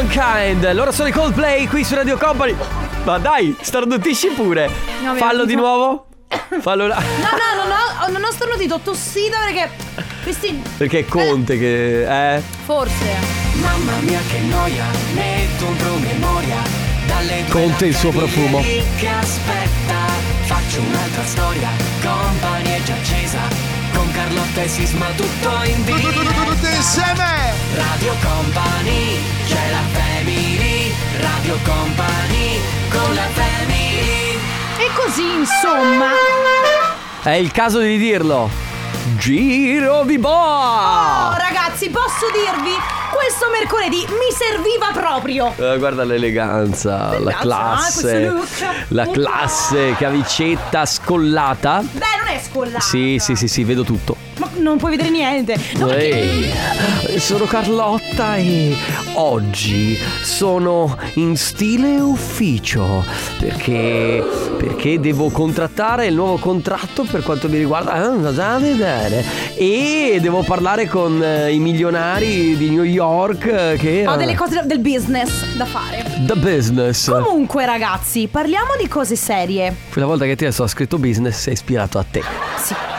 Humankind. 0.00 0.72
Loro 0.72 0.92
sono 0.92 1.08
i 1.08 1.12
Coldplay 1.12 1.66
qui 1.66 1.84
su 1.84 1.94
Radio 1.94 2.16
Company. 2.16 2.56
Ma 3.04 3.18
dai, 3.18 3.54
starnutisci 3.60 4.28
pure. 4.28 4.70
No, 5.02 5.14
Fallo 5.16 5.44
di 5.44 5.54
nuovo. 5.54 6.06
Fallo 6.60 6.86
là. 6.86 6.96
No, 6.96 7.02
no, 7.04 7.64
non 7.64 7.70
ho, 7.70 8.10
non 8.10 8.24
ho 8.24 8.30
starnutito, 8.32 8.74
ho 8.76 8.78
tossito 8.78 9.36
perché 9.44 9.70
questi... 10.22 10.62
Perché 10.78 11.00
è 11.00 11.04
Conte 11.04 11.58
che. 11.58 12.36
Eh. 12.36 12.42
Forse. 12.64 13.14
Mamma 13.54 13.92
mia 14.00 14.20
che 14.30 14.38
noia, 14.40 14.84
metto 15.12 15.66
un 15.66 15.76
promemoria 15.76 16.56
Dalle 17.06 17.44
Conte 17.50 17.86
il 17.86 17.94
suo 17.94 18.10
la 18.10 18.18
profumo. 18.18 18.60
Che 18.60 19.08
aspetta, 19.08 20.06
faccio 20.44 20.80
un'altra 20.80 21.24
storia 21.24 21.68
Company 22.00 22.70
è 22.70 22.82
già 22.84 22.94
accesa 22.94 23.69
Con 23.92 24.10
Carlotta 24.12 24.62
e 24.62 24.68
Sisma 24.68 25.06
tutto 25.16 25.62
in 25.64 25.84
diretta 25.84 26.10
Tutti 26.44 26.74
insieme! 26.74 27.52
Radio 27.74 28.14
Company, 28.22 29.18
c'è 29.46 29.70
la 29.70 29.82
family 29.92 30.92
Radio 31.20 31.58
Company, 31.64 32.60
con 32.90 33.14
la 33.14 33.28
family 33.32 34.38
E 34.78 34.90
così, 34.94 35.22
insomma... 35.34 36.08
È 37.22 37.30
il 37.30 37.52
caso 37.52 37.80
di 37.80 37.98
dirlo. 37.98 38.48
Giro 39.16 40.04
di 40.04 40.16
Oh, 40.16 40.20
boa. 40.20 41.36
ragazzi, 41.38 41.90
posso 41.90 42.26
dirvi, 42.32 42.72
questo 43.12 43.46
mercoledì 43.50 44.04
mi 44.08 44.32
serviva 44.32 44.90
proprio. 44.92 45.52
Eh, 45.56 45.78
guarda 45.78 46.04
l'eleganza, 46.04 47.18
la 47.18 47.30
ah, 47.30 47.40
classe. 47.40 48.32
questo 48.32 48.64
look. 48.64 48.84
La 48.88 49.06
classe, 49.08 49.94
cavicetta 49.96 50.86
scollata. 50.86 51.80
Beh, 51.80 52.06
non 52.24 52.34
è 52.34 52.40
scollata. 52.40 52.80
Sì, 52.80 53.18
sì, 53.18 53.34
sì, 53.34 53.48
sì, 53.48 53.64
vedo 53.64 53.82
tutto. 53.82 54.16
Ma 54.38 54.48
non 54.56 54.78
puoi 54.78 54.92
vedere 54.92 55.10
niente. 55.10 55.56
No, 55.76 55.86
perché- 55.86 56.52
Ehi, 57.08 57.18
sono 57.18 57.44
Carlotta 57.44 58.36
e 58.36 58.74
oggi 59.14 59.98
sono 60.22 60.96
in 61.14 61.36
stile 61.36 62.00
ufficio 62.00 63.04
perché, 63.38 64.24
perché 64.56 64.98
devo 65.00 65.28
contrattare 65.30 66.06
il 66.06 66.14
nuovo 66.14 66.36
contratto 66.36 67.04
per 67.04 67.22
quanto 67.22 67.48
mi 67.48 67.58
riguarda 67.58 67.92
ah, 67.92 68.30
da 68.30 68.58
vedere. 68.58 69.24
e 69.54 70.18
devo 70.20 70.42
parlare 70.42 70.86
con 70.86 71.22
eh, 71.22 71.52
i 71.52 71.58
milionari 71.58 72.56
di 72.56 72.70
New 72.70 72.84
York 72.84 72.99
eh, 73.02 73.76
che 73.78 74.04
Ho 74.06 74.16
delle 74.16 74.34
cose 74.34 74.60
del 74.64 74.78
business 74.80 75.56
da 75.56 75.64
fare. 75.64 76.04
The 76.26 76.34
business. 76.36 77.10
Comunque, 77.10 77.64
ragazzi, 77.64 78.28
parliamo 78.30 78.74
di 78.78 78.86
cose 78.88 79.16
serie. 79.16 79.74
Quella 79.90 80.06
volta 80.06 80.24
che 80.24 80.36
ti 80.36 80.44
ho 80.44 80.66
scritto 80.66 80.98
business 80.98 81.38
sei 81.38 81.54
ispirato 81.54 81.98
a 81.98 82.04
te. 82.08 82.22
Sì. 82.62 82.74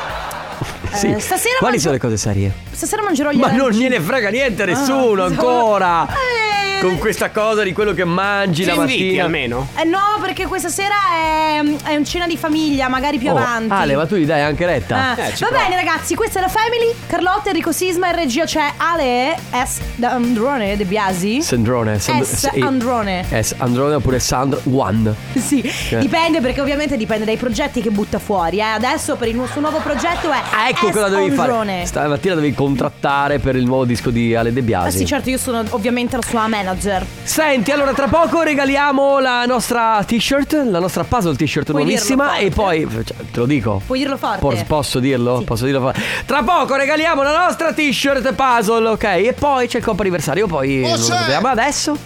Sì. 0.93 1.07
Eh, 1.07 1.19
stasera 1.21 1.55
Quali 1.59 1.75
mangio- 1.75 1.79
sono 1.79 1.93
le 1.93 1.99
cose 1.99 2.17
serie? 2.17 2.53
Stasera 2.69 3.01
mangerò 3.01 3.31
gli 3.31 3.37
Ma 3.37 3.47
non 3.51 3.59
aranci. 3.61 3.79
gliene 3.79 4.01
frega 4.01 4.29
niente 4.29 4.63
a 4.63 4.65
nessuno 4.65 5.23
Ah, 5.23 5.27
ancora. 5.27 6.05
Eh, 6.07 6.60
Con 6.81 6.97
questa 6.97 7.29
cosa 7.29 7.61
di 7.63 7.73
quello 7.73 7.93
che 7.93 8.03
mangi 8.05 8.65
la 8.65 8.75
mattina. 8.75 9.23
almeno. 9.25 9.67
Eh 9.77 9.83
no, 9.83 9.99
perché 10.19 10.47
questa 10.47 10.69
sera 10.69 10.95
è, 11.13 11.61
è 11.89 11.95
un 11.95 12.03
cena 12.05 12.25
di 12.27 12.37
famiglia, 12.37 12.87
magari 12.87 13.17
più 13.19 13.29
Oh, 13.31 13.37
avanti. 13.37 13.71
Ale, 13.71 13.95
ma 13.95 14.05
tu 14.07 14.15
gli 14.15 14.25
dai 14.25 14.41
anche 14.41 14.65
retta. 14.65 14.95
Ah, 14.95 15.11
Eh, 15.27 15.35
ci 15.35 15.43
Va 15.43 15.49
provo. 15.49 15.63
bene 15.63 15.75
ragazzi, 15.75 16.15
questa 16.15 16.39
è 16.39 16.41
la 16.41 16.47
Family, 16.47 16.93
Carlotta, 17.07 17.49
Enrico 17.49 17.71
Sisma 17.71 18.09
in 18.09 18.15
regia 18.15 18.45
c'è 18.45 18.71
Ale 18.77 19.37
S. 19.65 19.79
Androne 20.01 20.75
De 20.75 20.85
Biasi. 20.85 21.41
Sandrone. 21.41 21.99
Sand- 21.99 22.23
S. 22.23 22.49
sì. 22.51 22.59
Androne. 22.59 23.25
S. 23.29 23.53
Androne 23.57 23.93
oppure 23.95 24.19
Sandro 24.19 24.59
One. 24.73 25.13
Sì, 25.41 25.61
dipende 25.99 26.39
perché 26.41 26.61
ovviamente 26.61 26.97
dipende 26.97 27.25
dai 27.25 27.37
progetti 27.37 27.81
che 27.81 27.89
butta 27.91 28.19
fuori. 28.19 28.57
Eh. 28.57 28.61
Adesso 28.61 29.15
per 29.15 29.27
il 29.27 29.35
nu- 29.35 29.45
suo 29.47 29.61
nuovo 29.61 29.79
progetto 29.79 30.31
è 30.31 30.35
Ah, 30.51 30.69
ecco 30.69 30.87
S. 30.87 30.91
cosa 30.91 31.09
devi 31.09 31.29
Androne. 31.29 31.71
fare. 31.73 31.85
Stamattina 31.85 32.35
devi 32.35 32.53
contrattare 32.53 33.39
per 33.39 33.55
il 33.55 33.65
nuovo 33.65 33.85
disco 33.85 34.09
di 34.09 34.35
Ale 34.35 34.51
De 34.53 34.59
Ah 34.59 34.63
Biasi. 34.63 34.97
sì, 34.99 35.05
certo, 35.05 35.29
io 35.29 35.37
sono 35.37 35.63
ovviamente 35.69 36.15
la 36.15 36.21
sua 36.27 36.41
manager. 36.71 37.05
Senti, 37.23 37.71
allora 37.71 37.93
tra 37.93 38.07
poco 38.07 38.41
regaliamo 38.41 39.19
la 39.19 39.45
nostra 39.45 40.03
t-shirt, 40.05 40.53
la 40.69 40.79
nostra 40.79 41.03
puzzle 41.03 41.35
t-shirt 41.35 41.71
Puoi 41.71 41.83
nuovissima 41.83 42.37
e 42.37 42.49
poi 42.49 42.87
cioè, 42.89 43.03
te 43.31 43.39
lo 43.39 43.45
dico. 43.45 43.81
Puoi 43.85 43.99
dirlo 43.99 44.17
forte? 44.17 44.39
Pos- 44.39 44.63
posso 44.63 44.99
dirlo? 44.99 45.39
Sì. 45.39 45.43
Posso 45.43 45.65
dirlo 45.65 45.81
forte. 45.81 46.01
Tra 46.25 46.43
poco 46.43 46.75
regaliamo 46.75 47.21
la 47.23 47.45
nostra 47.45 47.73
t-shirt 47.73 48.33
puzzle, 48.33 48.87
ok? 48.87 49.03
E 49.03 49.35
poi 49.37 49.67
c'è 49.67 49.77
il 49.79 49.83
compo 49.83 50.01
anniversario, 50.01 50.47
poi 50.47 50.83
Oh, 50.83 50.89
non 50.89 50.99
lo 50.99 51.05
c'è! 51.05 51.19
vediamo 51.19 51.47
adesso. 51.47 51.97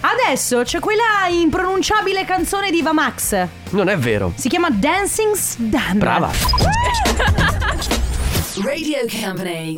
Adesso 0.00 0.62
c'è 0.64 0.80
quella 0.80 1.02
impronunciabile 1.30 2.24
canzone 2.26 2.70
di 2.70 2.80
Eva 2.80 2.92
Max. 2.92 3.46
Non 3.70 3.88
è 3.88 3.96
vero. 3.96 4.32
Si 4.36 4.48
chiama 4.48 4.68
Dancing 4.70 5.34
Stan. 5.34 5.96
Brava. 5.98 6.30
Radio 8.62 8.98
Company. 9.20 9.74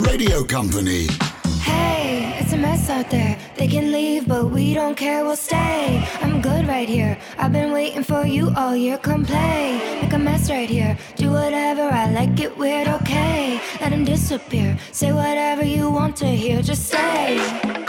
Radio 0.00 0.42
Company. 0.42 1.06
Hey, 1.62 2.36
it's 2.40 2.52
a 2.52 2.56
mess 2.56 2.90
out 2.90 3.10
there. 3.10 3.38
They 3.56 3.68
can 3.68 3.92
leave, 3.92 4.26
but 4.26 4.50
we 4.50 4.74
don't 4.74 4.96
care, 4.96 5.24
we'll 5.24 5.36
stay. 5.36 6.04
I'm 6.20 6.40
good 6.40 6.66
right 6.66 6.88
here. 6.88 7.16
I've 7.38 7.52
been 7.52 7.70
waiting 7.70 8.02
for 8.02 8.26
you 8.26 8.50
all 8.56 8.74
year. 8.74 8.98
Come 8.98 9.24
play. 9.24 9.78
Make 10.02 10.12
a 10.12 10.18
mess 10.18 10.50
right 10.50 10.68
here. 10.68 10.98
Do 11.14 11.30
whatever 11.30 11.82
I 11.82 12.10
like, 12.10 12.40
it 12.40 12.58
weird, 12.58 12.88
okay. 12.88 13.60
Let 13.80 13.90
them 13.90 14.04
disappear. 14.04 14.76
Say 14.90 15.12
whatever 15.12 15.64
you 15.64 15.90
want 15.90 16.16
to 16.16 16.26
hear, 16.26 16.60
just 16.60 16.86
say. 16.86 17.85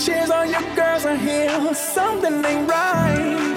Cheers. 0.00 0.30
All 0.30 0.46
your 0.46 0.62
girls 0.74 1.04
are 1.04 1.16
here. 1.16 1.74
Something 1.74 2.44
ain't 2.44 2.68
right 2.68 3.49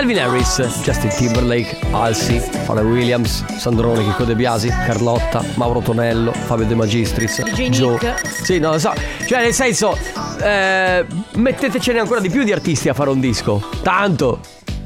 Calvin 0.00 0.18
Harris, 0.18 0.62
Justin 0.82 1.10
Timberlake, 1.10 1.76
Alsi, 1.90 2.38
Fare 2.38 2.80
Williams, 2.80 3.44
Sandrone, 3.58 4.02
Chico 4.02 4.24
De 4.24 4.34
Biasi, 4.34 4.68
Carlotta, 4.68 5.44
Mauro 5.56 5.80
Tonello, 5.80 6.32
Fabio 6.32 6.64
De 6.64 6.74
Magistris, 6.74 7.42
DJ 7.42 7.68
Joe. 7.68 7.98
Nick. 8.00 8.26
Sì, 8.42 8.58
no, 8.58 8.70
lo 8.70 8.78
so. 8.78 8.94
Cioè, 9.26 9.42
nel 9.42 9.52
senso, 9.52 9.94
eh, 10.42 11.04
mettetecene 11.34 11.98
ancora 11.98 12.18
di 12.20 12.30
più 12.30 12.44
di 12.44 12.50
artisti 12.50 12.88
a 12.88 12.94
fare 12.94 13.10
un 13.10 13.20
disco. 13.20 13.62
Tanto. 13.82 14.40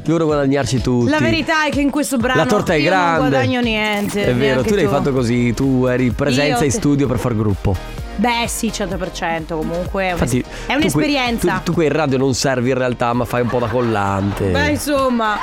Dovrò 0.05 0.25
guadagnarci 0.25 0.81
tutti. 0.81 1.11
La 1.11 1.21
verità 1.21 1.65
è 1.65 1.71
che 1.71 1.81
in 1.81 1.91
questo 1.91 2.17
brano 2.17 2.41
La 2.43 2.47
torta 2.47 2.75
è 2.75 2.83
grande. 2.83 3.21
non 3.21 3.29
guadagno 3.29 3.61
niente. 3.61 4.27
È 4.27 4.35
vero, 4.35 4.63
tu 4.65 4.75
l'hai 4.75 4.83
tu. 4.83 4.91
fatto 4.91 5.13
così, 5.13 5.55
tu 5.55 5.87
eri 5.87 6.11
presenza 6.11 6.59
Io 6.59 6.65
in 6.65 6.71
te- 6.73 6.77
studio 6.77 7.07
per 7.07 7.19
far 7.19 7.37
gruppo. 7.37 7.94
Beh, 8.17 8.45
sì, 8.47 8.69
100% 8.69 9.57
comunque. 9.57 10.05
È, 10.09 10.11
Infatti, 10.13 10.41
è 10.41 10.73
tu 10.73 10.79
un'esperienza. 10.79 11.49
qui- 11.49 11.59
Tu, 11.59 11.63
tu 11.65 11.73
qui 11.73 11.87
in 11.87 11.93
radio 11.93 12.19
non 12.19 12.35
servi 12.35 12.71
in 12.71 12.79
realtà, 12.79 13.13
ma 13.13 13.25
fai 13.25 13.43
un 13.43 13.49
po' 13.49 13.59
da 13.59 13.67
collante. 13.67 14.47
Beh, 14.47 14.69
insomma. 14.71 15.37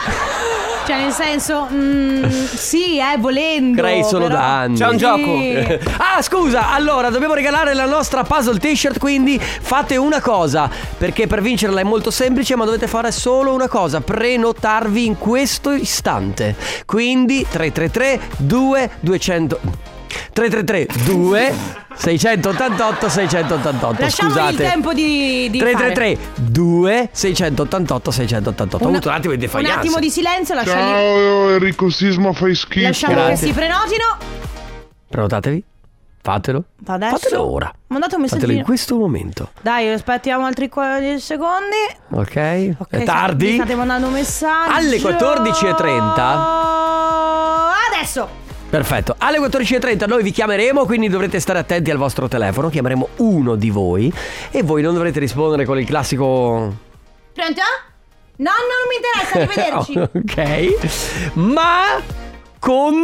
Cioè, 0.83 0.97
nel 0.99 1.11
senso, 1.11 1.67
mm, 1.71 2.23
sì, 2.55 2.97
eh, 2.97 3.15
volendo. 3.19 3.79
Crei 3.81 4.03
solo 4.03 4.25
però- 4.27 4.39
danni. 4.39 4.77
C'è 4.77 4.87
un 4.87 4.97
gioco. 4.97 5.37
Sì. 5.37 5.79
Ah, 6.13 6.21
scusa, 6.23 6.71
allora 6.71 7.09
dobbiamo 7.09 7.33
regalare 7.35 7.73
la 7.73 7.85
nostra 7.85 8.23
puzzle 8.23 8.57
t-shirt, 8.59 8.97
quindi 8.99 9.39
fate 9.39 9.95
una 9.95 10.19
cosa, 10.19 10.69
perché 10.97 11.25
per 11.27 11.41
vincerla 11.41 11.79
è 11.79 11.83
molto 11.83 12.11
semplice, 12.11 12.55
ma 12.57 12.65
dovete 12.65 12.87
fare 12.87 13.11
solo 13.11 13.53
una 13.53 13.67
cosa, 13.69 14.01
prenotarvi 14.01 15.05
in 15.05 15.17
questo 15.17 15.71
istante. 15.71 16.55
Quindi 16.85 17.45
333 17.49 18.19
2 18.37 18.89
200 18.99 19.59
333 20.33 20.87
2 21.05 21.53
688 21.93 23.09
688 23.09 24.01
Lasciamogli 24.01 24.37
il 24.37 24.43
scusate. 24.45 24.63
tempo 24.69 24.93
di, 24.93 25.49
di 25.49 25.59
333 25.59 26.17
2 26.35 27.09
688 27.11 28.11
688 28.11 28.85
Ho 28.85 28.89
avuto 28.89 29.09
un 29.09 29.13
attimo 29.15 29.35
di 29.35 29.49
Un 29.51 29.65
attimo 29.65 29.99
di 29.99 30.09
silenzio, 30.09 30.55
lasciali- 30.55 30.79
Ciao 30.81 31.49
Enrico 31.51 31.89
Sisma, 31.89 32.31
fai 32.33 32.55
schifo. 32.55 32.87
lasciamo 32.87 33.13
Grazie. 33.13 33.31
che 33.31 33.37
si 33.45 33.51
prenotino. 33.51 34.05
Prenotatevi. 35.09 35.63
Fatelo. 36.23 36.63
Adesso. 36.85 37.17
Fatelo 37.17 37.51
ora. 37.51 37.73
Mandate 37.87 38.15
un 38.15 38.21
Fatelo 38.21 38.43
in 38.43 38.47
messaggino. 38.59 38.63
questo 38.65 38.95
momento. 38.95 39.49
Dai, 39.61 39.91
aspettiamo 39.91 40.45
altri 40.45 40.69
40 40.69 41.19
secondi. 41.19 41.75
Ok? 42.11 42.75
Ok, 42.77 42.87
È 42.91 43.03
tardi? 43.03 43.47
mi 43.47 43.53
State 43.55 43.75
mandando 43.75 44.07
un 44.07 44.13
messaggio. 44.13 44.71
Alle 44.71 44.97
14.30. 44.97 46.37
Adesso. 47.91 48.39
Perfetto. 48.71 49.15
Alle 49.17 49.37
14.30 49.37 50.07
noi 50.07 50.23
vi 50.23 50.31
chiameremo, 50.31 50.85
quindi 50.85 51.09
dovrete 51.09 51.41
stare 51.41 51.59
attenti 51.59 51.91
al 51.91 51.97
vostro 51.97 52.29
telefono. 52.29 52.69
Chiameremo 52.69 53.09
uno 53.17 53.55
di 53.55 53.69
voi 53.69 54.11
e 54.49 54.63
voi 54.63 54.81
non 54.81 54.93
dovrete 54.93 55.19
rispondere 55.19 55.65
con 55.65 55.77
il 55.77 55.85
classico. 55.85 56.73
Pronto? 57.33 57.61
No, 58.37 58.49
no, 58.49 58.77
non 58.79 58.87
mi 58.87 58.95
interessa, 58.95 59.83
arrivederci. 59.83 59.99
ok. 60.23 61.33
Ma 61.33 62.01
con. 62.59 63.03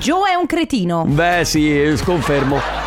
Joe 0.00 0.32
è 0.32 0.34
un 0.34 0.46
cretino. 0.46 1.04
Beh, 1.04 1.44
sì, 1.44 1.92
sconfermo. 1.94 2.81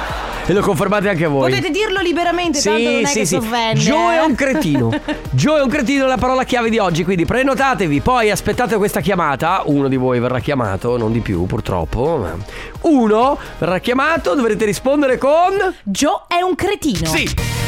E 0.47 0.53
lo 0.53 0.61
confermate 0.61 1.09
anche 1.09 1.25
voi. 1.25 1.49
Potete 1.49 1.71
dirlo 1.71 2.01
liberamente, 2.01 2.61
tanto 2.61 2.83
non 2.83 3.05
è 3.05 3.11
che 3.11 3.25
si 3.25 3.35
offende. 3.35 3.79
Joe 3.79 4.15
è 4.15 4.19
eh. 4.19 4.25
un 4.25 4.35
cretino. 4.35 4.91
Joe 5.31 5.59
è 5.59 5.63
un 5.63 5.69
cretino 5.69 6.05
è 6.05 6.07
la 6.07 6.17
parola 6.17 6.43
chiave 6.43 6.69
di 6.69 6.77
oggi, 6.77 7.03
quindi 7.03 7.25
prenotatevi, 7.25 7.99
poi 8.01 8.29
aspettate 8.29 8.75
questa 8.77 9.01
chiamata. 9.01 9.63
Uno 9.65 9.87
di 9.87 9.95
voi 9.95 10.19
verrà 10.19 10.39
chiamato, 10.39 10.97
non 10.97 11.11
di 11.11 11.21
più 11.21 11.47
purtroppo. 11.47 12.17
ma 12.17 12.35
Uno 12.81 13.39
verrà 13.57 13.79
chiamato, 13.79 14.35
dovrete 14.35 14.65
rispondere 14.65 15.17
con... 15.17 15.53
Joe 15.81 16.21
è 16.27 16.41
un 16.41 16.53
cretino. 16.53 17.07
Sì. 17.07 17.27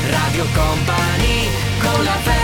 Radio 0.10 0.46
Company 0.53 1.50
con 1.81 2.03
la 2.03 2.12
family 2.12 2.37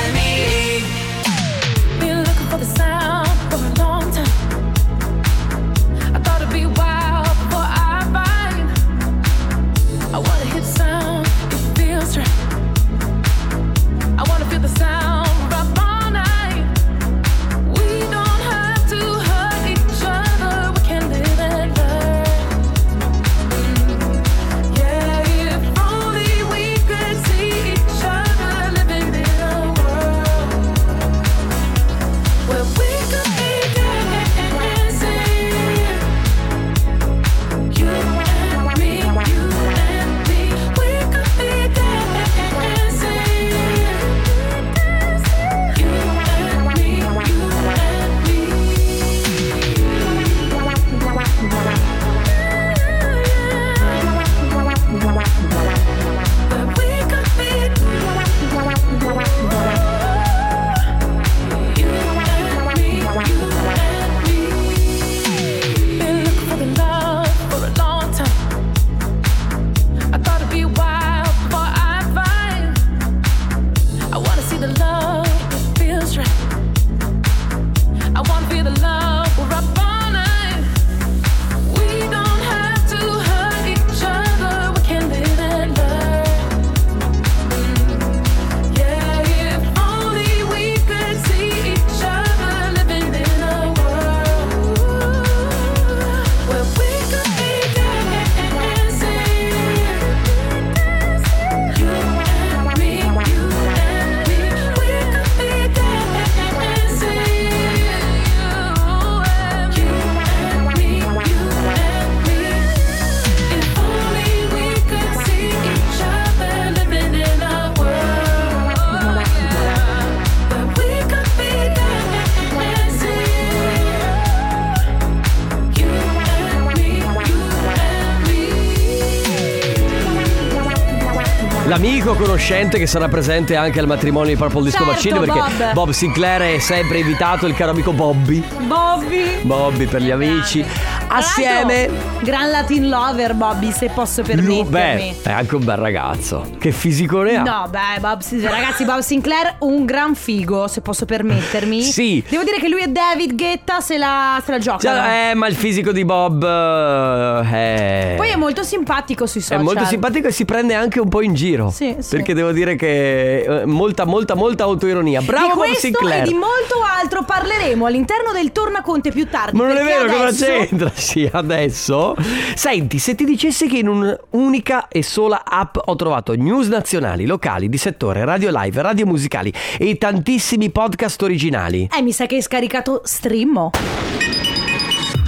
L'amico 131.73 132.13
conoscente 132.13 132.77
che 132.77 132.85
sarà 132.85 133.07
presente 133.07 133.55
anche 133.55 133.79
al 133.79 133.87
matrimonio 133.87 134.29
di 134.29 134.35
Purple 134.35 134.65
Disco 134.65 134.85
Certo, 134.85 134.91
Machine 134.91 135.19
perché 135.19 135.39
Bob. 135.39 135.73
Bob 135.73 135.89
Sinclair 135.89 136.55
è 136.55 136.59
sempre 136.59 136.99
invitato, 136.99 137.47
il 137.47 137.55
caro 137.55 137.71
amico 137.71 137.91
Bobby. 137.93 138.43
Bobby. 138.67 139.41
Bobby 139.41 139.87
per 139.87 140.03
gli 140.03 140.11
amici. 140.11 140.63
Assieme. 141.07 141.89
Gran 142.21 142.51
Latin 142.51 142.89
lover, 142.89 143.33
Bobby, 143.33 143.71
se 143.71 143.89
posso 143.89 144.21
permettermi. 144.21 145.15
beh, 145.21 145.29
è 145.29 145.31
anche 145.31 145.55
un 145.55 145.65
bel 145.65 145.77
ragazzo. 145.77 146.45
Che 146.57 146.71
fisicone 146.71 147.35
ha. 147.35 147.41
No, 147.41 147.67
beh, 147.69 147.99
Bob, 147.99 148.21
ragazzi, 148.43 148.85
Bob 148.85 148.99
Sinclair, 148.99 149.55
un 149.59 149.85
gran 149.85 150.15
figo, 150.15 150.67
se 150.67 150.81
posso 150.81 151.05
permettermi. 151.05 151.81
Sì. 151.93 152.23
Devo 152.27 152.43
dire 152.43 152.57
che 152.57 152.69
lui 152.69 152.81
e 152.81 152.87
David 152.87 153.35
Guetta 153.35 153.79
se 153.79 153.97
la, 153.97 154.41
se 154.43 154.51
la 154.51 154.57
giocano. 154.57 154.95
Cioè, 154.95 155.29
eh, 155.31 155.35
ma 155.35 155.47
il 155.47 155.55
fisico 155.55 155.91
di 155.91 156.05
Bob 156.05 156.43
eh, 156.43 157.49
è... 157.51 158.13
Poi 158.15 158.29
è 158.29 158.35
molto 158.35 158.63
simpatico 158.63 159.27
sui 159.27 159.41
È 159.41 159.43
social. 159.43 159.63
molto 159.63 159.85
simpatico 159.85 160.27
e 160.27 160.31
si 160.31 160.45
prende 160.45 160.73
anche 160.73 160.99
un 160.99 161.09
po' 161.09 161.21
in 161.21 161.33
giro. 161.33 161.62
Sì, 161.69 161.95
sì. 161.99 162.15
Perché 162.15 162.33
devo 162.33 162.51
dire 162.51 162.75
che 162.75 163.61
eh, 163.61 163.65
molta, 163.65 164.05
molta, 164.05 164.35
molta 164.35 164.63
autoironia. 164.63 165.21
Bravo 165.21 165.45
di 165.45 165.49
Bob 165.53 165.57
questo 165.59 165.79
Sinclair. 165.87 166.23
e 166.23 166.27
di 166.27 166.33
molto 166.33 166.75
altro 166.83 167.23
parleremo 167.23 167.85
all'interno 167.85 168.31
del 168.31 168.51
Tornaconte 168.51 169.11
più 169.11 169.27
tardi. 169.29 169.57
Ma 169.57 169.67
non 169.67 169.77
è 169.77 169.83
vero, 169.83 170.05
cosa 170.05 170.23
adesso- 170.27 170.45
c'entra? 170.45 170.91
Sì, 171.03 171.29
adesso. 171.31 172.15
Senti, 172.55 172.97
se 172.99 173.15
ti 173.15 173.25
dicessi 173.25 173.67
che 173.67 173.77
in 173.77 173.87
un'unica 173.87 174.87
e 174.87 175.03
sola 175.03 175.43
app 175.45 175.75
ho 175.83 175.95
trovato 175.95 176.33
news 176.35 176.67
nazionali, 176.67 177.25
locali, 177.25 177.67
di 177.69 177.77
settore, 177.77 178.23
radio 178.25 178.49
live, 178.53 178.81
radio 178.81 179.05
musicali 179.05 179.51
e 179.77 179.97
tantissimi 179.97 180.69
podcast 180.69 181.21
originali. 181.21 181.89
Eh, 181.95 182.01
mi 182.01 182.11
sa 182.11 182.25
che 182.25 182.35
hai 182.35 182.41
scaricato 182.41 183.01
Streammo. 183.03 183.71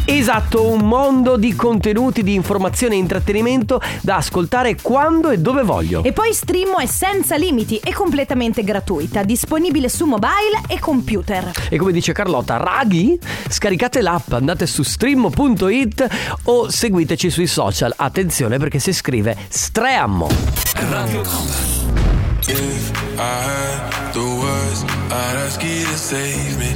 Esatto, 0.07 0.69
un 0.69 0.88
mondo 0.88 1.35
di 1.35 1.55
contenuti, 1.55 2.21
di 2.21 2.35
informazione 2.35 2.93
e 2.93 3.00
intrattenimento 3.00 3.81
da 4.01 4.17
ascoltare 4.17 4.75
quando 4.79 5.31
e 5.31 5.39
dove 5.39 5.63
voglio. 5.63 6.03
E 6.03 6.13
poi 6.13 6.31
Streammo 6.31 6.77
è 6.77 6.85
senza 6.85 7.35
limiti 7.35 7.77
e 7.77 7.91
completamente 7.91 8.63
gratuita, 8.63 9.24
disponibile 9.24 9.89
su 9.89 10.05
mobile 10.05 10.62
e 10.67 10.79
computer. 10.79 11.51
E 11.69 11.77
come 11.77 11.91
dice 11.91 12.13
Carlotta, 12.13 12.57
raghi, 12.57 13.19
scaricate 13.50 14.01
l'app, 14.01 14.31
andate 14.33 14.67
su 14.67 14.83
stream.it 14.83 16.07
o 16.43 16.69
seguiteci 16.69 17.29
sui 17.31 17.47
social. 17.47 17.91
Attenzione 17.95 18.59
perché 18.59 18.77
si 18.77 18.93
scrive 18.93 19.35
Streammo. 19.47 20.27
If 22.47 22.91
I 23.17 23.41
had 23.41 24.13
the 24.13 24.19
words, 24.19 24.83
I'd 25.09 25.35
ask 25.47 25.63
you 25.63 25.83
to 25.83 25.97
save 25.97 26.57
me, 26.59 26.75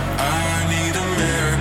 America. 1.21 1.60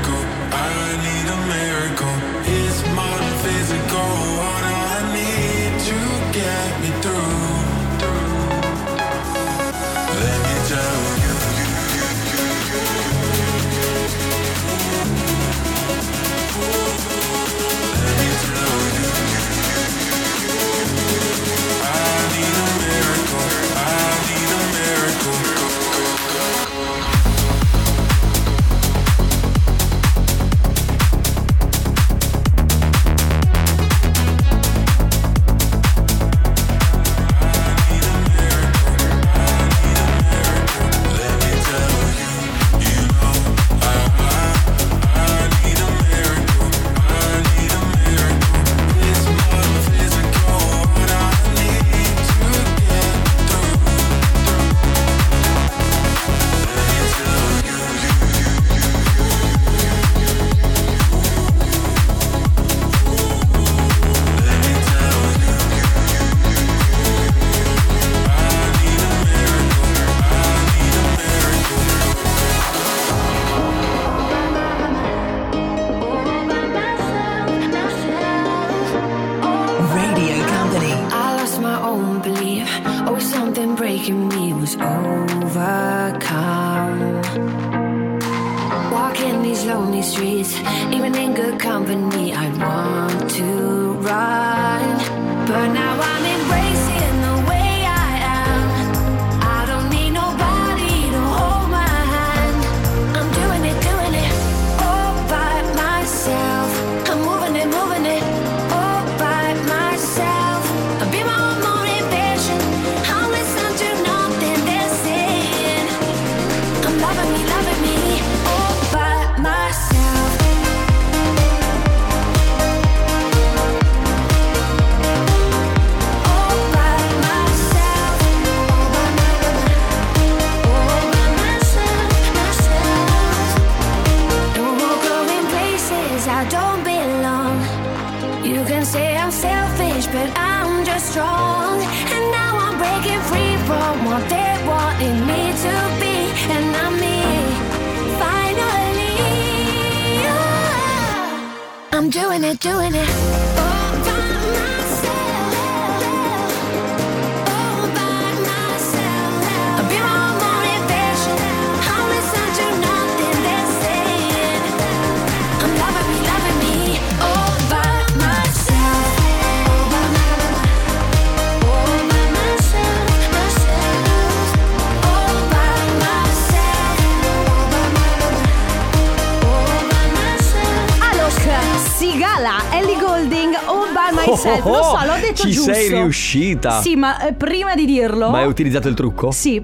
Riuscita. 186.38 186.80
Sì, 186.80 186.96
ma 186.96 187.26
eh, 187.26 187.32
prima 187.32 187.74
di 187.74 187.84
dirlo. 187.84 188.30
Ma 188.30 188.38
hai 188.40 188.46
utilizzato 188.46 188.88
il 188.88 188.94
trucco? 188.94 189.30
Sì. 189.30 189.62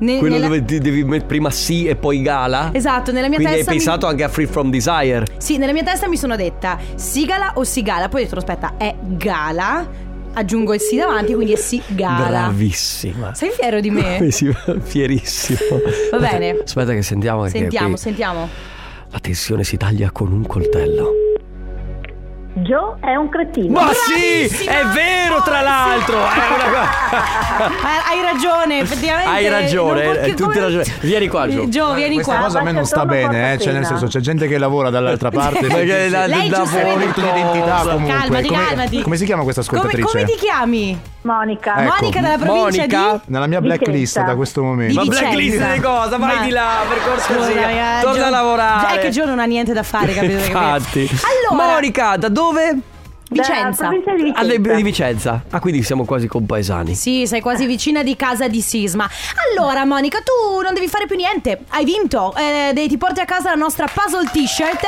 Ne- 0.00 0.18
Quello 0.18 0.34
nella- 0.34 0.46
dove 0.48 0.64
ti 0.64 0.78
devi 0.78 1.02
mettere 1.04 1.26
prima 1.26 1.50
sì 1.50 1.86
e 1.86 1.96
poi 1.96 2.20
gala? 2.22 2.70
Esatto, 2.72 3.10
nella 3.12 3.28
mia 3.28 3.36
Quindi 3.36 3.54
hai 3.54 3.58
testa. 3.60 3.72
mi- 3.72 3.76
pensato 3.78 4.06
anche 4.06 4.22
a 4.22 4.28
Free 4.28 4.46
From 4.46 4.70
Desire. 4.70 5.26
Sì, 5.38 5.56
nella 5.56 5.72
mia 5.72 5.82
testa 5.82 6.08
mi 6.08 6.16
sono 6.16 6.36
detta 6.36 6.78
Sigala 6.94 7.52
o 7.54 7.64
Sigala. 7.64 8.08
Poi 8.08 8.20
ho 8.22 8.24
detto, 8.24 8.36
aspetta, 8.38 8.74
è 8.76 8.94
Gala. 9.00 10.10
Aggiungo 10.34 10.72
il 10.72 10.80
sì 10.80 10.96
davanti, 10.96 11.34
quindi 11.34 11.52
è 11.52 11.56
Sigala. 11.56 12.26
Bravissima. 12.48 13.34
Sei 13.34 13.50
fiero 13.50 13.80
di 13.80 13.90
me? 13.90 14.28
Sì, 14.30 14.50
fierissimo. 14.82 15.58
Va 16.10 16.18
bene. 16.18 16.58
Aspetta 16.64 16.92
che 16.92 17.02
sentiamo 17.02 17.42
che 17.44 17.50
Sentiamo, 17.50 17.88
qui 17.88 17.98
sentiamo. 17.98 18.48
la 19.10 19.18
tensione 19.18 19.62
si 19.64 19.76
taglia 19.76 20.10
con 20.10 20.32
un 20.32 20.46
coltello. 20.46 21.10
Joe 22.62 22.94
è 23.00 23.14
un 23.16 23.28
cretino. 23.28 23.80
Ma 23.80 23.90
sì, 23.92 24.42
è 24.66 24.84
vero 24.94 25.42
tra 25.42 25.60
l'altro. 25.60 26.16
Una 26.16 26.90
Eh, 27.62 28.14
Hai 28.16 28.22
ragione, 28.22 28.78
effettivamente. 28.80 29.30
Hai 29.30 29.48
ragione, 29.48 30.04
non 30.04 30.14
tutte 30.30 30.42
come- 30.42 30.58
ragione. 30.60 30.84
Vieni 31.00 31.28
qua, 31.28 31.48
Gio. 31.48 31.68
Gio, 31.68 31.92
vieni 31.92 32.14
Questa 32.14 32.34
qua. 32.34 32.42
cosa 32.44 32.58
a 32.60 32.62
me 32.62 32.72
non 32.72 32.84
sta 32.86 33.04
bene, 33.04 33.52
eh. 33.52 33.58
Cioè, 33.58 33.72
nel 33.72 33.84
senso, 33.84 34.06
c'è 34.06 34.20
gente 34.20 34.48
che 34.48 34.58
lavora 34.58 34.90
dall'altra 34.90 35.30
parte. 35.30 35.66
Perché 35.66 36.08
la- 36.08 36.26
Lei 36.26 36.48
da 36.48 36.62
di 36.64 37.20
identità 37.20 37.82
comunque. 37.82 38.14
Calmati, 38.14 38.46
come, 38.48 38.64
calmati. 38.66 39.02
come 39.02 39.16
si 39.16 39.24
chiama 39.24 39.42
questa 39.42 39.62
Come, 39.62 39.78
ascoltatrice? 39.78 40.08
come 40.18 40.24
ti 40.24 40.36
chiami? 40.38 41.00
Monica. 41.22 41.76
Ecco. 41.76 41.94
Monica 42.00 42.20
dalla 42.20 42.36
provincia 42.38 42.80
Monica? 42.80 43.12
di... 43.12 43.20
Nella 43.32 43.46
mia 43.46 43.60
Vicenza. 43.60 43.82
blacklist 43.84 44.22
da 44.24 44.34
questo 44.34 44.62
momento. 44.62 44.94
Ma 44.94 45.04
blacklist 45.04 45.72
di 45.74 45.80
cosa? 45.80 46.16
Vai 46.16 46.36
Ma- 46.36 46.42
di 46.44 46.50
là, 46.50 46.68
per 46.88 46.98
cortesia. 47.04 47.98
eh, 47.98 48.00
Torna 48.02 48.18
Gio- 48.18 48.24
a 48.24 48.30
lavorare. 48.30 48.96
È 48.96 48.98
che 49.00 49.10
Gio 49.10 49.24
non 49.24 49.38
ha 49.38 49.44
niente 49.44 49.72
da 49.72 49.82
fare, 49.84 50.12
capito? 50.14 50.32
Infatti. 50.44 51.08
Allora, 51.50 51.72
Monica, 51.74 52.16
da 52.16 52.28
dove? 52.28 52.51
Vicenza. 52.52 52.82
Da 52.82 52.91
di 53.32 53.40
Ah, 53.40 53.42
Vicenza. 53.42 53.88
di 53.88 54.60
di 54.76 54.82
Vicenza. 54.82 55.42
Ah, 55.50 55.60
quindi 55.60 55.82
siamo 55.82 56.04
quasi 56.04 56.26
compaesani. 56.26 56.94
Sì, 56.94 57.26
sei 57.26 57.40
quasi 57.40 57.66
vicina 57.66 58.02
di 58.02 58.14
casa 58.16 58.48
di 58.48 58.60
Sisma. 58.60 59.08
Allora, 59.50 59.84
Monica, 59.84 60.18
tu 60.18 60.60
non 60.62 60.74
devi 60.74 60.88
fare 60.88 61.06
più 61.06 61.16
niente. 61.16 61.60
Hai 61.70 61.84
vinto. 61.84 62.34
Eh, 62.36 62.72
de- 62.72 62.86
ti 62.88 62.98
porti 62.98 63.20
a 63.20 63.24
casa 63.24 63.50
la 63.50 63.56
nostra 63.56 63.86
puzzle 63.92 64.28
t-shirt. 64.32 64.80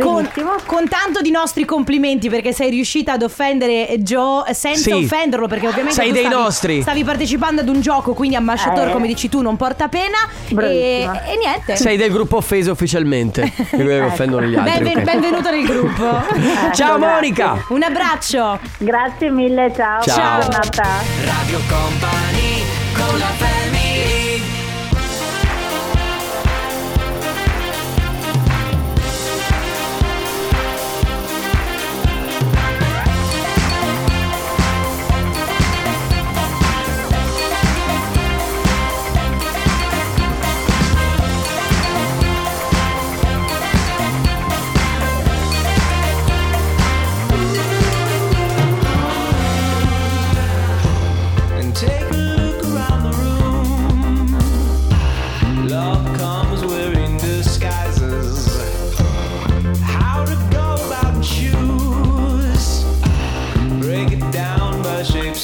Con, 0.00 0.22
Benissimo. 0.24 0.54
con 0.66 0.88
tanto 0.88 1.20
di 1.20 1.30
nostri 1.30 1.64
complimenti 1.64 2.28
perché 2.28 2.52
sei 2.52 2.68
riuscita 2.68 3.12
ad 3.12 3.22
offendere 3.22 3.94
Joe 4.00 4.52
senza 4.52 4.90
Sì. 4.90 5.04
offenderlo 5.04 5.46
perché 5.46 5.68
ovviamente 5.68 5.94
Sei 5.94 6.08
tu 6.08 6.14
dei 6.14 6.24
stavi, 6.24 6.42
nostri. 6.42 6.82
stavi 6.82 7.04
partecipando 7.04 7.60
ad 7.60 7.68
un 7.68 7.80
gioco 7.80 8.12
quindi 8.12 8.34
ambasciatore 8.34 8.90
Eh. 8.90 8.92
come 8.92 9.06
dici 9.06 9.28
tu 9.28 9.40
non 9.40 9.56
porta 9.56 9.86
pena 9.86 10.16
e, 10.48 10.52
Bravissima. 10.54 11.22
e 11.22 11.36
niente 11.36 11.76
Sei 11.76 11.96
del 11.96 12.10
gruppo 12.10 12.38
offeso 12.38 12.72
ufficialmente. 12.72 13.52
Che 13.54 13.76
Ecco. 13.96 14.06
offendono 14.06 14.46
gli 14.46 14.56
altri. 14.56 14.72
Benven- 14.82 14.96
ok. 14.98 15.04
benvenuto 15.04 15.50
nel 15.50 15.64
gruppo 15.64 16.22
Ciao 16.72 16.96
Ecco, 16.96 17.06
Monica. 17.06 17.64
Un 17.74 17.82
abbraccio 17.82 18.60
Grazie 18.78 19.30
mille, 19.30 19.72
ciao. 19.74 20.00
Ciao. 20.02 20.40
Giornata. 20.40 20.84
Radio 21.24 21.58
Company 21.68 22.62
con 22.94 23.18
la 23.18 23.26
family 23.26 23.53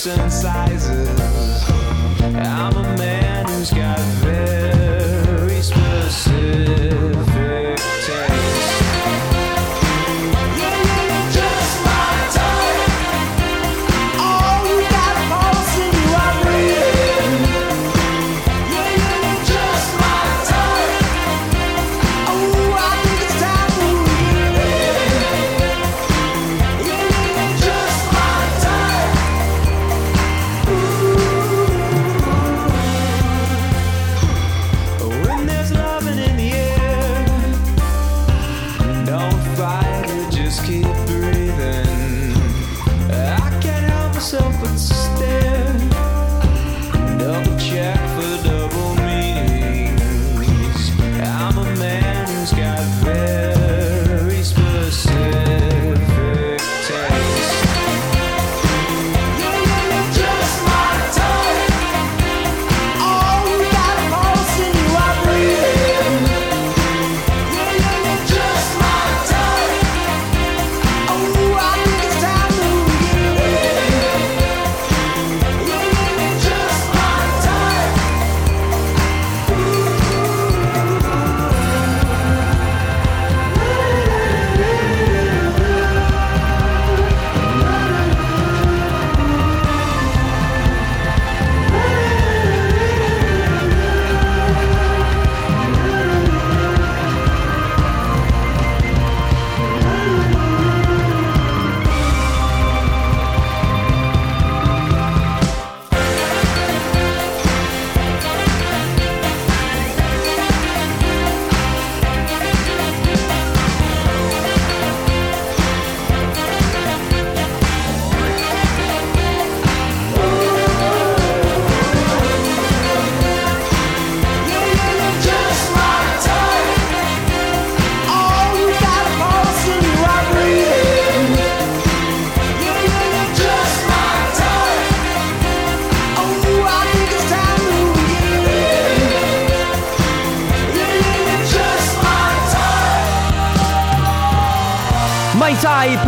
ocean 0.00 0.30
sizes. 0.30 1.19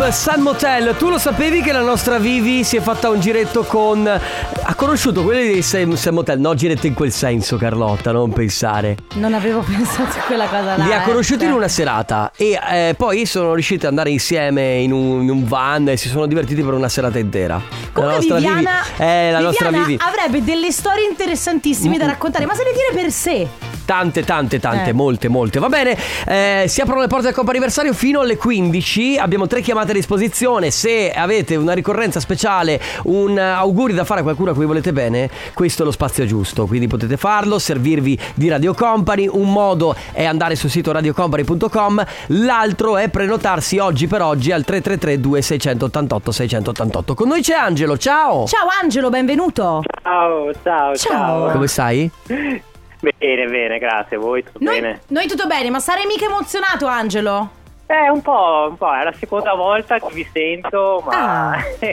Type, 0.03 0.11
Sun 0.11 0.41
Motel. 0.41 0.95
Tu 0.97 1.09
lo 1.09 1.17
sapevi 1.17 1.61
che 1.61 1.71
la 1.71 1.81
nostra 1.81 2.17
Vivi 2.17 2.63
si 2.63 2.75
è 2.75 2.81
fatta 2.81 3.09
un 3.09 3.19
giretto 3.19 3.63
con. 3.63 4.05
Ha 4.05 4.75
conosciuto 4.75 5.23
quelli 5.23 5.53
di 5.53 5.61
Sun 5.61 5.97
Motel? 6.11 6.39
No, 6.39 6.53
giretto 6.55 6.87
in 6.87 6.93
quel 6.93 7.11
senso, 7.11 7.57
Carlotta, 7.57 8.11
non 8.11 8.33
pensare. 8.33 8.97
Non 9.13 9.33
avevo 9.33 9.61
pensato 9.65 10.19
a 10.19 10.23
quella 10.23 10.47
cosa 10.47 10.77
là. 10.77 10.83
Li 10.83 10.91
ha 10.91 11.01
eh. 11.01 11.03
conosciuti 11.03 11.43
in 11.43 11.49
Cioè, 11.49 11.57
una 11.57 11.67
serata 11.67 12.31
e 12.35 12.59
eh, 12.71 12.95
poi 12.97 13.25
sono 13.25 13.53
riusciti 13.53 13.85
ad 13.85 13.91
andare 13.91 14.09
insieme 14.09 14.77
in 14.77 14.91
un, 14.91 15.21
in 15.21 15.29
un 15.29 15.47
van 15.47 15.87
e 15.87 15.97
si 15.97 16.09
sono 16.09 16.25
divertiti 16.25 16.61
per 16.61 16.73
una 16.73 16.89
serata 16.89 17.19
intera. 17.19 17.61
Comunque 17.93 18.03
la 18.03 18.13
nostra 18.13 18.35
Viviana, 18.35 18.81
Vivi. 18.81 19.03
Eh, 19.03 19.31
la 19.31 19.39
nostra 19.39 19.67
Viviana 19.67 19.87
Vivi. 19.87 20.03
avrebbe 20.03 20.43
delle 20.43 20.71
storie 20.71 21.07
interessantissime 21.07 21.97
da 21.97 22.05
raccontare, 22.07 22.45
ma 22.45 22.55
se 22.55 22.63
le 22.63 22.71
dire 22.71 23.01
per 23.01 23.11
sé. 23.11 23.62
Tante, 23.85 24.23
tante, 24.23 24.59
tante, 24.59 24.89
Eh. 24.91 24.93
molte, 24.93 25.27
molte. 25.27 25.59
Va 25.59 25.67
bene, 25.67 25.97
eh, 26.25 26.65
si 26.67 26.79
aprono 26.81 27.01
le 27.01 27.07
porte 27.07 27.25
del 27.25 27.33
comp'anniversario 27.33 27.93
fino 27.93 28.21
alle 28.21 28.37
15. 28.37 29.17
Abbiamo 29.17 29.45
tre 29.47 29.61
chiamate 29.61 29.91
a 29.91 29.93
disposizione. 29.93 30.71
Se 30.71 31.11
avete 31.11 31.55
una 31.55 31.73
ricorrenza 31.73 32.19
speciale, 32.19 32.79
un 33.03 33.37
auguri 33.37 33.93
da 33.93 34.03
fare 34.05 34.21
a 34.21 34.23
qualcuno 34.23 34.51
a 34.51 34.53
cui 34.53 34.65
volete 34.65 34.93
bene, 34.93 35.29
questo 35.53 35.81
è 35.83 35.85
lo 35.85 35.91
spazio 35.91 36.25
giusto. 36.25 36.65
Quindi 36.65 36.87
potete 36.87 37.17
farlo, 37.17 37.59
servirvi 37.59 38.17
di 38.35 38.47
Radio 38.47 38.73
Company. 38.73 39.27
Un 39.29 39.51
modo 39.51 39.95
è 40.13 40.23
andare 40.23 40.55
sul 40.55 40.69
sito 40.69 40.91
radiocompany.com, 40.91 42.05
l'altro 42.27 42.97
è 42.97 43.09
prenotarsi 43.09 43.77
oggi 43.79 44.07
per 44.07 44.21
oggi 44.21 44.51
al 44.51 44.63
333 44.63 45.19
2688 45.19 46.31
688. 46.31 47.13
Con 47.15 47.27
noi 47.27 47.41
c'è 47.41 47.53
Angelo, 47.55 47.97
ciao! 47.97 48.45
Ciao 48.47 48.67
Angelo, 48.81 49.09
benvenuto. 49.09 49.81
Ciao, 50.01 50.51
ciao, 50.63 50.95
Ciao. 50.95 51.51
Come 51.51 51.67
stai? 51.67 52.09
Bene, 53.17 53.45
bene, 53.47 53.79
grazie. 53.79 54.17
Voi 54.17 54.43
tutto 54.43 54.59
Noi, 54.61 54.79
bene? 54.79 55.01
noi 55.07 55.27
tutto 55.27 55.45
bene, 55.45 55.69
ma 55.69 55.79
sarei 55.79 56.05
mica 56.05 56.25
emozionato 56.25 56.85
Angelo? 56.87 57.49
Eh, 57.85 58.09
un 58.09 58.21
po', 58.21 58.67
un 58.69 58.77
po', 58.77 58.93
è 58.93 59.03
la 59.03 59.13
seconda 59.19 59.53
volta 59.53 59.99
che 59.99 60.07
vi 60.13 60.25
sento, 60.31 61.03
ma 61.05 61.51
Ah. 61.51 61.57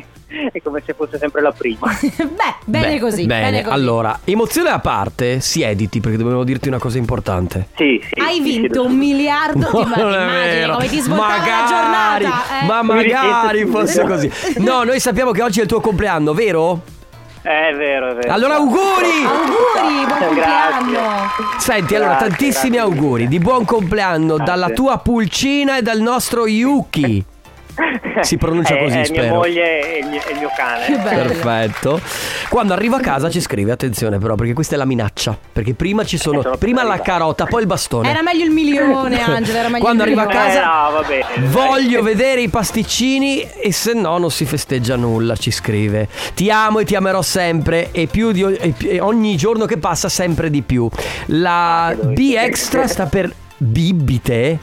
è 0.53 0.62
come 0.62 0.81
se 0.87 0.94
fosse 0.94 1.18
sempre 1.18 1.42
la 1.42 1.51
prima. 1.51 1.88
Beh, 2.01 2.55
bene 2.64 2.92
Beh, 2.94 2.99
così. 3.01 3.27
Bene, 3.27 3.62
così. 3.62 3.75
allora, 3.75 4.20
emozione 4.25 4.70
a 4.70 4.79
parte, 4.79 5.40
siediti 5.40 5.99
perché 6.01 6.16
dobbiamo 6.16 6.44
dirti 6.44 6.68
una 6.68 6.79
cosa 6.79 6.96
importante. 6.99 7.66
Sì, 7.77 8.01
sì. 8.09 8.20
Hai 8.20 8.35
sì, 8.37 8.40
vinto 8.42 8.83
sì, 8.83 8.88
un 8.88 8.96
miliardo 8.96 9.59
No, 9.59 9.70
di 9.73 9.81
immagini 9.83 10.44
vero. 10.61 10.73
come 10.75 10.87
ti 10.88 11.01
svoltava 11.01 11.37
magari, 11.38 11.61
la 11.61 11.66
giornata. 11.68 12.61
eh. 12.62 12.66
ma 12.66 12.83
magari 12.83 13.66
fosse 13.66 14.05
così. 14.05 14.33
No, 14.59 14.85
noi 14.85 15.01
sappiamo 15.01 15.33
che 15.33 15.42
oggi 15.42 15.59
è 15.59 15.62
il 15.64 15.68
tuo 15.68 15.81
compleanno, 15.81 16.33
vero? 16.33 16.81
È 17.42 17.74
vero, 17.74 18.11
è 18.11 18.14
vero. 18.14 18.33
Allora 18.33 18.57
auguri! 18.57 19.24
Auguri, 19.24 20.07
buon 20.07 20.18
compleanno. 20.18 20.98
Senti, 21.59 21.94
allora 21.94 22.11
Grazie, 22.11 22.29
tantissimi 22.29 22.76
grazie. 22.76 22.92
auguri 22.94 23.29
di 23.29 23.38
buon 23.38 23.64
compleanno 23.64 24.37
Grazie. 24.37 24.44
dalla 24.44 24.68
tua 24.70 24.98
pulcina 24.98 25.79
e 25.79 25.83
dal 25.83 26.00
nostro 26.00 26.46
Yuki. 26.46 27.24
Si 28.20 28.36
pronuncia 28.36 28.74
È- 28.76 28.82
così, 28.82 28.98
è 28.98 29.04
spero. 29.04 29.22
mia 29.22 29.32
moglie 29.32 29.94
e 29.94 29.98
il 30.00 30.06
mio, 30.06 30.20
e 30.26 30.32
il 30.32 30.38
mio 30.38 30.50
cane. 30.56 30.84
Che 30.86 30.96
bello. 30.96 31.22
Perfetto. 31.28 32.00
Quando 32.48 32.72
arriva 32.74 32.96
a 32.96 33.00
casa 33.00 33.30
ci 33.30 33.40
scrive, 33.40 33.72
attenzione 33.72 34.18
però, 34.18 34.34
perché 34.34 34.52
questa 34.52 34.74
è 34.74 34.78
la 34.78 34.84
minaccia. 34.84 35.36
Perché 35.52 35.74
prima 35.74 36.04
ci 36.04 36.16
sono, 36.18 36.40
Eh, 36.40 36.42
sono 36.42 36.56
prima 36.56 36.82
la 36.82 37.00
carota, 37.00 37.46
poi 37.46 37.60
il 37.62 37.66
bastone. 37.66 38.08
Era 38.10 38.22
meglio 38.22 38.44
il 38.44 38.50
milione, 38.50 39.20
Angelo, 39.22 39.58
era 39.58 39.68
meglio 39.68 39.84
Quando 39.84 40.02
il 40.04 40.08
arriva 40.08 40.22
a 40.22 40.26
milione. 40.26 40.46
casa- 40.48 40.60
Eh, 40.60 40.64
no, 40.64 40.90
va 41.00 41.02
bene. 41.06 41.24
dai. 41.36 41.46
Voglio 41.48 42.02
vedere 42.02 42.40
i 42.42 42.48
pasticcini 42.48 43.42
e 43.60 43.72
se 43.72 43.94
no 43.94 44.18
non 44.18 44.30
si 44.30 44.44
festeggia 44.44 44.96
nulla, 44.96 45.36
ci 45.36 45.50
scrive. 45.50 46.08
Ti 46.34 46.50
amo 46.50 46.80
e 46.80 46.84
ti 46.84 46.94
amerò 46.96 47.22
sempre 47.22 47.90
e 47.92 48.06
più 48.06 48.32
di 48.32 48.42
e 48.42 48.74
pi- 48.76 48.88
e 48.88 49.00
ogni 49.00 49.36
giorno 49.36 49.64
che 49.66 49.78
passa 49.78 50.08
sempre 50.08 50.50
di 50.50 50.62
più. 50.62 50.88
La 51.26 51.94
B 52.00 52.34
extra 52.36 52.86
sta 52.86 53.06
per 53.06 53.32
bibite. 53.56 54.58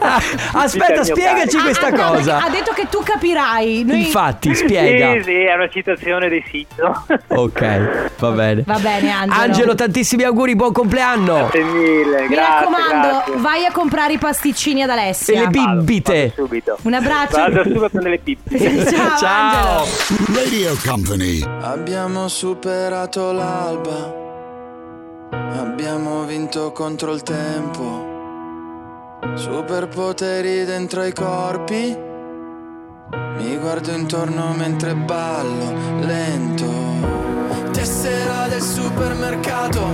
Ah, 0.00 0.20
Aspetta, 0.52 1.04
spiegaci 1.04 1.58
questa 1.58 1.88
ah, 1.88 1.92
cosa. 1.92 2.38
Ha 2.44 2.48
detto 2.50 2.72
che 2.72 2.86
tu 2.88 3.02
capirai. 3.02 3.84
Noi... 3.84 4.04
Infatti, 4.04 4.54
spiega. 4.54 5.12
Sì, 5.14 5.22
sì, 5.24 5.34
è 5.34 5.54
una 5.54 5.68
citazione 5.68 6.28
di 6.28 6.42
sito. 6.50 7.04
Ok, 7.28 8.10
va 8.18 8.30
bene. 8.30 8.62
Va 8.66 8.78
bene, 8.78 9.10
Angelo. 9.10 9.42
Angelo, 9.42 9.74
tantissimi 9.74 10.22
auguri, 10.22 10.54
buon 10.56 10.72
compleanno. 10.72 11.34
Grazie 11.34 11.64
mille, 11.64 12.20
Mi 12.22 12.28
grazie. 12.28 12.36
raccomando, 12.36 13.08
grazie. 13.08 13.36
vai 13.36 13.64
a 13.64 13.72
comprare 13.72 14.12
i 14.14 14.18
pasticcini 14.18 14.82
ad 14.82 14.90
Alessia. 14.90 15.34
E 15.34 15.38
le 15.38 15.50
Vado, 15.50 15.80
bibite. 15.80 16.32
vado 16.36 16.46
subito. 16.46 16.78
Un 16.82 16.94
abbraccio. 16.94 17.36
Vado 17.36 17.62
subito 17.62 17.84
a 17.84 17.88
prendere 17.88 18.14
le 18.14 18.20
pippe. 18.22 18.58
Ciao, 18.90 19.16
Ciao. 19.18 19.80
Angelo. 19.82 20.34
Radio 20.34 20.76
Company. 20.84 21.42
Abbiamo 21.62 22.28
superato 22.28 23.32
l'alba, 23.32 24.14
abbiamo 25.60 26.24
vinto 26.24 26.72
contro 26.72 27.12
il 27.12 27.22
tempo, 27.22 28.15
superpoteri 29.34 30.64
dentro 30.64 31.02
i 31.04 31.12
corpi, 31.12 31.96
mi 33.38 33.56
guardo 33.58 33.90
intorno 33.92 34.52
mentre 34.54 34.94
ballo 34.94 35.72
lento. 36.00 36.64
Tessera 37.72 38.48
del 38.48 38.62
supermercato, 38.62 39.86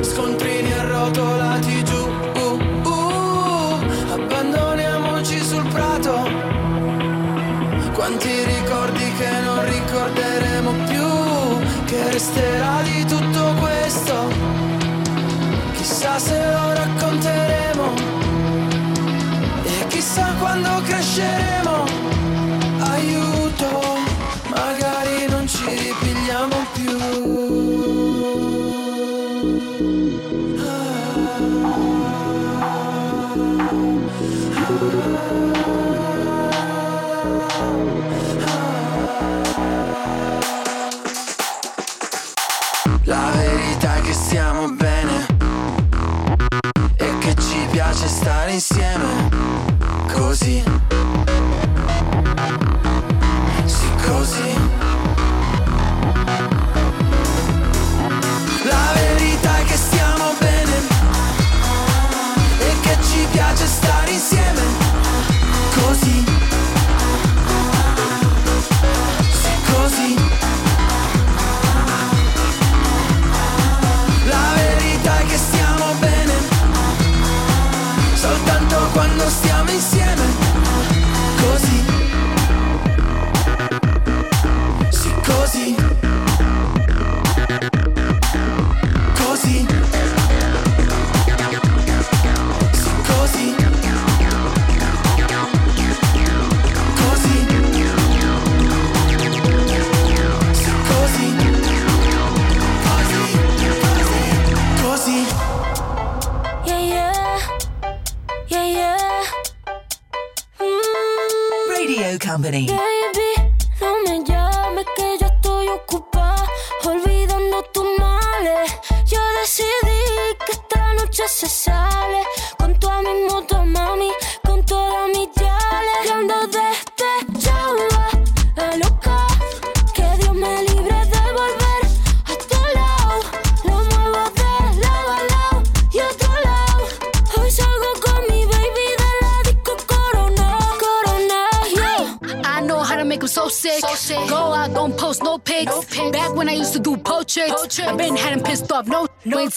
scontrini 0.00 0.72
arrotolati 0.72 1.84
giù, 1.84 2.06
uh, 2.34 2.88
uh, 2.88 3.78
abbandoniamoci 4.12 5.38
sul 5.38 5.66
prato. 5.68 6.28
Quanti 7.94 8.44
ricordi 8.44 9.12
che 9.14 9.40
non 9.44 9.64
ricorderemo 9.64 10.70
più, 10.86 11.84
che 11.86 12.10
resterà 12.10 12.82
di 12.82 13.04
tutto 13.06 13.54
questo. 13.58 14.14
Chissà 15.72 16.18
se 16.18 16.38
lo 16.38 16.72
racconteremo 16.74 17.85
quando 20.56 20.82
cresceremo. 20.86 21.85
Così. 50.36 50.75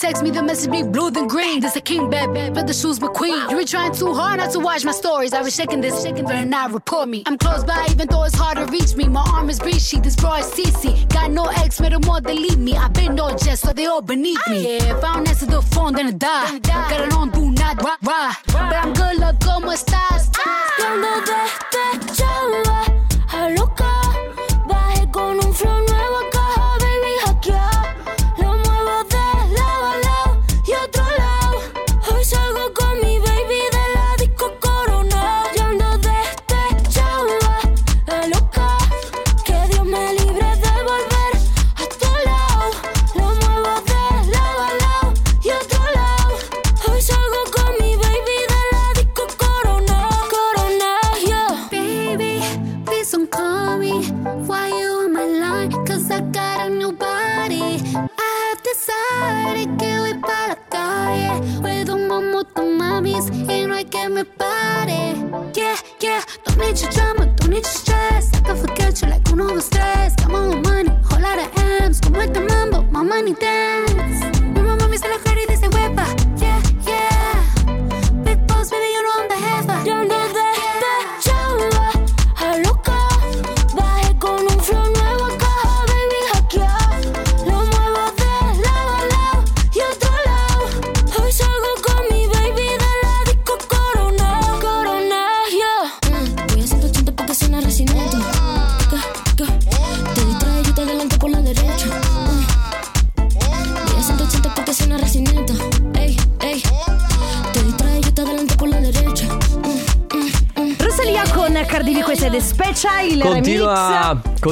Text 0.10 0.24
me, 0.24 0.32
the 0.32 0.42
message 0.42 0.72
be 0.72 0.82
blue 0.82 1.12
than 1.12 1.28
green. 1.28 1.60
This 1.60 1.76
a 1.76 1.82
king 1.82 2.10
bad, 2.10 2.34
bad, 2.34 2.56
but 2.56 2.66
the 2.66 2.74
shoes 2.74 2.98
McQueen. 3.00 3.52
You 3.52 3.58
were 3.58 3.70
trying 3.76 3.94
too 3.94 4.14
hard 4.14 4.38
not 4.40 4.52
to 4.54 4.60
watch 4.60 4.84
my 4.84 4.92
stories. 4.92 5.34
I 5.34 5.42
was 5.42 5.54
shaking 5.56 5.82
this, 5.82 6.02
shaking, 6.04 6.26
better 6.26 6.46
not 6.46 6.72
report 6.74 7.08
me. 7.10 7.22
I'm 7.28 7.38
close 7.38 7.64
by, 7.64 7.88
even 7.92 8.08
though 8.08 8.24
it's 8.24 8.36
hard 8.36 8.58
to 8.58 8.66
reach 8.78 8.96
me. 8.96 9.08
My 9.08 9.24
arm 9.36 9.50
is 9.50 9.60
breachy, 9.60 10.02
this 10.02 10.16
bra 10.16 10.38
is 10.38 10.48
CC. 10.48 11.08
Got 11.10 11.32
no 11.32 11.46
ex, 11.62 11.80
made 11.80 11.92
them 11.92 12.10
all 12.10 12.22
delete 12.22 12.58
me. 12.58 12.76
I 12.76 12.88
been 12.88 13.14
no 13.16 13.30
jet, 13.38 13.60
so 13.60 13.72
they 13.72 13.86
all 13.86 14.02
beneath 14.02 14.44
me. 14.50 14.60
Yeah, 14.64 14.98
if 14.98 15.04
I 15.04 15.14
don't 15.14 15.30
answer 15.30 15.46
the 15.46 15.62
phone, 15.62 15.94
then 15.94 16.08
I 16.08 16.12
die. 16.12 16.60
Got 16.60 17.08
it 17.08 17.14
on, 17.14 17.30
do 17.30 17.52
not 17.52 17.84
rah, 17.84 17.98
rah. 18.04 18.34
But 18.48 18.76
I'm 18.82 18.94
good, 18.94 19.18
look, 19.18 19.40
como 19.42 19.72
estás? 19.72 20.32
Cuando 20.78 21.10
despechaba 21.22 21.39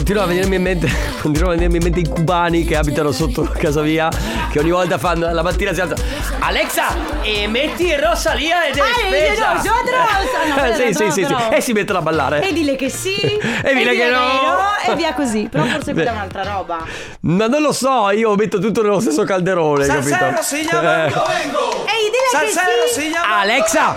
Continua, 0.07 0.23
a 0.23 0.33
venirmi 0.33 0.55
in 0.55 0.61
mente 0.61 0.89
Continua 1.21 1.49
a 1.49 1.55
venirmi 1.55 1.75
in 1.75 1.83
mente 1.83 1.99
i 1.99 2.07
cubani 2.07 2.63
che 2.63 2.77
abitano 2.77 3.11
sotto 3.11 3.41
casa 3.41 3.81
mia 3.81 4.09
Che 4.49 4.57
ogni 4.57 4.71
volta 4.71 4.97
fanno 4.97 5.29
La 5.33 5.43
mattina 5.43 5.73
si 5.73 5.81
alzano. 5.81 6.01
Alexa 6.39 6.95
e 7.21 7.45
metti 7.47 7.93
Rosalia 7.93 8.67
ed 8.67 8.77
è 8.77 8.79
Ah, 8.79 8.85
io 8.85 8.93
spesa. 9.05 9.53
No, 9.55 9.59
Rosa, 9.83 10.69
no, 10.69 10.75
sì, 10.75 10.93
sì, 10.93 11.11
sì, 11.11 11.25
sì. 11.25 11.35
E 11.51 11.59
si 11.59 11.73
mettono 11.73 11.99
a 11.99 12.01
ballare. 12.03 12.41
E 12.41 12.53
dile 12.53 12.77
che 12.77 12.89
sì 12.89 13.17
E 13.61 13.73
dile 13.73 13.95
che 13.97 14.09
no. 14.09 14.91
E 14.93 14.95
via 14.95 15.13
così. 15.13 15.49
Però 15.51 15.65
forse 15.65 15.91
quella 15.91 16.11
è 16.11 16.13
un'altra 16.13 16.43
roba. 16.43 16.85
Ma 17.21 17.47
non 17.47 17.61
lo 17.61 17.73
so, 17.73 18.09
io 18.11 18.33
metto 18.35 18.59
tutto 18.59 18.81
nello 18.83 19.01
stesso 19.01 19.25
calderone 19.25 19.83
Salsero 19.83 20.17
capito? 20.17 20.41
si 20.41 20.61
chiama 20.61 21.05
Eh. 21.05 21.09
Ehi, 21.09 22.11
dile 22.13 22.45
che 22.45 23.01
sì. 23.01 23.11
Alexa 23.29 23.95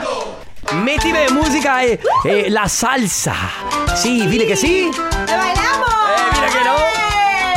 Mettimi 0.73 1.21
musica 1.31 1.83
e, 1.83 2.01
e 2.25 2.51
la 2.51 2.67
salsa. 2.67 3.35
Sì, 3.95 4.27
dile 4.27 4.45
che 4.45 4.57
sì 4.57 5.10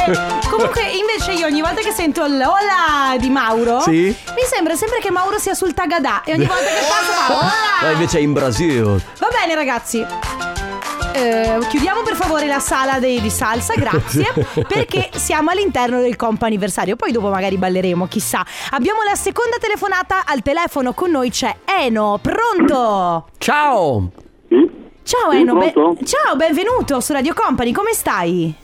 no 0.08 0.40
Comunque 0.50 0.82
invece 0.84 1.32
io 1.34 1.46
ogni 1.48 1.62
volta 1.62 1.82
che 1.82 1.92
sento 1.92 2.26
l'ola 2.28 3.16
di 3.18 3.30
Mauro 3.30 3.80
Sì? 3.82 4.04
Mi 4.36 4.44
sembra 4.52 4.76
sempre 4.76 5.00
che 5.00 5.12
Mauro 5.12 5.38
sia 5.40 5.54
sul 5.54 5.74
Tagadà 5.74 6.24
E 6.24 6.34
ogni 6.34 6.46
volta 6.46 6.64
che 6.66 6.86
passa 6.88 7.14
fa 7.14 7.34
Ma 7.82 7.88
ola 7.88 7.92
invece 7.94 8.18
è 8.18 8.22
in 8.22 8.34
Brasile 8.34 8.82
Va 9.18 9.28
bene 9.32 9.56
ragazzi 9.56 10.06
Eh, 11.16 11.58
chiudiamo 11.70 12.02
per 12.02 12.16
favore 12.16 12.48
la 12.48 12.60
sala 12.60 12.98
dei- 13.00 13.22
di 13.22 13.30
salsa, 13.30 13.76
grazie, 13.76 14.26
perché 14.68 15.12
siamo 15.16 15.52
all'interno 15.52 16.02
del 16.02 16.16
comp 16.16 16.42
anniversario. 16.42 16.96
Poi 16.96 17.12
dopo 17.12 17.30
magari 17.30 17.56
balleremo, 17.56 18.08
chissà. 18.08 18.44
Abbiamo 18.72 19.04
la 19.08 19.14
seconda 19.14 19.58
telefonata 19.60 20.24
al 20.26 20.42
telefono 20.42 20.94
con 20.94 21.12
noi 21.12 21.30
c'è 21.30 21.56
Eno, 21.66 22.20
pronto? 22.20 23.28
Ciao! 23.38 24.10
Ciao 25.04 25.32
Sì, 25.32 25.38
Eno, 25.38 25.56
be- 25.56 25.74
ciao, 26.04 26.36
benvenuto 26.36 27.00
su 27.00 27.14
Radio 27.14 27.36
Company, 27.36 27.72
come 27.72 27.94
stai? 27.94 28.56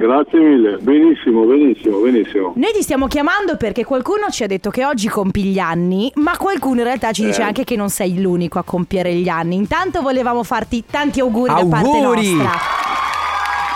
Grazie 0.00 0.38
mille, 0.38 0.78
benissimo, 0.78 1.44
benissimo, 1.44 1.98
benissimo. 1.98 2.52
Noi 2.56 2.72
ti 2.72 2.80
stiamo 2.80 3.06
chiamando 3.06 3.58
perché 3.58 3.84
qualcuno 3.84 4.30
ci 4.30 4.42
ha 4.42 4.46
detto 4.46 4.70
che 4.70 4.86
oggi 4.86 5.08
compi 5.08 5.42
gli 5.42 5.58
anni, 5.58 6.10
ma 6.14 6.38
qualcuno 6.38 6.78
in 6.78 6.84
realtà 6.84 7.12
ci 7.12 7.22
dice 7.22 7.42
Eh. 7.42 7.44
anche 7.44 7.64
che 7.64 7.76
non 7.76 7.90
sei 7.90 8.18
l'unico 8.18 8.58
a 8.58 8.62
compiere 8.62 9.12
gli 9.12 9.28
anni. 9.28 9.56
Intanto 9.56 10.00
volevamo 10.00 10.42
farti 10.42 10.84
tanti 10.90 11.20
auguri, 11.20 11.52
da 11.52 11.66
parte 11.66 11.98
Auguri! 11.98 12.32
nostra. 12.34 12.79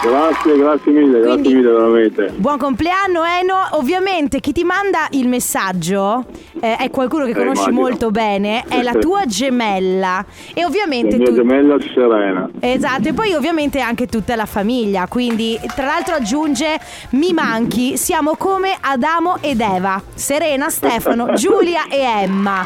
Grazie, 0.07 0.57
grazie 0.59 0.93
mille, 0.93 1.21
grazie 1.21 1.55
mille 1.55 1.71
veramente. 1.71 2.33
Buon 2.37 2.59
compleanno 2.59 3.23
Eno, 3.25 3.55
ovviamente 3.79 4.39
chi 4.41 4.53
ti 4.53 4.63
manda 4.63 5.07
il 5.13 5.29
messaggio 5.29 6.27
eh, 6.61 6.77
è 6.77 6.91
qualcuno 6.91 7.25
che 7.25 7.31
Eh, 7.31 7.35
conosci 7.35 7.71
immagino. 7.71 7.81
molto 7.81 8.11
bene, 8.11 8.65
è 8.69 8.83
la 8.83 8.93
tua 8.93 9.25
gemella 9.25 10.23
e 10.53 10.61
La 10.61 10.67
ovviamente 10.67 11.17
mia 11.17 11.27
tu... 11.27 11.35
gemella 11.35 11.77
Serena. 11.95 12.51
Esatto, 12.61 13.09
e 13.09 13.13
poi 13.15 13.33
ovviamente 13.33 13.81
anche 13.81 14.07
tutta 14.07 14.37
la 14.37 14.45
famiglia, 14.47 15.07
quindi 15.09 15.59
tra 15.75 15.87
l'altro 15.87 16.17
aggiunge 16.17 16.79
mi 17.13 17.33
manchi, 17.33 17.97
siamo 17.97 18.35
come 18.37 18.77
Adamo 18.79 19.39
ed 19.41 19.61
Eva, 19.61 20.03
Serena, 20.15 20.69
Stefano, 20.69 21.33
Giulia 21.37 21.89
e 21.89 22.01
Emma. 22.25 22.63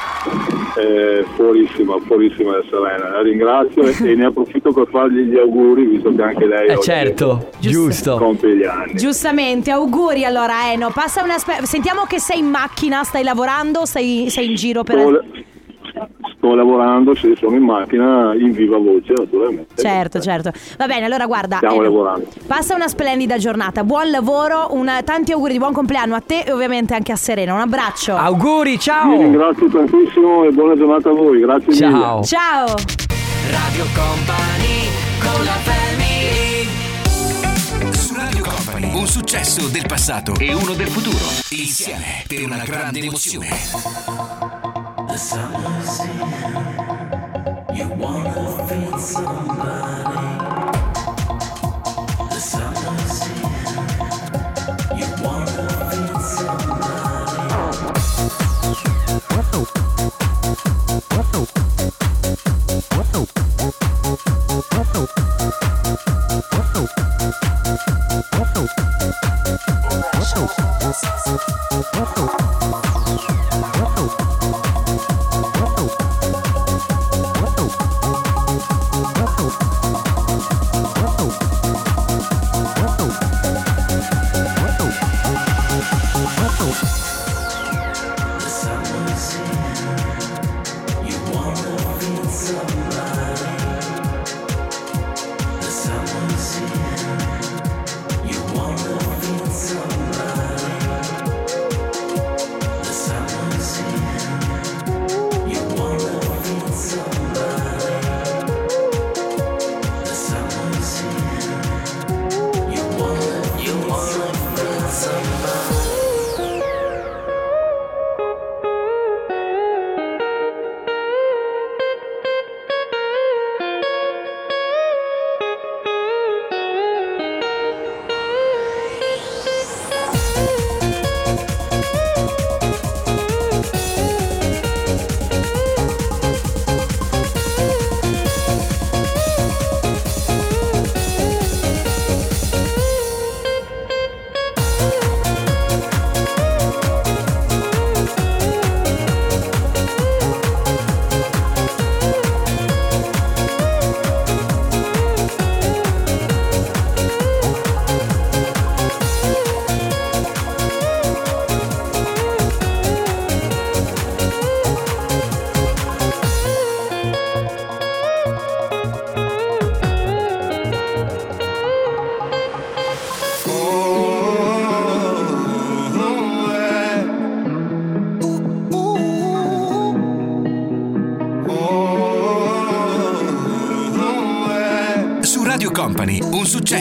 È 0.75 1.25
fuorissima, 1.35 1.97
fuorissima 2.07 2.57
la 2.57 2.63
Serena. 2.71 3.11
La 3.11 3.23
ringrazio 3.23 3.83
e, 3.83 4.15
ne 4.15 4.27
approfitto 4.27 4.73
per 4.73 4.87
fargli 4.91 5.23
gli 5.23 5.37
auguri, 5.37 5.87
visto 5.87 6.15
che 6.15 6.23
anche 6.23 6.47
lei 6.47 6.69
Eh 6.69 6.81
certo, 6.81 7.28
giusto. 7.59 8.17
compie 8.17 8.57
gli 8.57 8.65
anni. 8.65 8.95
Giustamente, 8.95 9.71
auguri 9.71 10.25
allora 10.25 10.71
Eno, 10.73 10.91
passa 10.91 11.23
una 11.23 11.39
spe- 11.39 11.65
sentiamo 11.67 12.05
che 12.05 12.19
sei 12.21 12.39
in 12.39 12.47
macchina, 12.47 13.03
stai 13.05 13.23
lavorando, 13.25 13.85
sei, 13.87 14.31
sei 14.31 14.47
in 14.51 14.55
giro 14.55 14.83
per... 14.83 14.99
Sto, 14.99 16.07
sto 16.37 16.55
lavorando, 16.55 17.15
sì, 17.15 17.33
sono 17.37 17.57
in 17.57 17.63
macchina 17.65 18.33
in 18.35 18.53
viva 18.53 18.77
voce, 18.79 19.13
naturalmente. 19.17 19.75
Certo, 19.83 20.21
certo. 20.21 20.53
Va 20.77 20.87
bene, 20.87 21.07
allora 21.07 21.27
guarda. 21.27 21.57
Stiamo 21.57 21.75
Eno, 21.77 21.83
lavorando. 21.85 22.27
Passa 22.47 22.75
una 22.75 22.87
splendida 22.89 23.37
giornata, 23.39 23.83
buon 23.83 24.11
lavoro, 24.11 24.69
una- 24.71 25.03
tanti 25.03 25.33
auguri 25.33 25.53
di 25.53 25.59
buon 25.59 25.73
compleanno 25.73 26.15
a 26.15 26.21
te 26.21 26.43
e 26.47 26.53
ovviamente 26.53 26.95
anche 26.95 27.11
a 27.11 27.17
Serena. 27.17 27.55
Un 27.55 27.61
abbraccio. 27.61 28.15
Auguri, 28.15 28.73
Vi 28.73 28.79
ciao! 28.79 29.11
ringrazio 29.11 29.69
tantissimo 29.69 30.45
e 30.45 30.51
buona 30.53 30.77
giornata 30.77 31.09
a 31.09 31.13
voi, 31.13 31.41
grazie 31.41 31.73
Ciao. 31.75 31.91
mille. 31.91 32.25
Ciao. 32.25 32.67
Radio 33.51 33.85
Company 33.95 34.87
con 35.21 35.45
la 35.45 35.53
family 35.65 35.88
Un 38.99 39.07
successo 39.07 39.69
del 39.69 39.87
passato 39.87 40.35
e 40.41 40.53
uno 40.53 40.75
del 40.75 40.89
futuro. 40.89 41.25
Insieme 41.51 42.25
per 42.27 42.43
una 42.43 42.65
grande 42.65 42.99
emozione. 42.99 43.47
The 45.07 45.17
summer's 45.17 46.01
here. 46.01 46.27
You 47.75 47.87
wanna 47.97 48.67
feel 48.67 48.99
somebody. 48.99 50.19
What 59.29 59.45
the? 63.13 63.29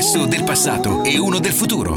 Successo 0.08 0.26
del 0.26 0.44
passato 0.46 1.04
e 1.04 1.18
uno 1.18 1.40
del 1.40 1.52
futuro. 1.52 1.96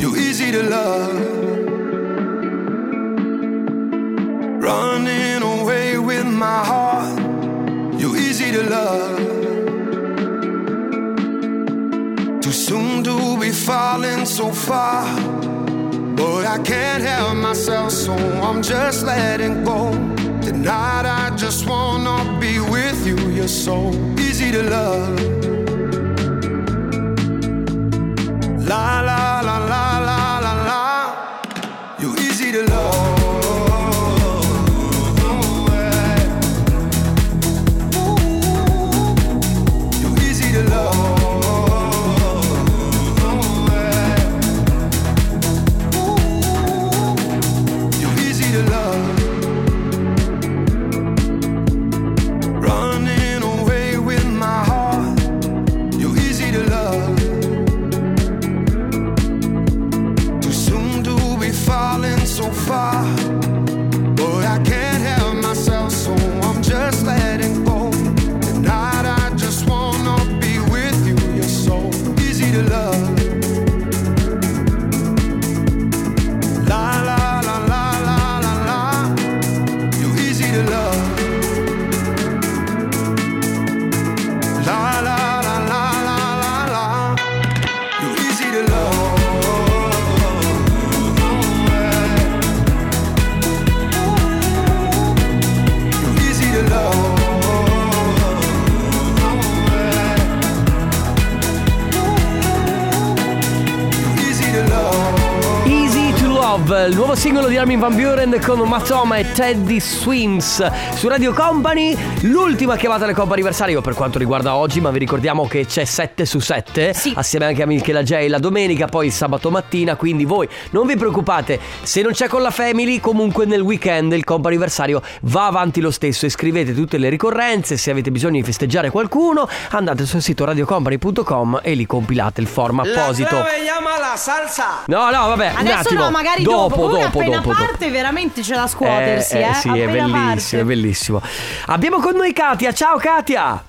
Nuovo 107.10 107.26
singolo 107.26 107.48
di 107.48 107.56
Armin 107.56 107.80
Van 107.80 107.96
Buren 107.96 108.40
con 108.40 108.60
Matoma 108.68 109.16
e 109.16 109.32
Teddy 109.32 109.80
Swims 109.80 110.94
su 110.94 111.08
Radio 111.08 111.32
Company, 111.32 111.96
l'ultima 112.22 112.76
chiamata 112.76 113.02
alle 113.02 113.14
Coppa 113.14 113.32
Anniversario 113.32 113.80
per 113.80 113.94
quanto 113.94 114.16
riguarda 114.16 114.54
oggi, 114.54 114.80
ma 114.80 114.90
vi 114.90 115.00
ricordiamo 115.00 115.48
che 115.48 115.66
c'è 115.66 115.84
7 115.84 116.24
su 116.24 116.38
7 116.38 116.94
assieme 117.14 117.46
anche 117.46 117.64
a 117.64 117.66
Michela 117.66 118.04
J 118.04 118.28
la 118.28 118.38
domenica, 118.38 118.86
poi 118.86 119.06
il 119.06 119.12
sabato 119.12 119.50
mattina, 119.50 119.96
quindi 119.96 120.24
voi 120.24 120.48
non 120.70 120.86
vi 120.86 120.96
preoccupate, 120.96 121.58
se 121.82 122.00
non 122.00 122.12
c'è 122.12 122.28
con 122.28 122.42
la 122.42 122.52
Family, 122.52 123.00
comunque 123.00 123.44
nel 123.44 123.62
weekend 123.62 124.12
il 124.12 124.22
Coppa 124.22 124.46
Anniversario 124.46 125.02
va 125.22 125.46
avanti 125.46 125.80
lo 125.80 125.90
stesso, 125.90 126.26
iscrivete 126.26 126.72
tutte 126.74 126.96
le 126.96 127.08
ricorrenze, 127.08 127.76
se 127.76 127.90
avete 127.90 128.12
bisogno 128.12 128.38
di 128.38 128.44
festeggiare 128.44 128.90
qualcuno, 128.90 129.48
andate 129.70 130.06
sul 130.06 130.22
sito 130.22 130.44
radiocompany.com 130.44 131.60
e 131.64 131.74
lì 131.74 131.86
compilate 131.86 132.40
il 132.40 132.46
form 132.46 132.80
apposito. 132.80 133.34
llama 133.64 133.98
la 133.98 134.16
salsa. 134.16 134.82
No, 134.86 135.10
no, 135.10 135.26
vabbè, 135.26 135.50
un 135.50 135.56
Adesso 135.56 135.78
attimo. 135.88 136.04
no, 136.04 136.10
magari 136.10 136.42
dopo, 136.44 136.86
dopo. 136.86 136.99
Dopo, 137.04 137.18
appena 137.18 137.36
dopo, 137.36 137.48
dopo. 137.50 137.64
parte 137.64 137.90
veramente 137.90 138.40
c'è 138.42 138.54
da 138.54 138.66
scuotersi, 138.66 139.38
eh. 139.38 139.54
sì, 139.54 139.68
è 139.68 139.86
bellissimo, 139.88 140.24
parte. 140.24 140.60
è 140.60 140.64
bellissimo. 140.64 141.22
Abbiamo 141.66 141.98
con 141.98 142.14
noi 142.16 142.32
Katia. 142.32 142.72
Ciao 142.72 142.96
Katia. 142.98 143.64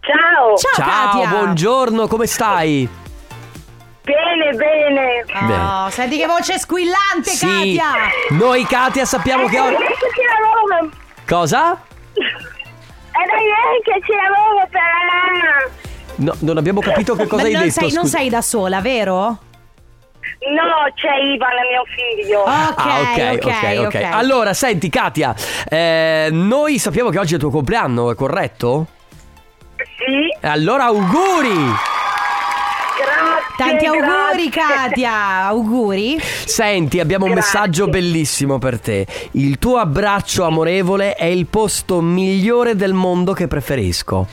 Ciao. 0.00 0.56
Ciao, 0.56 0.86
Katia. 0.86 1.28
buongiorno, 1.28 2.06
come 2.06 2.26
stai? 2.26 2.88
Bene, 4.02 4.52
bene. 4.54 5.24
Oh, 5.84 5.90
senti 5.90 6.16
che 6.16 6.26
voce 6.26 6.58
squillante, 6.60 7.30
Sì. 7.30 7.46
Katia. 7.76 8.36
Noi 8.36 8.64
Katia 8.64 9.04
sappiamo 9.04 9.48
che 9.48 9.58
oggi 9.58 9.72
ieri 9.74 9.86
che 9.94 10.08
ci 10.14 10.22
lavoro. 10.40 10.90
Cosa? 11.26 11.72
È 12.12 13.24
da 13.26 13.34
ieri 13.34 13.82
che 13.82 14.00
ci 14.04 14.12
lavoro 14.12 14.66
per 14.70 14.80
la 14.80 15.02
mamma. 15.10 15.84
No, 16.18 16.34
non 16.38 16.56
abbiamo 16.56 16.80
capito 16.80 17.14
che 17.16 17.26
cosa 17.26 17.42
Ma 17.42 17.48
hai 17.48 17.54
non 17.54 17.62
detto. 17.64 17.80
sei, 17.80 17.92
non 17.92 18.06
sei 18.06 18.28
da 18.28 18.40
sola, 18.42 18.80
vero? 18.80 19.38
No, 20.46 20.92
c'è 20.94 21.16
Ivan, 21.34 21.50
mio 21.70 21.84
figlio. 21.94 22.40
Ok, 22.40 22.48
Ah, 22.48 23.32
ok, 23.32 23.44
ok, 23.44 23.86
ok. 23.86 24.08
Allora, 24.12 24.52
senti 24.54 24.88
Katia, 24.88 25.34
eh, 25.68 26.28
noi 26.30 26.78
sappiamo 26.78 27.10
che 27.10 27.18
oggi 27.18 27.32
è 27.32 27.34
il 27.36 27.40
tuo 27.40 27.50
compleanno, 27.50 28.10
è 28.10 28.14
corretto? 28.14 28.86
Sì. 29.76 30.46
Allora 30.46 30.84
auguri! 30.84 31.74
Grazie. 32.98 33.54
Tanti 33.56 33.86
auguri, 33.86 34.48
grazie. 34.48 34.74
Katia. 34.88 35.46
Auguri. 35.46 36.18
Senti, 36.20 37.00
abbiamo 37.00 37.24
un 37.26 37.32
Grazie. 37.32 37.58
messaggio 37.58 37.86
bellissimo 37.88 38.58
per 38.58 38.78
te. 38.80 39.06
Il 39.32 39.58
tuo 39.58 39.78
abbraccio 39.78 40.44
amorevole 40.44 41.14
è 41.14 41.24
il 41.24 41.46
posto 41.46 42.00
migliore 42.00 42.76
del 42.76 42.92
mondo 42.92 43.32
che 43.32 43.46
preferisco. 43.48 44.26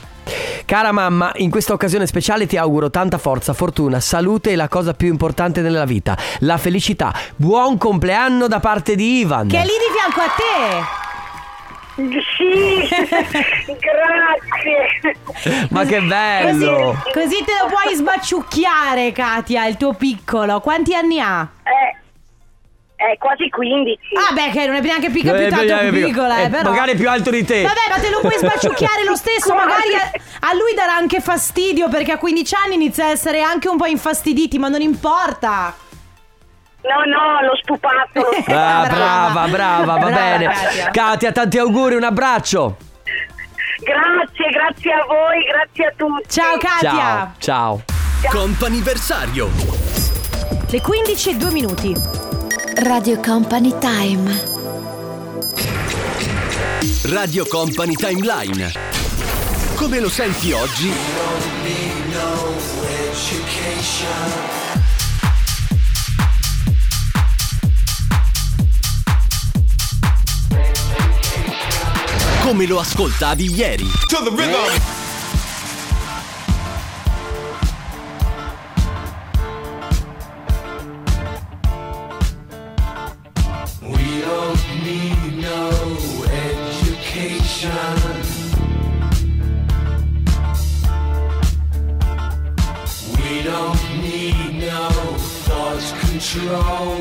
Cara 0.66 0.92
mamma, 0.92 1.32
in 1.36 1.50
questa 1.50 1.74
occasione 1.74 2.08
speciale 2.08 2.48
ti 2.48 2.58
auguro 2.58 2.90
tanta 2.90 3.18
forza, 3.18 3.54
fortuna, 3.54 4.00
salute 4.00 4.52
e 4.52 4.56
la 4.56 4.68
cosa 4.68 4.94
più 4.94 5.08
importante 5.08 5.62
nella 5.62 5.86
vita, 5.86 6.18
la 6.40 6.58
felicità. 6.58 7.14
Buon 7.36 7.78
compleanno 7.78 8.48
da 8.48 8.60
parte 8.60 8.96
di 8.96 9.20
Ivan. 9.20 9.48
Che 9.48 9.58
è 9.58 9.64
lì 9.64 9.68
di 9.68 9.94
fianco 9.94 10.20
a 10.22 10.34
te. 10.36 11.02
Sì, 11.96 12.88
grazie. 13.78 15.68
Ma 15.70 15.86
che 15.86 16.02
bello! 16.02 16.98
Così, 17.14 17.14
così 17.14 17.44
te 17.44 17.52
lo 17.62 17.68
puoi 17.70 17.96
sbacciucchiare, 17.96 19.12
Katia, 19.12 19.68
il 19.68 19.78
tuo 19.78 19.94
piccolo. 19.94 20.60
Quanti 20.60 20.96
anni 20.96 21.20
ha? 21.20 21.48
Eh, 21.64 22.03
è 23.12 23.18
quasi 23.18 23.50
15. 23.50 24.00
Ah, 24.16 24.34
beh, 24.34 24.50
che 24.52 24.66
non 24.66 24.76
è 24.76 24.82
neanche 24.82 25.10
più, 25.10 25.22
più 25.22 25.34
Eh, 25.34 25.50
tanto 25.50 25.78
più 25.90 26.06
piccola, 26.06 26.38
eh, 26.42 26.50
però. 26.50 26.70
magari 26.70 26.92
è 26.92 26.96
più 26.96 27.10
alto 27.10 27.30
di 27.32 27.44
te. 27.44 27.64
Vabbè, 27.64 27.90
ma 27.90 27.96
te 28.00 28.10
lo 28.10 28.20
puoi 28.22 28.36
sbacciucchiare 28.38 29.04
lo 29.04 29.16
stesso. 29.16 29.54
Magari 29.56 29.94
a, 29.96 30.50
a 30.50 30.54
lui 30.54 30.74
darà 30.76 30.96
anche 30.96 31.20
fastidio 31.20 31.90
perché 31.90 32.14
a 32.14 32.18
15 32.18 32.56
anni 32.64 32.76
inizia 32.76 33.06
a 33.06 33.10
essere 33.10 33.42
anche 33.42 33.68
un 33.70 33.78
po' 33.78 33.86
infastiditi, 33.86 34.58
ma 34.60 34.68
non 34.70 34.82
importa. 34.82 35.74
No, 36.84 37.00
no, 37.06 37.42
l'ho 37.48 37.56
spupato. 37.62 38.20
l'ho 38.20 38.30
Ah, 38.54 38.84
spupato. 38.84 38.96
brava, 38.96 39.48
brava, 39.48 39.86
va 39.86 39.98
Brava, 39.98 40.10
bene. 40.10 40.46
Katia. 40.48 40.90
Katia, 40.92 41.32
tanti 41.32 41.58
auguri, 41.58 41.96
un 41.96 42.04
abbraccio. 42.04 42.78
Grazie, 43.84 44.50
grazie 44.50 44.92
a 44.94 45.06
voi, 45.06 45.44
grazie 45.46 45.86
a 45.88 45.94
tutti. 45.96 46.30
Ciao, 46.30 46.58
Katia. 46.58 46.90
Ciao, 46.90 47.32
ciao. 47.40 47.84
Comp'anniversario. 48.30 49.50
Le 50.70 50.82
15 50.82 51.30
e 51.30 51.36
2 51.36 51.52
minuti. 51.52 52.23
Radio 52.76 53.20
Company 53.20 53.74
Time. 53.80 54.44
Radio 57.04 57.46
Company 57.46 57.94
Timeline. 57.96 58.72
Come 59.76 60.00
lo 60.00 60.10
senti 60.10 60.52
oggi? 60.52 60.92
Come 72.42 72.66
lo 72.66 72.80
ascoltavi 72.80 73.54
ieri? 73.54 73.86
don't 84.26 84.64
need 84.84 85.38
no 85.38 85.70
education. 86.46 87.72
We 93.18 93.44
don't 93.44 93.84
need 94.02 94.50
no 94.60 94.90
thought 95.46 95.86
control. 96.06 96.98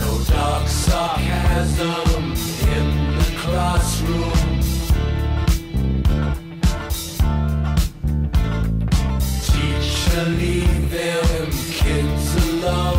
No 0.00 0.10
dark 0.32 0.66
sarcasm 0.66 2.34
in 2.74 2.86
the 3.18 3.28
classroom. 3.42 4.58
Teacher 9.46 10.26
love. 12.60 12.97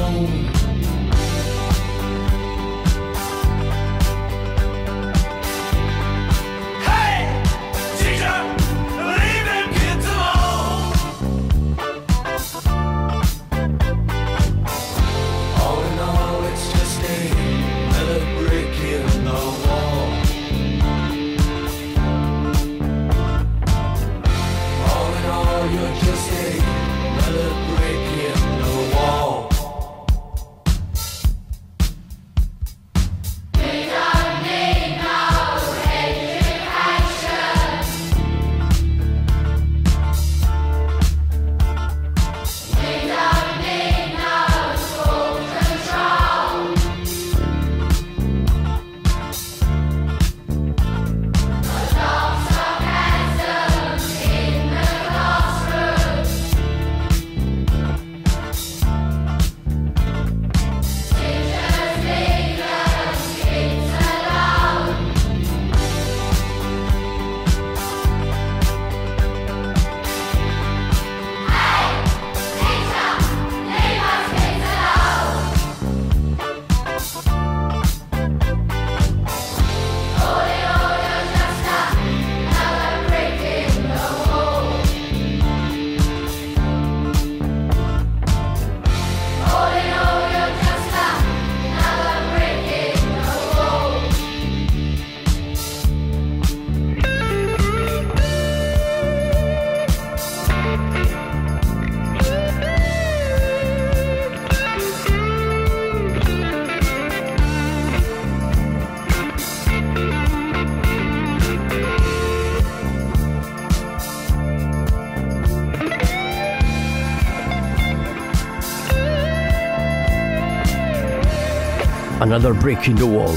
Another 122.31 122.53
Brick 122.53 122.85
in 122.85 122.95
the 122.95 123.01
Wall. 123.01 123.35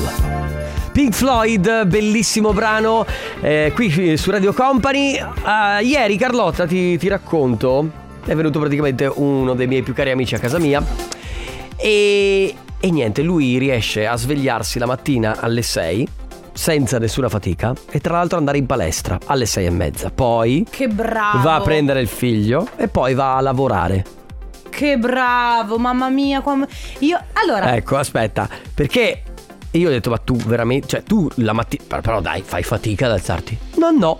Pink 0.92 1.14
Floyd, 1.14 1.86
bellissimo 1.86 2.52
brano, 2.52 3.06
eh, 3.40 3.72
qui 3.74 4.18
su 4.18 4.30
Radio 4.30 4.52
Company. 4.52 5.18
Ah, 5.44 5.80
ieri 5.80 6.18
Carlotta 6.18 6.66
ti, 6.66 6.98
ti 6.98 7.08
racconto, 7.08 7.88
è 8.22 8.34
venuto 8.34 8.58
praticamente 8.58 9.10
uno 9.10 9.54
dei 9.54 9.66
miei 9.66 9.82
più 9.82 9.94
cari 9.94 10.10
amici 10.10 10.34
a 10.34 10.38
casa 10.38 10.58
mia 10.58 10.84
e, 11.76 12.54
e 12.78 12.90
niente, 12.90 13.22
lui 13.22 13.56
riesce 13.56 14.06
a 14.06 14.14
svegliarsi 14.14 14.78
la 14.78 14.84
mattina 14.84 15.40
alle 15.40 15.62
6 15.62 16.08
senza 16.52 16.98
nessuna 16.98 17.30
fatica 17.30 17.72
e 17.90 17.98
tra 17.98 18.18
l'altro 18.18 18.36
andare 18.36 18.58
in 18.58 18.66
palestra 18.66 19.18
alle 19.24 19.46
6 19.46 19.64
e 19.64 19.70
mezza. 19.70 20.10
Poi 20.10 20.66
Che 20.68 20.88
bravo. 20.88 21.40
va 21.40 21.54
a 21.54 21.60
prendere 21.62 22.02
il 22.02 22.08
figlio 22.08 22.68
e 22.76 22.88
poi 22.88 23.14
va 23.14 23.36
a 23.36 23.40
lavorare. 23.40 24.04
Che 24.82 24.98
bravo, 24.98 25.78
mamma 25.78 26.08
mia. 26.08 26.42
Io 26.98 27.24
allora, 27.34 27.76
Ecco, 27.76 27.98
aspetta, 27.98 28.48
perché 28.74 29.22
io 29.70 29.86
ho 29.86 29.92
detto, 29.92 30.10
ma 30.10 30.18
tu 30.18 30.34
veramente, 30.34 30.88
cioè 30.88 31.04
tu 31.04 31.30
la 31.36 31.52
mattina, 31.52 32.00
però 32.00 32.20
dai, 32.20 32.42
fai 32.42 32.64
fatica 32.64 33.06
ad 33.06 33.12
alzarti. 33.12 33.56
No, 33.76 33.92
no. 33.92 34.18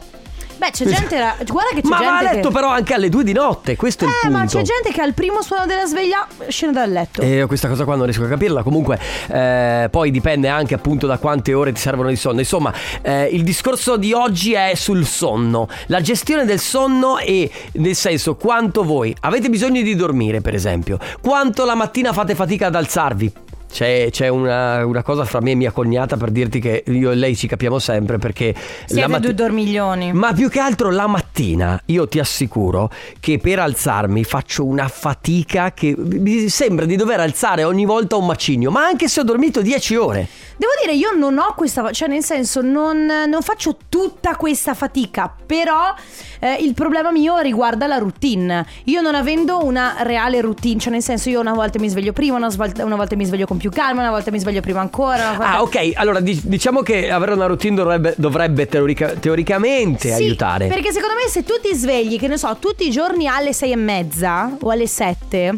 Beh, 0.62 0.70
c'è 0.70 0.84
gente 0.84 1.16
guarda 1.46 1.74
che 1.74 1.82
c'è 1.82 1.88
Ma 1.88 1.98
va 1.98 2.04
gente 2.04 2.28
a 2.28 2.32
letto 2.34 2.48
che 2.48 2.54
però 2.54 2.68
anche 2.68 2.94
alle 2.94 3.08
due 3.08 3.24
di 3.24 3.32
notte, 3.32 3.74
questo 3.74 4.04
è 4.04 4.08
il 4.08 4.12
Eh, 4.14 4.20
punto. 4.22 4.38
ma 4.38 4.46
c'è 4.46 4.62
gente 4.62 4.90
che 4.92 5.00
al 5.00 5.12
primo 5.12 5.42
suono 5.42 5.66
della 5.66 5.86
sveglia 5.86 6.26
scende 6.48 6.78
dal 6.78 6.90
letto. 6.90 7.20
E 7.20 7.34
io 7.34 7.46
questa 7.48 7.66
cosa 7.68 7.84
qua 7.84 7.96
non 7.96 8.04
riesco 8.04 8.22
a 8.24 8.28
capirla. 8.28 8.62
Comunque, 8.62 8.98
eh, 9.28 9.88
poi 9.90 10.10
dipende 10.12 10.48
anche 10.48 10.74
appunto 10.74 11.06
da 11.08 11.18
quante 11.18 11.52
ore 11.52 11.72
ti 11.72 11.80
servono 11.80 12.08
di 12.08 12.16
sonno. 12.16 12.38
Insomma, 12.38 12.72
eh, 13.02 13.24
il 13.24 13.42
discorso 13.42 13.96
di 13.96 14.12
oggi 14.12 14.52
è 14.52 14.74
sul 14.74 15.04
sonno. 15.04 15.68
La 15.86 16.00
gestione 16.00 16.44
del 16.44 16.60
sonno 16.60 17.18
e 17.18 17.50
nel 17.72 17.94
senso 17.96 18.36
quanto 18.36 18.84
voi 18.84 19.14
avete 19.20 19.48
bisogno 19.50 19.82
di 19.82 19.96
dormire, 19.96 20.40
per 20.40 20.54
esempio. 20.54 20.98
Quanto 21.20 21.64
la 21.64 21.74
mattina 21.74 22.12
fate 22.12 22.34
fatica 22.34 22.66
ad 22.68 22.74
alzarvi. 22.76 23.32
C'è, 23.72 24.08
c'è 24.10 24.28
una, 24.28 24.84
una 24.84 25.02
cosa 25.02 25.24
fra 25.24 25.40
me 25.40 25.52
e 25.52 25.54
mia 25.54 25.70
cognata 25.70 26.18
per 26.18 26.30
dirti 26.30 26.60
che 26.60 26.84
io 26.86 27.10
e 27.10 27.14
lei 27.14 27.34
ci 27.34 27.46
capiamo 27.46 27.78
sempre 27.78 28.18
perché 28.18 28.54
Siete 28.84 29.08
matti- 29.08 29.22
due 29.22 29.34
dormiglioni. 29.34 30.12
ma 30.12 30.34
più 30.34 30.50
che 30.50 30.60
altro 30.60 30.90
la 30.90 31.06
mattina 31.06 31.80
io 31.86 32.06
ti 32.06 32.18
assicuro 32.18 32.90
che 33.18 33.38
per 33.38 33.60
alzarmi 33.60 34.24
faccio 34.24 34.66
una 34.66 34.88
fatica 34.88 35.72
che 35.72 35.94
mi 35.96 36.50
sembra 36.50 36.84
di 36.84 36.96
dover 36.96 37.20
alzare 37.20 37.64
ogni 37.64 37.86
volta 37.86 38.16
un 38.16 38.26
macigno, 38.26 38.70
ma 38.70 38.84
anche 38.84 39.08
se 39.08 39.20
ho 39.20 39.24
dormito 39.24 39.62
10 39.62 39.96
ore. 39.96 40.28
Devo 40.56 40.72
dire, 40.84 40.94
io 40.94 41.10
non 41.16 41.38
ho 41.38 41.54
questa, 41.56 41.90
cioè 41.92 42.08
nel 42.08 42.22
senso 42.22 42.60
non, 42.60 43.06
non 43.06 43.40
faccio 43.40 43.76
tutta 43.88 44.36
questa 44.36 44.74
fatica, 44.74 45.34
però 45.44 45.94
eh, 46.38 46.58
il 46.60 46.74
problema 46.74 47.10
mio 47.10 47.38
riguarda 47.38 47.86
la 47.86 47.96
routine. 47.96 48.64
Io 48.84 49.00
non 49.00 49.14
avendo 49.14 49.64
una 49.64 49.96
reale 50.00 50.40
routine, 50.40 50.78
cioè 50.78 50.92
nel 50.92 51.02
senso 51.02 51.30
io 51.30 51.40
una 51.40 51.54
volta 51.54 51.80
mi 51.80 51.88
sveglio 51.88 52.12
prima, 52.12 52.36
una 52.36 52.48
volta, 52.54 52.84
una 52.84 52.96
volta 52.96 53.16
mi 53.16 53.24
sveglio 53.24 53.46
con 53.46 53.58
più 53.62 53.70
calma, 53.70 54.00
una 54.00 54.10
volta 54.10 54.32
mi 54.32 54.40
sveglio 54.40 54.60
prima 54.60 54.80
ancora. 54.80 55.34
volta- 55.36 55.52
Ah, 55.52 55.62
ok, 55.62 55.92
allora 55.94 56.18
di- 56.18 56.40
diciamo 56.42 56.82
che 56.82 57.12
avere 57.12 57.32
una 57.34 57.46
routine 57.46 57.76
dovrebbe, 57.76 58.14
dovrebbe 58.16 58.66
teorica- 58.66 59.12
teoricamente 59.12 60.08
Sì, 60.08 60.14
aiutare. 60.24 60.66
Perché 60.66 60.90
secondo 60.90 61.14
me 61.14 61.30
se 61.30 61.44
tu 61.44 61.52
ti 61.62 61.72
svegli, 61.72 62.18
che 62.18 62.26
ne 62.26 62.36
so, 62.36 62.56
tutti 62.58 62.84
i 62.84 62.90
giorni 62.90 63.28
alle 63.28 63.52
sei 63.52 63.70
e 63.70 63.76
mezza 63.76 64.56
o 64.60 64.70
alle 64.70 64.88
sette, 64.88 65.54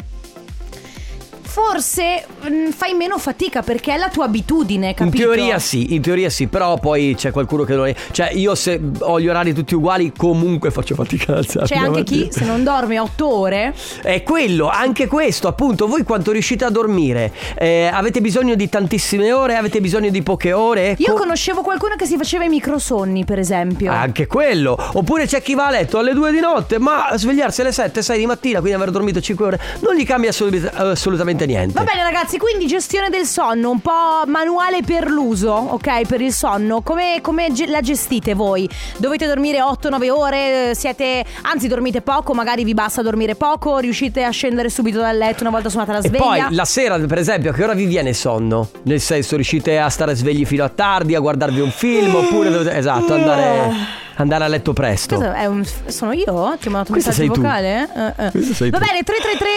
forse 1.55 2.27
mm, 2.51 2.71
fai 2.71 2.95
meno 2.95 3.17
fatica 3.17 3.63
perché 3.63 3.95
è 3.95 3.97
la 3.97 4.09
tua 4.09 4.25
abitudine, 4.25 4.89
In 4.89 4.95
capito? 4.95 5.23
teoria 5.23 5.61
sì, 5.61 5.95
in 5.95 6.03
teoria 6.03 6.29
sì, 6.29 6.49
però 6.49 6.79
poi 6.79 7.15
c'è 7.17 7.31
qualcuno 7.31 7.63
che 7.63 7.77
non 7.77 7.87
è. 7.87 7.95
Cioè, 8.11 8.33
io 8.33 8.57
se 8.57 8.81
ho 8.99 9.21
gli 9.21 9.29
orari 9.29 9.55
tutti 9.55 9.77
uguali, 9.77 10.13
comunque 10.17 10.73
faccio 10.73 10.97
fatica 10.97 11.31
ad 11.31 11.39
alzarmi. 11.39 11.69
C'è 11.69 11.77
anche 11.77 12.03
chi 12.03 12.29
se 12.33 12.45
non 12.45 12.65
dorme 12.65 12.99
otto 12.99 13.33
ore 13.33 13.73
È 14.03 14.25
quello, 14.25 14.69
anche 14.69 15.07
questo, 15.07 15.47
appunto, 15.47 15.87
voi 15.87 16.03
quanto 16.03 16.33
riuscite 16.33 16.65
a 16.65 16.71
dormire? 16.71 17.31
Eh, 17.57 17.87
avete 17.87 18.21
bisogno 18.21 18.57
di 18.57 18.69
tantissime 18.69 19.31
ore? 19.31 19.55
Avete 19.55 19.81
bisogno 19.81 20.11
di 20.11 20.23
poche 20.23 20.53
ore? 20.53 20.97
Io 20.99 21.13
Co- 21.13 21.21
conoscevo 21.21 21.63
qualcuno 21.63 21.95
che 21.95 22.07
si 22.07 22.17
faceva 22.17 22.43
i 22.43 22.49
microsonni, 22.49 23.25
per 23.25 23.39
esempio. 23.39 23.93
Anche 23.93 24.27
quello. 24.27 24.77
Oppure 24.95 25.27
c'è 25.27 25.41
chi 25.41 25.55
va 25.55 25.69
a 25.69 25.71
letto 25.71 25.99
alle 25.99 26.15
2 26.15 26.33
di 26.33 26.41
notte, 26.41 26.81
ma 26.81 27.13
svegliarsi 27.15 27.61
alle 27.61 27.71
7, 27.71 28.03
6 28.03 28.19
di 28.19 28.27
mattina, 28.27 28.59
quindi 28.59 28.77
aver 28.77 28.91
dormito 28.91 29.21
5 29.21 29.47
ore, 29.47 29.61
non 29.83 29.95
gli 29.95 30.05
cambia 30.05 30.31
assolu- 30.31 30.69
assolutamente 30.75 31.43
niente. 31.47 31.75
Va 31.75 31.85
bene 31.85 32.03
ragazzi, 32.03 32.39
quindi 32.39 32.67
gestione 32.67 33.09
del 33.11 33.25
sonno, 33.27 33.71
un 33.71 33.81
po' 33.81 34.23
manuale 34.27 34.83
per 34.83 35.09
l'uso, 35.09 35.53
ok? 35.53 36.07
Per 36.07 36.21
il 36.21 36.33
sonno. 36.33 36.83
Come, 36.83 37.19
come 37.23 37.53
ge- 37.53 37.67
la 37.67 37.81
gestite 37.81 38.35
voi? 38.35 38.69
Dovete 38.97 39.27
dormire 39.27 39.59
8-9 39.61 40.11
ore? 40.11 40.71
eh, 40.71 40.75
Siete, 40.75 41.25
anzi 41.43 41.69
dormite 41.69 42.01
poco, 42.03 42.35
magari 42.35 42.65
vi 42.65 42.75
basta 42.75 43.03
dormire 43.03 43.35
poco? 43.35 43.79
Riuscite 43.79 44.25
a 44.25 44.31
scendere 44.31 44.69
subito 44.71 44.99
dal 44.99 45.17
letto 45.17 45.43
una 45.43 45.51
volta 45.51 45.69
suonata 45.69 45.93
la 45.93 45.99
E 45.99 46.03
sveglia? 46.09 46.19
poi 46.25 46.45
la 46.51 46.65
sera, 46.65 46.99
per 46.99 47.19
esempio, 47.19 47.51
a 47.51 47.55
che 47.55 47.63
ora 47.65 47.75
vi 47.75 47.87
viene 47.87 48.13
sonno? 48.13 48.69
Nel 48.83 49.01
senso, 49.01 49.35
riuscite 49.37 49.79
a 49.79 49.89
stare 49.89 50.15
svegli 50.15 50.45
fino 50.45 50.65
a 50.65 50.69
tardi, 50.69 51.15
a 51.15 51.21
guardarvi 51.21 51.61
un 51.61 51.71
film, 51.71 52.15
oppure 52.15 52.51
dovete, 52.51 52.77
esatto, 52.77 53.15
andare, 53.15 53.71
andare 54.17 54.45
a 54.45 54.49
letto 54.49 54.73
presto. 54.73 55.17
Cosa 55.17 55.35
è 55.35 55.47
un- 55.47 55.65
sono 55.87 56.13
io? 56.13 56.25
Ti 56.25 56.33
ho 56.33 56.71
mandato 56.71 56.93
un 56.93 57.01
Questa 57.01 57.11
messaggio 57.11 57.13
sei 57.13 57.29
tu. 57.29 57.41
vocale? 57.41 57.89
Eh. 58.17 58.31
Questa 58.31 58.55
sei 58.55 58.71
Va 58.71 58.79
tu. 58.79 58.85
bene, 58.85 59.03
333 59.03 59.49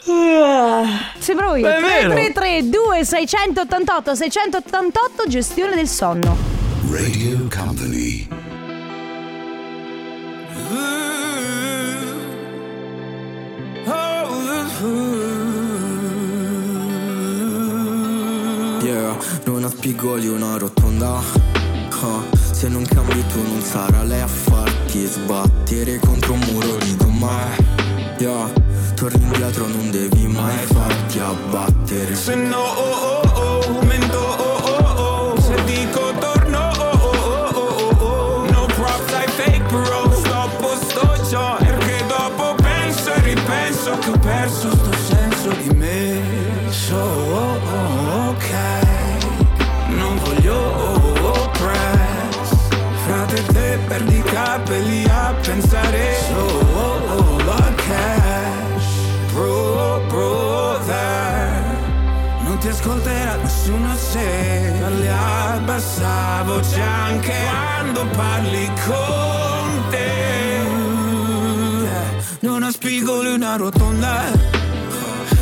Sembro 1.20 1.54
io 1.56 1.68
È 1.68 1.80
vero. 1.80 2.10
332 2.12 3.04
688 3.04 4.14
688 4.14 5.24
gestione 5.28 5.74
del 5.74 5.88
sonno 5.88 6.36
Radio 6.90 7.46
Company. 7.54 8.26
Yeah, 18.82 19.16
non 19.44 19.64
ha 19.64 19.68
spigoli 19.68 20.28
una 20.28 20.56
rotonda 20.56 21.20
Ah, 22.02 22.22
Se 22.60 22.68
non 22.68 22.84
cambi 22.84 23.24
tu 23.28 23.40
non 23.40 23.62
sarà 23.62 24.02
lei 24.02 24.20
a 24.20 24.26
farti 24.26 25.06
sbattere 25.06 25.98
contro 25.98 26.34
un 26.34 26.40
muro 26.40 26.76
di 26.76 26.94
gomma 26.94 27.56
Yeah, 28.18 28.52
torni 28.96 29.22
indietro 29.22 29.66
non 29.66 29.90
devi 29.90 30.26
mai 30.26 30.58
farti 30.66 31.20
abbattere. 31.20 32.14
Se 32.14 32.34
no, 32.34 32.58
oh 32.58 32.92
oh, 32.92 33.19
capelli 54.50 55.04
a 55.04 55.34
pensare. 55.40 56.16
So, 56.28 56.40
oh 56.74 57.16
oh, 57.16 57.36
la 57.44 57.72
cash. 57.76 58.88
Bro, 59.32 60.02
brother. 60.08 61.78
Non 62.44 62.58
ti 62.58 62.68
ascolterà 62.68 63.36
nessuno 63.36 63.94
se 63.94 64.74
parli 64.80 65.08
a 65.08 65.60
bassa 65.64 66.42
voce 66.44 66.80
anche 66.80 67.34
quando 67.48 68.06
parli 68.16 68.66
con 68.86 69.90
te. 69.90 70.08
Non 72.40 72.62
ha 72.62 72.70
spigoli 72.70 73.32
una 73.32 73.56
rotonda. 73.56 74.24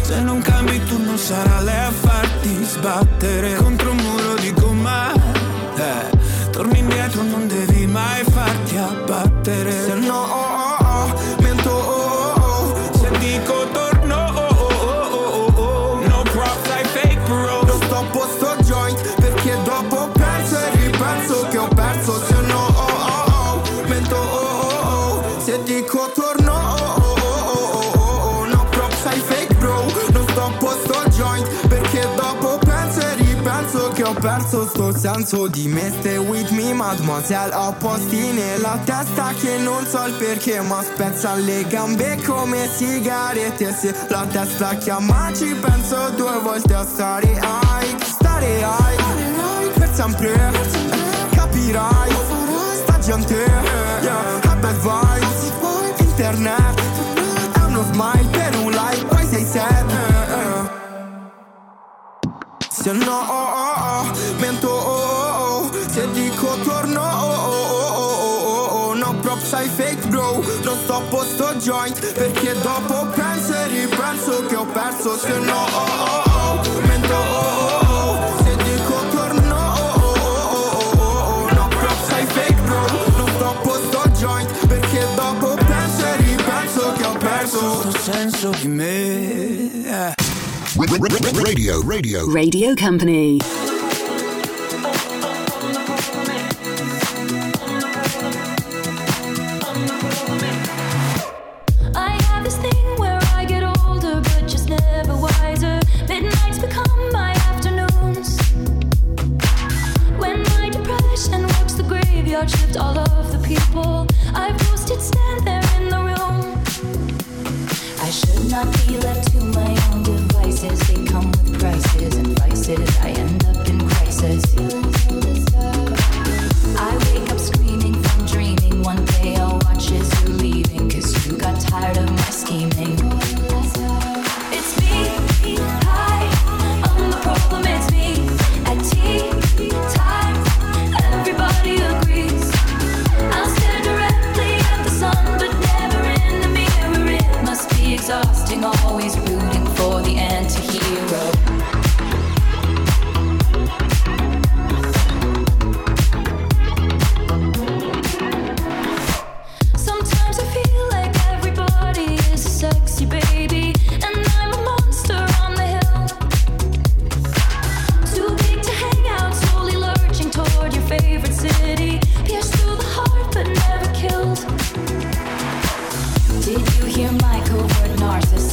Se 0.02 0.20
non 0.20 0.40
cambi 0.40 0.82
tu 0.84 1.02
non 1.02 1.16
sarà 1.18 1.60
lei 1.60 1.84
a 1.84 1.90
farti 1.90 2.64
sbattere 2.64 3.54
contro 3.54 3.90
un 3.90 3.96
muro 3.96 4.34
di 4.34 4.52
gomma. 4.52 4.77
Eh, 6.68 6.74
torni 6.74 6.78
indietro, 6.78 7.22
non 7.22 7.46
devi 7.46 7.86
mai 7.86 8.22
farti 8.24 8.76
abbattere. 8.76 9.70
Se 9.86 9.94
no, 9.94 10.20
oh, 10.22 10.76
oh, 10.80 10.84
oh, 10.84 11.42
mento, 11.42 11.70
oh, 11.70 12.32
oh, 12.36 12.40
oh. 12.40 12.98
Se 12.98 13.10
dico 13.18 13.66
torno, 13.72 14.16
oh, 14.16 14.54
oh, 14.54 14.84
oh, 14.84 15.14
oh, 15.14 15.52
oh, 15.54 15.62
oh. 15.62 16.06
No 16.06 16.22
props, 16.24 16.68
I 16.68 16.84
fake 16.88 17.20
bro. 17.26 17.62
Non 17.62 17.80
stoppo 17.82 18.26
sto 18.36 18.56
joint 18.62 19.14
perché 19.20 19.56
dopo 19.64 20.08
penso 20.12 20.56
e 20.58 20.70
ripenso 20.76 21.46
che 21.50 21.58
ho 21.58 21.68
perso 21.68 22.20
Se 22.26 22.40
no, 22.42 22.66
oh 22.66 22.82
oh 22.82 23.62
oh, 23.62 23.88
mento, 23.88 24.16
oh 24.16 24.78
oh 24.82 25.22
oh 25.22 25.40
Se 25.40 25.62
dico 25.64 26.10
torno, 26.14 26.52
oh 26.52 26.94
oh 26.96 27.16
oh 27.22 27.52
oh 27.52 27.92
oh 27.96 28.40
oh 28.40 28.44
No 28.46 28.64
props, 28.70 29.04
I 29.06 29.20
fake 29.20 29.54
bro 29.54 29.84
Non 30.12 30.26
stoppo 30.28 30.70
sto 30.84 31.08
joint 31.10 31.66
perché 31.68 32.06
dopo 32.16 32.58
penso 32.58 33.00
e 33.00 33.14
ripenso 33.16 33.90
che 33.92 34.02
ho 34.04 34.12
perso 34.12 34.66
sto 34.66 34.87
senso 34.98 35.46
di 35.46 35.68
me 35.68 35.92
Stay 36.00 36.16
with 36.18 36.50
me 36.50 36.72
mademoiselle 36.72 37.54
Ho 37.54 37.72
posti 37.78 38.32
nella 38.32 38.78
testa 38.84 39.32
che 39.32 39.56
non 39.58 39.86
so 39.86 40.04
il 40.06 40.14
perché 40.14 40.60
Ma 40.60 40.82
spezzano 40.82 41.42
le 41.42 41.64
gambe 41.66 42.20
come 42.26 42.68
sigarette 42.68 43.72
Se 43.72 43.94
la 44.08 44.26
testa 44.30 44.74
chiama 44.74 45.30
ci 45.32 45.54
penso 45.54 46.10
due 46.16 46.38
volte 46.42 46.74
a 46.74 46.84
stare 46.84 47.28
high 47.30 48.02
Stare 48.02 48.58
high 48.58 49.72
per 49.78 49.94
sempre 49.94 50.32
Capirai. 51.30 52.10
Sta 52.82 52.98
gente 52.98 53.34
yeah, 54.02 54.56
bad 54.60 54.76
vibes. 54.80 55.52
Internet 56.08 56.80
È 57.52 57.64
uno 57.66 57.84
smile 57.92 58.28
per 58.30 58.56
un 58.56 58.72
like 58.72 58.97
Se 62.88 62.94
no, 62.94 63.20
oh, 63.20 63.34
oh, 63.34 64.00
oh, 64.00 64.40
mento, 64.40 64.66
oh, 64.66 64.80
oh, 64.80 65.66
oh. 65.66 65.90
Se 65.92 66.10
dico 66.12 66.56
torno, 66.64 67.02
oh, 67.02 67.28
oh, 67.28 67.52
oh, 67.52 67.92
oh, 67.92 68.38
oh, 68.40 68.88
oh. 68.88 68.94
No 68.94 69.12
prop 69.20 69.42
sai 69.44 69.68
fake 69.68 70.06
bro 70.06 70.42
Non 70.62 70.78
sto 70.84 70.94
a 70.94 71.00
posto 71.10 71.54
joint 71.56 72.00
Perché 72.14 72.54
dopo 72.62 73.08
penso 73.14 73.52
e 73.52 73.66
ripenso 73.66 74.46
che 74.46 74.56
ho 74.56 74.64
perso 74.64 75.18
Se 75.18 75.38
no, 75.38 75.66
oh, 75.66 76.22
oh, 76.24 76.60
oh, 76.64 76.80
mento, 76.86 77.14
oh, 77.14 77.84
oh, 77.88 78.24
oh. 78.24 78.42
Se 78.42 78.56
dico 78.56 78.94
torno, 79.10 79.54
oh, 79.54 79.92
oh, 80.00 80.14
oh, 80.16 80.56
oh, 80.56 80.98
oh, 80.98 81.42
oh. 81.42 81.52
No 81.52 81.68
prop 81.68 82.08
sai 82.08 82.24
fake 82.24 82.62
bro 82.62 82.86
Non 83.18 83.28
sto 83.34 83.48
a 83.48 83.54
posto 83.60 84.02
joint 84.14 84.66
Perché 84.66 85.06
dopo 85.14 85.56
penso 85.56 86.06
e 86.06 86.16
ripenso 86.22 86.92
che 86.92 87.04
ho 87.04 87.12
perso 87.18 87.80
Questo 87.82 87.98
senso 88.00 88.48
di 88.62 88.68
me 88.68 89.47
Radio, 90.78 91.82
radio. 91.82 92.24
Radio 92.30 92.76
Company. 92.76 93.40
I 101.96 102.16
have 102.22 102.44
this 102.44 102.56
thing 102.58 102.96
where 102.96 103.18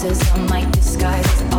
I 0.06 0.10
on 0.36 0.45
my 0.45 0.70
disguise 0.70 1.55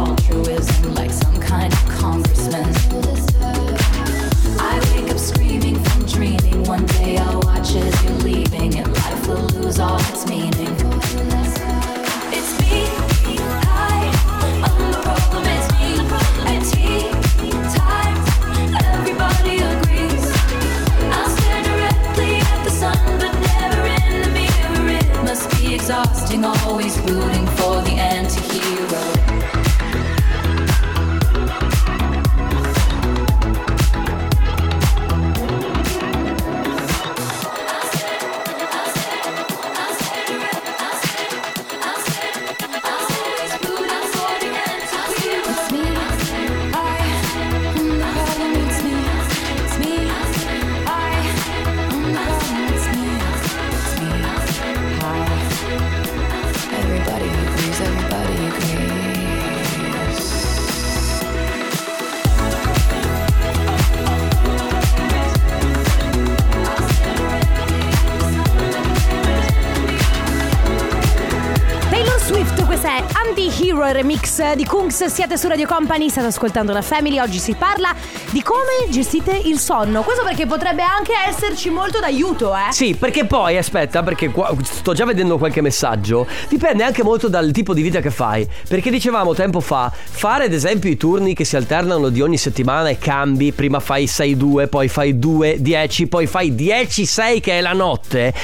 di 74.57 74.65
Kungs. 74.65 75.05
Siete 75.05 75.37
su 75.37 75.47
Radio 75.49 75.67
Company, 75.67 76.09
state 76.09 76.27
ascoltando 76.27 76.73
la 76.73 76.83
Family. 76.83 77.19
Oggi 77.21 77.39
si 77.39 77.55
parla 77.55 77.95
di 78.37 78.43
come 78.43 78.91
gestite 78.91 79.35
il 79.47 79.59
sonno. 79.59 80.03
Questo 80.03 80.23
perché 80.23 80.45
potrebbe 80.45 80.83
anche 80.83 81.13
esserci 81.27 81.71
molto 81.71 82.01
d'aiuto, 82.01 82.55
eh? 82.55 82.71
Sì, 82.71 82.95
perché 82.95 83.25
poi, 83.25 83.57
aspetta, 83.57 84.03
perché 84.03 84.29
qua 84.29 84.55
sto 84.63 84.93
già 84.93 85.07
vedendo 85.07 85.39
qualche 85.39 85.63
messaggio. 85.63 86.27
Dipende 86.47 86.83
anche 86.83 87.03
molto 87.03 87.29
dal 87.29 87.51
tipo 87.51 87.73
di 87.73 87.81
vita 87.81 88.01
che 88.01 88.11
fai. 88.11 88.47
Perché 88.69 88.91
dicevamo 88.91 89.33
tempo 89.33 89.61
fa, 89.61 89.91
fare 89.91 90.45
ad 90.45 90.53
esempio 90.53 90.91
i 90.91 90.99
turni 90.99 91.33
che 91.33 91.45
si 91.45 91.57
alternano 91.57 92.11
di 92.11 92.21
ogni 92.21 92.37
settimana 92.37 92.91
e 92.91 92.99
cambi, 92.99 93.53
prima 93.53 93.81
fai 93.81 94.05
6-2, 94.05 94.69
poi 94.69 94.89
fai 94.89 95.15
2-10, 95.15 96.07
poi 96.07 96.27
fai 96.27 96.53
10-6 96.53 97.41
che 97.41 97.57
è 97.57 97.63
la 97.63 97.73
notte, 97.73 98.35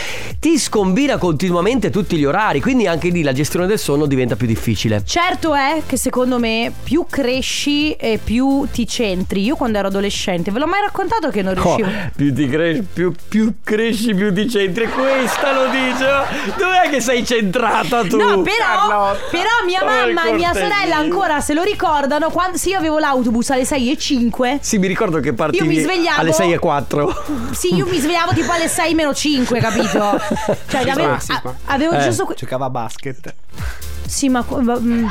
ti 0.40 0.59
scombina 0.59 1.18
continuamente 1.18 1.90
tutti 1.90 2.16
gli 2.16 2.24
orari. 2.24 2.62
Quindi 2.62 2.86
anche 2.86 3.11
lì 3.11 3.22
la 3.22 3.34
gestione 3.34 3.66
del 3.66 3.78
sonno 3.78 4.07
diventa 4.07 4.36
più 4.36 4.47
difficile. 4.47 5.03
Certo 5.05 5.55
è 5.55 5.82
che 5.84 5.99
secondo 5.99 6.38
me 6.38 6.72
più 6.82 7.05
cresci 7.11 7.93
e 7.93 8.18
più 8.22 8.66
ti 8.72 8.88
centri. 8.88 9.43
Io 9.43 9.55
quando 9.55 9.80
ero 9.82 9.82
adolescente, 9.89 10.51
ve 10.51 10.59
l'ho 10.59 10.66
mai 10.66 10.80
raccontato 10.80 11.30
che 11.30 11.43
non 11.43 11.57
Oh, 11.59 11.76
riuscivo. 11.76 11.89
più 12.16 12.35
ti 12.35 12.49
cresci, 12.49 12.83
più, 12.93 13.12
più 13.28 13.55
cresci, 13.62 14.14
più 14.14 14.33
ti 14.33 14.49
centri. 14.49 14.89
Questa 14.89 15.53
lo 15.53 15.66
dice. 15.70 16.55
Dov'è 16.57 16.89
che 16.91 17.01
sei 17.01 17.24
centrata 17.24 18.03
tu? 18.05 18.16
No, 18.16 18.43
però, 18.43 19.14
però 19.30 19.49
mia 19.66 19.80
Oh, 19.83 19.87
mamma 19.87 20.24
e 20.26 20.33
mia 20.33 20.53
sorella 20.53 20.97
ancora 20.97 21.41
se 21.41 21.55
lo 21.55 21.62
ricordano. 21.62 22.30
Quando, 22.30 22.57
se 22.57 22.70
io 22.70 22.78
avevo 22.78 22.99
l'autobus 22.99 23.51
alle 23.51 23.64
6 23.64 23.91
e 23.93 23.97
5, 23.99 24.59
Sì, 24.61 24.78
mi 24.78 24.87
ricordo 24.87 25.20
che 25.20 25.33
partivi 25.33 25.64
Io 25.64 25.70
mi 25.70 25.80
svegliavo- 25.80 26.20
alle 26.20 26.33
6 26.33 26.53
e 26.53 26.59
4. 26.59 27.24
sì, 27.53 27.74
io 27.74 27.87
mi 27.87 27.99
svegliavo 27.99 28.33
tipo 28.33 28.53
alle 28.53 28.68
6 28.68 28.95
meno 28.95 29.12
5, 29.14 29.59
capito? 29.61 30.20
Cioè, 30.68 30.89
avevo, 30.91 31.12
a- 31.12 31.55
avevo 31.66 31.93
Eh. 31.95 32.01
giusto. 32.05 32.33
Giocava 32.37 32.66
a 32.66 32.70
basket. 32.70 33.35
Sì, 34.07 34.28
ma 34.28 34.44
mm, 34.44 35.07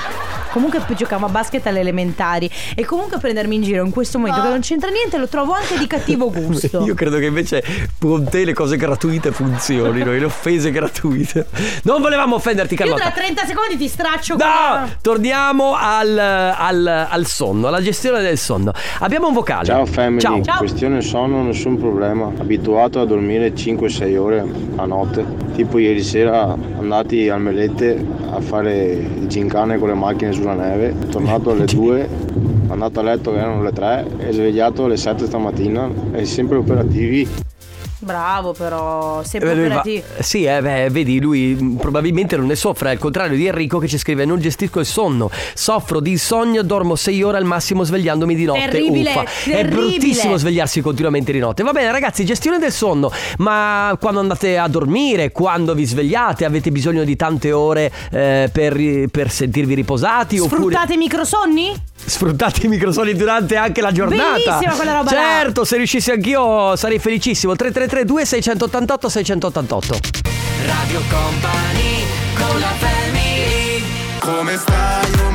comunque 0.51 0.79
poi 0.85 0.95
giocavo 0.95 1.25
a 1.25 1.29
basket 1.29 1.65
alle 1.67 1.79
elementari. 1.79 2.49
E 2.75 2.85
comunque 2.85 3.17
prendermi 3.17 3.55
in 3.55 3.61
giro 3.63 3.83
in 3.85 3.91
questo 3.91 4.17
momento 4.19 4.41
che 4.41 4.47
non 4.49 4.59
c'entra 4.61 4.89
niente, 4.89 5.17
lo 5.17 5.27
trovo 5.27 5.53
anche 5.53 5.77
di 5.77 5.87
cattivo 5.87 6.29
gusto. 6.31 6.83
Io 6.85 6.93
credo 6.93 7.17
che 7.17 7.25
invece 7.25 7.63
con 7.99 8.27
te 8.29 8.45
le 8.45 8.53
cose 8.53 8.77
gratuite 8.77 9.31
funzionino, 9.31 10.11
le 10.11 10.25
offese 10.25 10.71
gratuite. 10.71 11.47
Non 11.83 12.01
volevamo 12.01 12.35
offenderti, 12.35 12.73
Io 12.73 12.79
Carlotta. 12.79 13.01
tra 13.01 13.11
30 13.11 13.45
secondi 13.45 13.77
ti 13.77 13.87
straccio 13.87 14.35
No! 14.35 14.89
Torniamo 15.01 15.75
al, 15.77 16.17
al- 16.17 17.07
al 17.09 17.25
sonno, 17.25 17.67
alla 17.67 17.81
gestione 17.81 18.21
del 18.21 18.37
sonno. 18.37 18.71
Abbiamo 18.99 19.27
un 19.27 19.33
vocale. 19.33 19.65
Ciao 19.65 19.85
family, 19.85 20.19
Ciao. 20.19 20.57
questione 20.57 21.01
sonno 21.01 21.41
nessun 21.43 21.77
problema, 21.77 22.31
abituato 22.39 22.99
a 23.01 23.05
dormire 23.05 23.53
5-6 23.53 24.17
ore 24.17 24.45
a 24.75 24.85
notte, 24.85 25.25
tipo 25.53 25.77
ieri 25.77 26.01
sera 26.01 26.57
andati 26.77 27.29
al 27.29 27.41
Melette 27.41 28.03
a 28.31 28.39
fare 28.41 28.93
il 28.93 29.27
gincane 29.27 29.77
con 29.77 29.89
le 29.89 29.93
macchine 29.95 30.31
sulla 30.31 30.53
neve, 30.53 30.93
tornato 31.09 31.51
alle 31.51 31.65
2, 31.71 32.09
andato 32.67 32.99
a 32.99 33.03
letto 33.03 33.31
che 33.31 33.37
erano 33.39 33.61
le 33.61 33.71
3 33.71 34.05
e 34.19 34.31
svegliato 34.31 34.85
alle 34.85 34.97
7 34.97 35.25
stamattina 35.25 35.89
e 36.13 36.25
sempre 36.25 36.57
operativi. 36.57 37.27
Bravo 38.03 38.53
però, 38.53 39.21
sei 39.23 39.41
Eh, 39.41 39.45
va- 39.45 39.51
operativo. 39.51 40.05
Sì, 40.21 40.43
eh, 40.43 40.59
beh, 40.59 40.89
vedi, 40.89 41.19
lui 41.21 41.75
probabilmente 41.79 42.35
non 42.35 42.47
ne 42.47 42.55
soffre, 42.55 42.89
al 42.89 42.97
contrario 42.97 43.37
di 43.37 43.45
Enrico 43.45 43.77
che 43.77 43.87
ci 43.87 43.99
scrive 43.99 44.25
non 44.25 44.39
gestisco 44.39 44.79
il 44.79 44.87
sonno, 44.87 45.29
soffro 45.53 45.99
di 45.99 46.09
insonnia, 46.11 46.63
dormo 46.63 46.95
6 46.95 47.21
ore 47.21 47.37
al 47.37 47.45
massimo 47.45 47.83
svegliandomi 47.83 48.33
di 48.33 48.45
notte. 48.45 48.69
Terribile, 48.69 49.09
Uffa. 49.11 49.21
È 49.23 49.27
terribile. 49.51 49.75
bruttissimo 49.75 50.35
svegliarsi 50.37 50.81
continuamente 50.81 51.31
di 51.31 51.37
notte. 51.39 51.61
Va 51.61 51.73
bene 51.73 51.91
ragazzi, 51.91 52.25
gestione 52.25 52.57
del 52.57 52.71
sonno, 52.71 53.11
ma 53.37 53.95
quando 53.99 54.19
andate 54.19 54.57
a 54.57 54.67
dormire, 54.67 55.31
quando 55.31 55.75
vi 55.75 55.85
svegliate, 55.85 56.43
avete 56.43 56.71
bisogno 56.71 57.03
di 57.03 57.15
tante 57.15 57.51
ore 57.51 57.91
eh, 58.11 58.49
per, 58.51 59.07
per 59.11 59.29
sentirvi 59.29 59.75
riposati 59.75 60.39
oppure... 60.39 60.55
Sfruttate 60.59 60.93
i 60.93 60.97
microsonni? 60.97 61.89
Sfruttate 62.05 62.65
i 62.65 62.69
microsoni 62.69 63.13
durante 63.13 63.55
anche 63.55 63.81
la 63.81 63.91
giornata. 63.91 64.57
Bellissima 64.57 64.75
quella 64.75 64.97
roba 64.97 65.11
là. 65.11 65.19
Certo, 65.19 65.65
se 65.65 65.77
riuscissi 65.77 66.11
anch'io 66.11 66.75
sarei 66.75 66.99
felicissimo. 66.99 67.55
3332 67.55 68.25
688 68.25 69.09
688. 69.09 69.99
Radio 70.65 71.01
Company 71.09 72.05
con 72.35 72.59
la 72.59 72.73
family 72.77 73.83
Come 74.19 74.57
stai? 74.57 75.30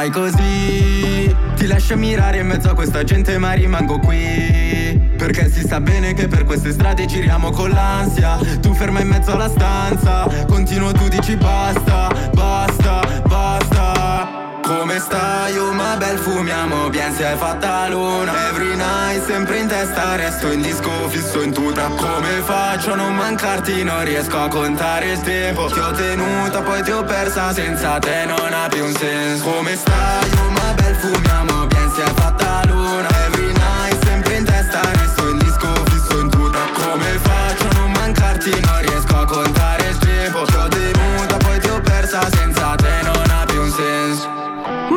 Fai 0.00 0.10
così. 0.10 1.36
Ti 1.56 1.66
lascio 1.66 1.94
mirare 1.94 2.38
in 2.38 2.46
mezzo 2.46 2.70
a 2.70 2.74
questa 2.74 3.04
gente 3.04 3.36
ma 3.36 3.52
rimango 3.52 3.98
qui. 3.98 5.08
Perché 5.18 5.50
si 5.50 5.60
sa 5.66 5.78
bene 5.80 6.14
che 6.14 6.26
per 6.26 6.44
queste 6.44 6.72
strade 6.72 7.04
giriamo 7.04 7.50
con 7.50 7.68
l'ansia. 7.68 8.38
Tu 8.62 8.72
ferma 8.72 9.00
in 9.00 9.08
mezzo 9.08 9.32
alla 9.32 9.50
stanza. 9.50 10.26
Continuo 10.46 10.92
tu 10.92 11.06
dici 11.08 11.36
basta, 11.36 12.08
basta, 12.32 13.22
basta 13.26 14.49
come 14.70 15.00
stai? 15.00 15.58
Oh 15.58 15.72
ma 15.72 15.96
bel 15.96 16.16
fumiamo 16.16 16.88
bien 16.90 17.12
si 17.12 17.22
è 17.22 17.34
fatta 17.36 17.88
luna. 17.88 18.32
Every 18.48 18.76
night 18.76 19.24
sempre 19.26 19.58
in 19.58 19.66
testa 19.66 20.14
resto 20.14 20.50
in 20.52 20.62
disco 20.62 20.90
fisso 21.08 21.42
in 21.42 21.52
tuta. 21.52 21.88
Come 21.88 22.40
faccio 22.44 22.92
a 22.92 22.94
non 22.94 23.14
mancarti? 23.16 23.82
Non 23.82 24.04
riesco 24.04 24.38
a 24.38 24.48
contare 24.48 25.12
il 25.12 25.20
tempo. 25.22 25.66
Ti 25.66 25.78
ho 25.78 25.90
tenuta 25.90 26.60
poi 26.60 26.82
ti 26.84 26.92
ho 26.92 27.02
persa 27.02 27.52
senza 27.52 27.98
te 27.98 28.24
non 28.26 28.52
ha 28.52 28.68
più 28.68 28.84
un 28.84 28.94
senso. 28.94 29.44
Come 29.44 29.74
stai? 29.74 30.30
Oh 30.38 30.50
ma 30.50 30.72
bel 30.74 30.94
fumiamo 30.94 31.66
bien 31.66 31.90
si 31.92 32.00
è 32.00 32.12
fatta 32.14 32.62
luna. 32.66 33.08
Every 33.26 33.52
night 33.52 34.04
sempre 34.04 34.34
in 34.36 34.44
testa 34.44 34.80
resto 34.92 35.28
in 35.28 35.38
disco 35.38 35.68
fisso 35.90 36.20
in 36.20 36.30
tuta. 36.30 36.58
Come 36.74 37.18
faccio 37.22 37.68
a 37.68 37.72
non 37.80 37.90
mancarti? 37.90 38.50
Non 38.50 38.79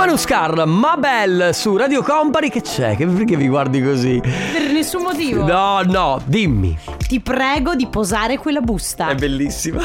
Manuscar, 0.06 0.66
Mabel 0.66 1.52
su 1.54 1.78
Radio 1.78 2.04
Company. 2.04 2.50
Che 2.50 2.60
c'è? 2.60 2.98
Che, 2.98 3.06
perché 3.08 3.38
vi 3.38 3.48
guardi 3.48 3.82
così? 3.82 4.20
Per 4.22 4.70
nessun 4.74 5.02
motivo. 5.02 5.46
No, 5.46 5.82
no, 5.84 6.22
dimmi. 6.26 6.78
Ti 7.08 7.22
prego 7.22 7.74
di 7.74 7.88
posare 7.88 8.38
quella 8.38 8.60
busta. 8.60 9.08
È 9.08 9.16
bellissima. 9.16 9.82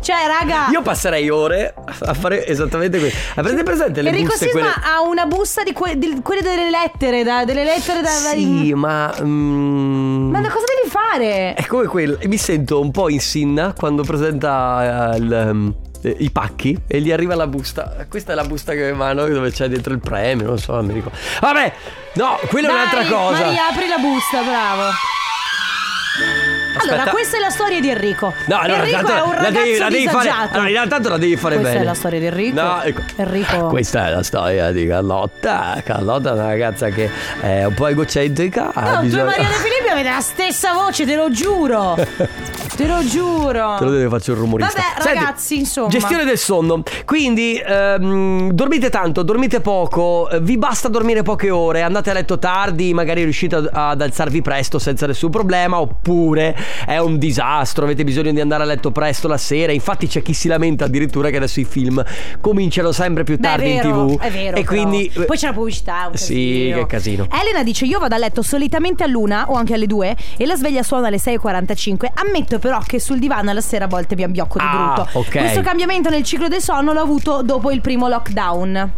Cioè, 0.00 0.16
raga. 0.26 0.66
Io 0.72 0.82
passerei 0.82 1.30
ore 1.30 1.74
a 2.00 2.12
fare 2.12 2.44
esattamente 2.44 2.98
questo. 2.98 3.16
Avete 3.40 3.62
presente 3.62 4.02
le 4.02 4.08
Enrico 4.08 4.30
buste 4.30 4.46
Sisma 4.46 4.60
quelle? 4.60 4.74
ha 4.84 5.00
una 5.02 5.26
busta 5.26 5.62
di, 5.62 5.72
que- 5.72 5.96
di- 5.96 6.20
quelle 6.24 6.42
delle 6.42 6.68
lettere, 6.68 7.22
da- 7.22 7.44
delle 7.44 7.62
lettere 7.62 8.00
da. 8.00 8.08
Sì, 8.08 8.72
ma. 8.74 9.14
mm, 9.22 10.30
Ma 10.32 10.40
cosa 10.40 10.64
devi 10.74 10.90
fare? 10.90 11.54
È 11.54 11.64
come 11.66 11.86
quello. 11.86 12.18
Mi 12.26 12.36
sento 12.36 12.80
un 12.80 12.90
po' 12.90 13.08
in 13.08 13.20
sinna 13.20 13.72
quando 13.78 14.02
presenta 14.02 15.12
eh, 15.14 15.18
il, 15.18 15.46
um, 15.52 15.74
eh, 16.02 16.16
i 16.18 16.30
pacchi 16.30 16.76
e 16.86 17.00
gli 17.00 17.10
arriva 17.12 17.34
la 17.34 17.46
busta. 17.46 17.94
Questa 18.08 18.32
è 18.32 18.34
la 18.34 18.44
busta 18.44 18.72
che 18.72 18.86
ho 18.86 18.88
in 18.90 18.96
mano 18.96 19.26
dove 19.26 19.50
c'è 19.50 19.68
dentro 19.68 19.92
il 19.92 20.00
premio, 20.00 20.46
non 20.46 20.58
so, 20.58 20.80
mi 20.82 20.92
ricordo. 20.92 21.16
Vabbè, 21.40 21.72
no, 22.14 22.38
quella 22.48 22.68
è 22.68 22.72
Dai, 22.72 22.80
un'altra 22.82 23.16
cosa. 23.16 23.44
Maria, 23.44 23.68
apri 23.70 23.88
la 23.88 23.98
busta, 23.98 24.42
bravo. 24.42 24.90
Allora, 26.74 26.96
Aspetta. 26.98 27.10
questa 27.10 27.36
è 27.36 27.40
la 27.40 27.50
storia 27.50 27.80
di 27.80 27.88
Enrico. 27.90 28.32
No, 28.46 28.58
allora, 28.58 28.78
Enrico 28.80 28.98
intanto 29.00 29.12
è 29.24 29.26
un 29.26 29.34
la 29.34 29.42
ragazzo 29.42 29.64
devi, 29.64 29.78
la 29.78 29.88
devi 29.88 30.08
fare. 30.08 30.28
Allora, 30.50 30.82
intanto 30.82 31.08
la 31.08 31.16
devi 31.18 31.36
fare 31.36 31.54
Questa 31.54 31.72
bene. 31.72 31.84
è 31.84 31.86
la 31.86 31.94
storia 31.94 32.18
di 32.18 32.26
Enrico. 32.26 32.60
No, 32.62 32.82
ecco. 32.82 33.00
Enrico. 33.16 33.66
Questa 33.68 34.06
è 34.06 34.10
la 34.10 34.22
storia 34.22 34.70
di 34.72 34.86
Carlotta. 34.86 35.80
Carlotta 35.84 36.30
è 36.30 36.32
una 36.32 36.46
ragazza 36.46 36.88
che 36.88 37.10
è 37.40 37.64
un 37.64 37.74
po' 37.74 37.86
egocentrica. 37.88 38.72
No, 38.74 38.94
tu 38.96 39.00
bisogno- 39.02 39.24
Maria 39.24 39.46
De 39.48 39.54
Filippi 39.54 39.88
avete 39.92 40.08
la 40.10 40.20
stessa 40.20 40.72
voce, 40.74 41.04
te 41.04 41.14
lo 41.16 41.30
giuro. 41.30 41.94
te 42.76 42.86
lo 42.86 43.04
giuro. 43.04 43.76
Te 43.78 43.84
lo 43.84 43.90
deve 43.90 44.08
faccio 44.08 44.32
il 44.32 44.38
rumorista. 44.38 44.72
Vabbè, 44.74 45.02
Senti, 45.02 45.18
ragazzi, 45.18 45.58
insomma. 45.58 45.88
Gestione 45.88 46.24
del 46.24 46.38
sonno. 46.38 46.82
Quindi 47.04 47.60
ehm, 47.64 48.50
dormite 48.52 48.90
tanto, 48.90 49.22
dormite 49.22 49.60
poco, 49.60 50.28
eh, 50.30 50.40
vi 50.40 50.56
basta 50.58 50.88
dormire 50.88 51.22
poche 51.22 51.50
ore, 51.50 51.82
andate 51.82 52.10
a 52.10 52.12
letto 52.14 52.38
tardi, 52.38 52.92
magari 52.94 53.22
riuscite 53.24 53.56
ad, 53.56 53.68
ad 53.72 54.00
alzarvi 54.00 54.40
presto 54.42 54.78
senza 54.78 55.06
nessun 55.06 55.30
problema, 55.30 55.80
oppure 55.80 56.56
è 56.86 56.98
un 56.98 57.18
disastro, 57.18 57.84
avete 57.84 58.04
bisogno 58.04 58.32
di 58.32 58.40
andare 58.40 58.62
a 58.62 58.66
letto 58.66 58.90
presto 58.90 59.28
la 59.28 59.36
sera. 59.38 59.72
Infatti 59.72 60.06
c'è 60.06 60.22
chi 60.22 60.32
si 60.34 60.48
lamenta 60.48 60.84
addirittura 60.86 61.30
che 61.30 61.36
adesso 61.36 61.60
i 61.60 61.64
film 61.64 62.02
cominciano 62.40 62.92
sempre 62.92 63.24
più 63.24 63.36
Beh, 63.36 63.42
tardi 63.42 63.70
è 63.70 63.82
vero, 63.82 63.88
in 64.10 64.16
tv. 64.16 64.20
È 64.20 64.30
vero. 64.30 64.56
e 64.56 64.64
però. 64.64 64.66
quindi... 64.66 65.10
eh, 65.14 65.24
Poi 65.24 65.36
c'è 65.36 65.46
la 65.48 65.52
pubblicità. 65.52 66.08
un 66.10 66.16
Sì, 66.16 66.34
casino. 66.70 66.76
che 66.78 66.86
casino. 66.86 67.26
Elena 67.30 67.62
dice: 67.62 67.84
Io 67.84 67.98
vado 67.98 68.14
a 68.14 68.18
letto 68.18 68.42
solitamente 68.42 69.02
all'una 69.04 69.50
o 69.50 69.54
anche 69.54 69.74
alle 69.74 69.81
due 69.86 70.16
e 70.36 70.46
la 70.46 70.56
sveglia 70.56 70.82
suona 70.82 71.08
alle 71.08 71.18
6.45. 71.18 72.06
Ammetto 72.14 72.58
però 72.58 72.78
che 72.80 72.98
sul 73.00 73.18
divano 73.18 73.50
alla 73.50 73.60
sera 73.60 73.84
a 73.86 73.88
volte 73.88 74.14
mi 74.16 74.22
ambiocco 74.22 74.58
di 74.58 74.64
Ah, 74.66 74.92
brutto. 74.94 75.18
ok. 75.18 75.30
Questo 75.38 75.60
cambiamento 75.62 76.08
nel 76.10 76.22
ciclo 76.22 76.48
del 76.48 76.60
sonno 76.60 76.92
l'ho 76.92 77.00
avuto 77.02 77.42
dopo 77.42 77.70
il 77.70 77.80
primo 77.80 78.08
lockdown. 78.08 78.92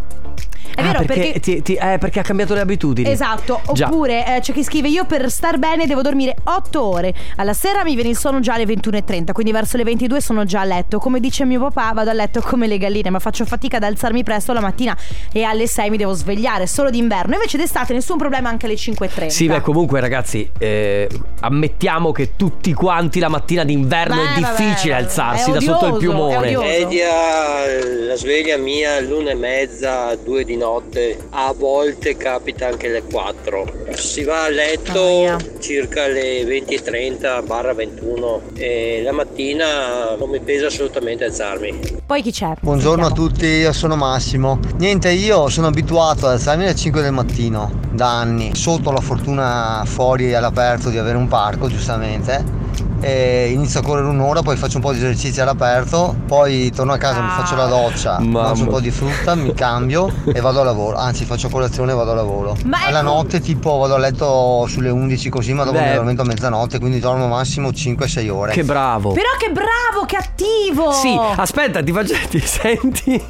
È 0.74 0.80
ah, 0.80 0.84
vero 0.84 1.04
perché, 1.04 1.20
perché. 1.20 1.40
ti- 1.40 1.62
ti- 1.62 1.74
eh, 1.74 1.98
perché 1.98 2.20
ha 2.20 2.22
cambiato 2.22 2.54
le 2.54 2.60
abitudini. 2.60 3.08
Esatto, 3.08 3.60
Già. 3.72 3.86
oppure 3.86 4.36
eh, 4.36 4.40
c'è 4.40 4.52
chi 4.52 4.64
scrive 4.64 4.88
io 4.88 5.04
per 5.04 5.30
star 5.30 5.58
bene 5.58 5.86
devo 5.86 6.02
dormire 6.02 6.34
8 6.44 6.82
ore 6.82 7.14
Alla 7.36 7.52
sera 7.52 7.84
mi 7.84 7.94
viene 7.94 8.10
il 8.10 8.16
sonno 8.16 8.40
già 8.40 8.54
alle 8.54 8.64
21.30 8.64 9.32
Quindi 9.32 9.52
verso 9.52 9.76
le 9.76 9.84
22 9.84 10.20
sono 10.20 10.44
già 10.44 10.60
a 10.60 10.64
letto 10.64 10.98
Come 10.98 11.20
dice 11.20 11.44
mio 11.44 11.60
papà 11.60 11.92
vado 11.92 12.10
a 12.10 12.12
letto 12.12 12.40
come 12.40 12.66
le 12.66 12.78
galline 12.78 13.10
Ma 13.10 13.18
faccio 13.18 13.44
fatica 13.44 13.76
ad 13.76 13.84
alzarmi 13.84 14.22
presto 14.24 14.52
la 14.52 14.60
mattina 14.60 14.96
E 15.32 15.42
alle 15.44 15.66
6 15.66 15.90
mi 15.90 15.96
devo 15.96 16.12
svegliare 16.12 16.66
Solo 16.66 16.90
d'inverno 16.90 17.34
Invece 17.34 17.56
d'estate 17.56 17.92
nessun 17.92 18.18
problema 18.18 18.48
anche 18.48 18.66
alle 18.66 18.74
5.30 18.74 19.26
Sì, 19.28 19.46
beh, 19.46 19.60
comunque, 19.60 20.00
ragazzi, 20.00 20.50
eh, 20.58 21.08
ammettiamo 21.40 22.10
che 22.12 22.32
tutti 22.36 22.72
quanti 22.72 23.20
la 23.20 23.28
mattina 23.28 23.64
d'inverno 23.64 24.16
Beh, 24.16 24.22
è 24.22 24.34
difficile 24.34 24.94
vabbè, 24.94 25.04
alzarsi 25.04 25.50
è 25.50 25.52
da 25.52 25.60
sotto 25.60 25.86
il 25.86 25.92
odioso, 25.92 25.98
piumone. 25.98 26.34
è 26.34 26.56
odioso. 26.56 26.66
Media, 26.84 28.06
la 28.08 28.16
sveglia 28.16 28.56
mia 28.56 29.00
l'una 29.00 29.30
e 29.30 29.34
mezza, 29.34 30.16
due 30.24 30.44
di 30.44 30.56
notte, 30.56 31.16
a 31.30 31.54
volte 31.56 32.16
capita 32.16 32.66
anche 32.66 32.88
le 32.88 33.02
4. 33.02 33.82
Si 33.92 34.24
va 34.24 34.44
a 34.44 34.48
letto 34.48 35.38
circa 35.60 36.04
alle 36.04 36.42
20.30 36.42 37.46
barra 37.46 37.74
21 37.74 38.40
e 38.54 39.02
la 39.04 39.12
mattina 39.12 40.16
non 40.16 40.30
mi 40.30 40.40
pesa 40.40 40.66
assolutamente 40.66 41.24
alzarmi. 41.24 42.02
Poi 42.04 42.22
chi 42.22 42.32
c'è? 42.32 42.54
Buongiorno 42.60 43.06
a 43.06 43.10
tutti, 43.10 43.46
io 43.46 43.72
sono 43.72 43.94
Massimo. 43.94 44.58
Niente, 44.78 45.10
io 45.10 45.48
sono 45.48 45.68
abituato 45.68 46.26
ad 46.26 46.32
alzarmi 46.32 46.64
alle 46.64 46.74
5 46.74 47.02
del 47.02 47.12
mattino 47.12 47.80
da 47.92 48.18
anni. 48.18 48.54
Sotto 48.54 48.90
la 48.90 49.00
fortuna 49.00 49.84
fuori 49.86 50.34
all'aperto 50.34 50.88
di 50.88 50.98
avere 50.98 51.18
un 51.18 51.28
parco, 51.28 51.68
giustamente 51.68 52.63
inizio 53.04 53.80
a 53.80 53.82
correre 53.82 54.06
un'ora, 54.08 54.42
poi 54.42 54.56
faccio 54.56 54.76
un 54.76 54.82
po' 54.82 54.92
di 54.92 54.98
esercizi 54.98 55.40
all'aperto, 55.40 56.14
poi 56.26 56.70
torno 56.70 56.92
a 56.92 56.96
casa, 56.96 57.18
ah. 57.18 57.22
mi 57.22 57.30
faccio 57.30 57.56
la 57.56 57.66
doccia, 57.66 58.18
Mamma. 58.18 58.42
mangio 58.42 58.62
un 58.62 58.68
po' 58.68 58.80
di 58.80 58.90
frutta, 58.90 59.34
mi 59.34 59.52
cambio 59.54 60.12
e 60.32 60.40
vado 60.40 60.60
a 60.60 60.64
lavoro. 60.64 60.96
Anzi, 60.96 61.24
faccio 61.24 61.48
colazione 61.48 61.92
e 61.92 61.94
vado 61.94 62.12
a 62.12 62.14
lavoro. 62.14 62.56
Ma 62.64 62.86
Alla 62.86 63.02
notte, 63.02 63.40
tipo, 63.40 63.76
vado 63.76 63.94
a 63.94 63.98
letto 63.98 64.66
sulle 64.68 64.90
11 64.90 65.28
così, 65.28 65.52
ma 65.52 65.64
dopo 65.64 65.78
Beh. 65.78 65.84
mi 65.84 65.90
addormento 65.90 66.22
a 66.22 66.24
mezzanotte, 66.24 66.78
quindi 66.78 66.98
dormo 67.00 67.26
massimo 67.26 67.70
5-6 67.70 68.28
ore. 68.30 68.52
Che 68.52 68.64
bravo! 68.64 69.12
Però 69.12 69.30
che 69.38 69.50
bravo, 69.50 70.06
che 70.06 70.16
attivo! 70.16 70.92
Sì, 70.92 71.16
aspetta, 71.36 71.82
ti 71.82 71.92
faccio. 71.92 72.14
Ti 72.28 72.40
senti? 72.40 73.22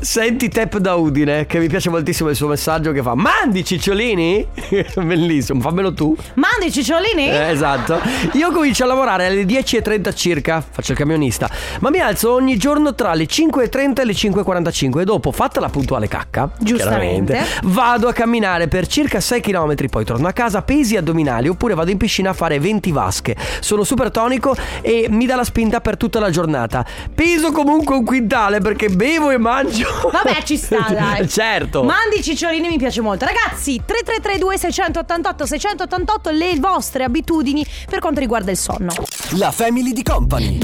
senti 0.00 0.48
Tep 0.48 0.78
da 0.78 0.94
Udine, 0.94 1.46
che 1.46 1.58
mi 1.58 1.68
piace 1.68 1.90
moltissimo 1.90 2.28
il 2.28 2.36
suo 2.36 2.48
messaggio 2.48 2.92
che 2.92 3.02
fa: 3.02 3.14
Mandi 3.14 3.64
cicciolini? 3.64 4.46
Bellissimo, 4.94 5.60
fammelo 5.60 5.92
tu. 5.92 6.16
Mandi 6.34 6.70
cicciolini? 6.70 7.28
Eh, 7.28 7.50
esatto. 7.50 8.00
Io 8.32 8.50
comincio 8.52 8.84
a 8.84 8.86
lavorare 8.90 9.26
alle 9.26 9.44
10.30 9.44 10.14
circa, 10.14 10.60
faccio 10.60 10.92
il 10.92 10.98
camionista, 10.98 11.48
ma 11.80 11.90
mi 11.90 12.00
alzo 12.00 12.32
ogni 12.32 12.56
giorno 12.56 12.94
tra 12.94 13.14
le 13.14 13.24
5.30 13.24 14.00
e 14.00 14.04
le 14.04 14.12
5.45 14.12 15.00
e 15.00 15.04
dopo, 15.04 15.30
fatta 15.30 15.60
la 15.60 15.68
puntuale 15.68 16.08
cacca, 16.08 16.50
giustamente, 16.58 17.40
vado 17.64 18.08
a 18.08 18.12
camminare 18.12 18.66
per 18.68 18.86
circa 18.86 19.20
6 19.20 19.40
km, 19.40 19.74
poi 19.88 20.04
torno 20.04 20.26
a 20.26 20.32
casa, 20.32 20.62
pesi 20.62 20.96
addominali 20.96 21.48
oppure 21.48 21.74
vado 21.74 21.90
in 21.90 21.98
piscina 21.98 22.30
a 22.30 22.32
fare 22.32 22.58
20 22.58 22.90
vasche. 22.90 23.36
Sono 23.60 23.84
super 23.84 24.10
tonico 24.10 24.56
e 24.80 25.06
mi 25.08 25.26
dà 25.26 25.36
la 25.36 25.44
spinta 25.44 25.80
per 25.80 25.96
tutta 25.96 26.18
la 26.18 26.30
giornata. 26.30 26.84
Peso 27.14 27.52
comunque 27.52 27.94
un 27.96 28.04
quintale 28.04 28.60
perché 28.60 28.88
bevo 28.88 29.30
e 29.30 29.38
mangio. 29.38 30.10
Vabbè, 30.10 30.42
ci 30.42 30.56
sta, 30.56 30.86
dai. 30.90 31.28
certo. 31.28 31.82
Mandi 31.84 32.18
i 32.18 32.22
cicciolini, 32.22 32.68
mi 32.68 32.78
piace 32.78 33.00
molto. 33.00 33.24
Ragazzi, 33.24 33.80
3332 33.84 34.58
688 34.58 35.46
688 35.46 36.30
le 36.30 36.56
vostre 36.58 37.04
abitudini 37.04 37.64
per 37.88 38.00
quanto 38.00 38.20
riguarda 38.20 38.50
il 38.50 38.56
sonno 38.56 38.69
sonno. 38.70 38.92
La 39.30 39.50
Family 39.50 39.92
di 39.92 40.02
Company. 40.02 40.58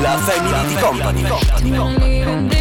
La 0.00 0.16
Family 0.18 0.66
di 0.66 0.74
Company. 0.74 1.22
company, 1.22 1.74
company. 1.74 2.60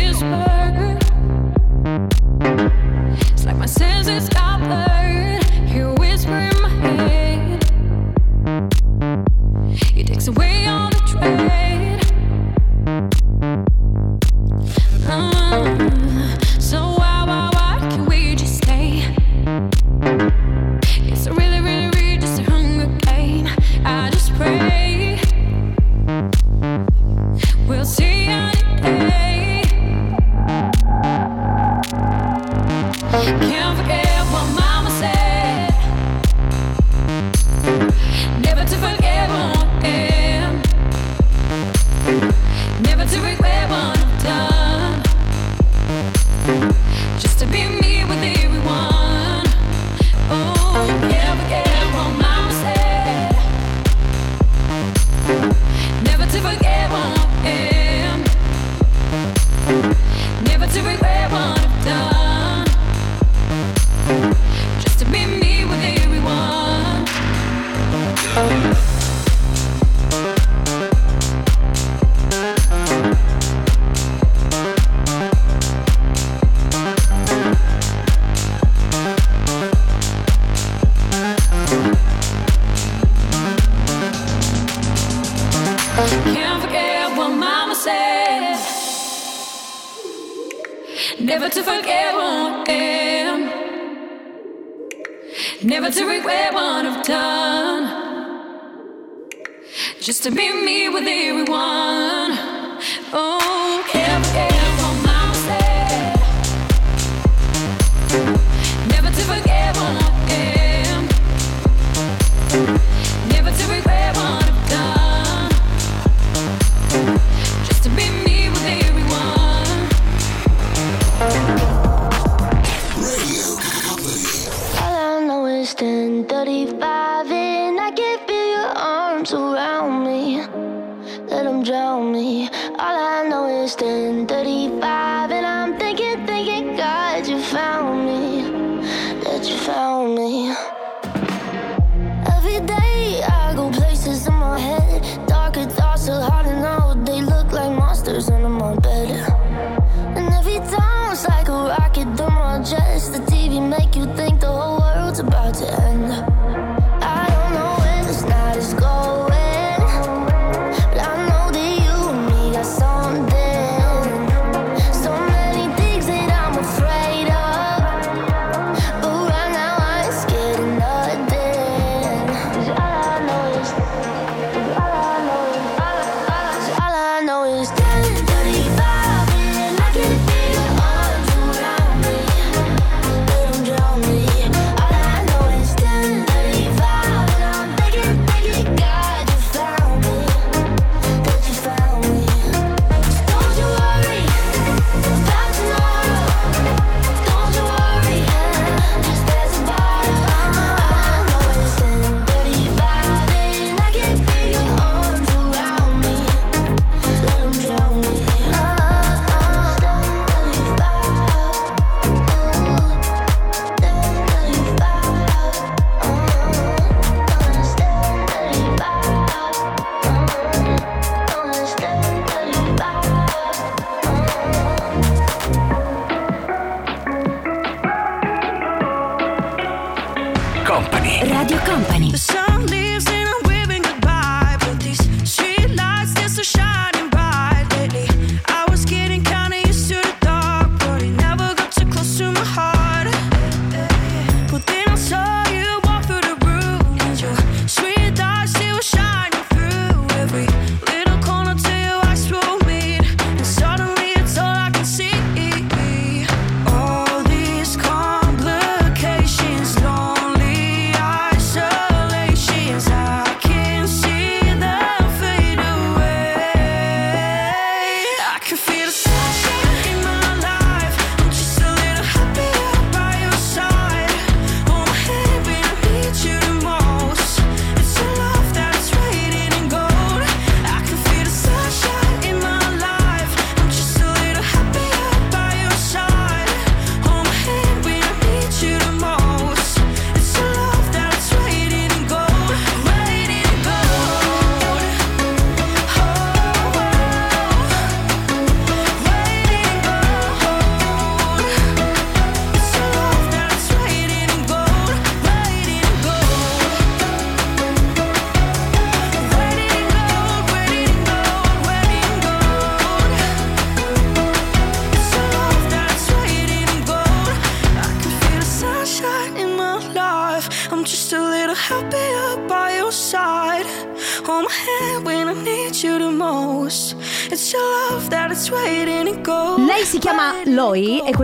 to 100.21 100.31
be. 100.31 100.58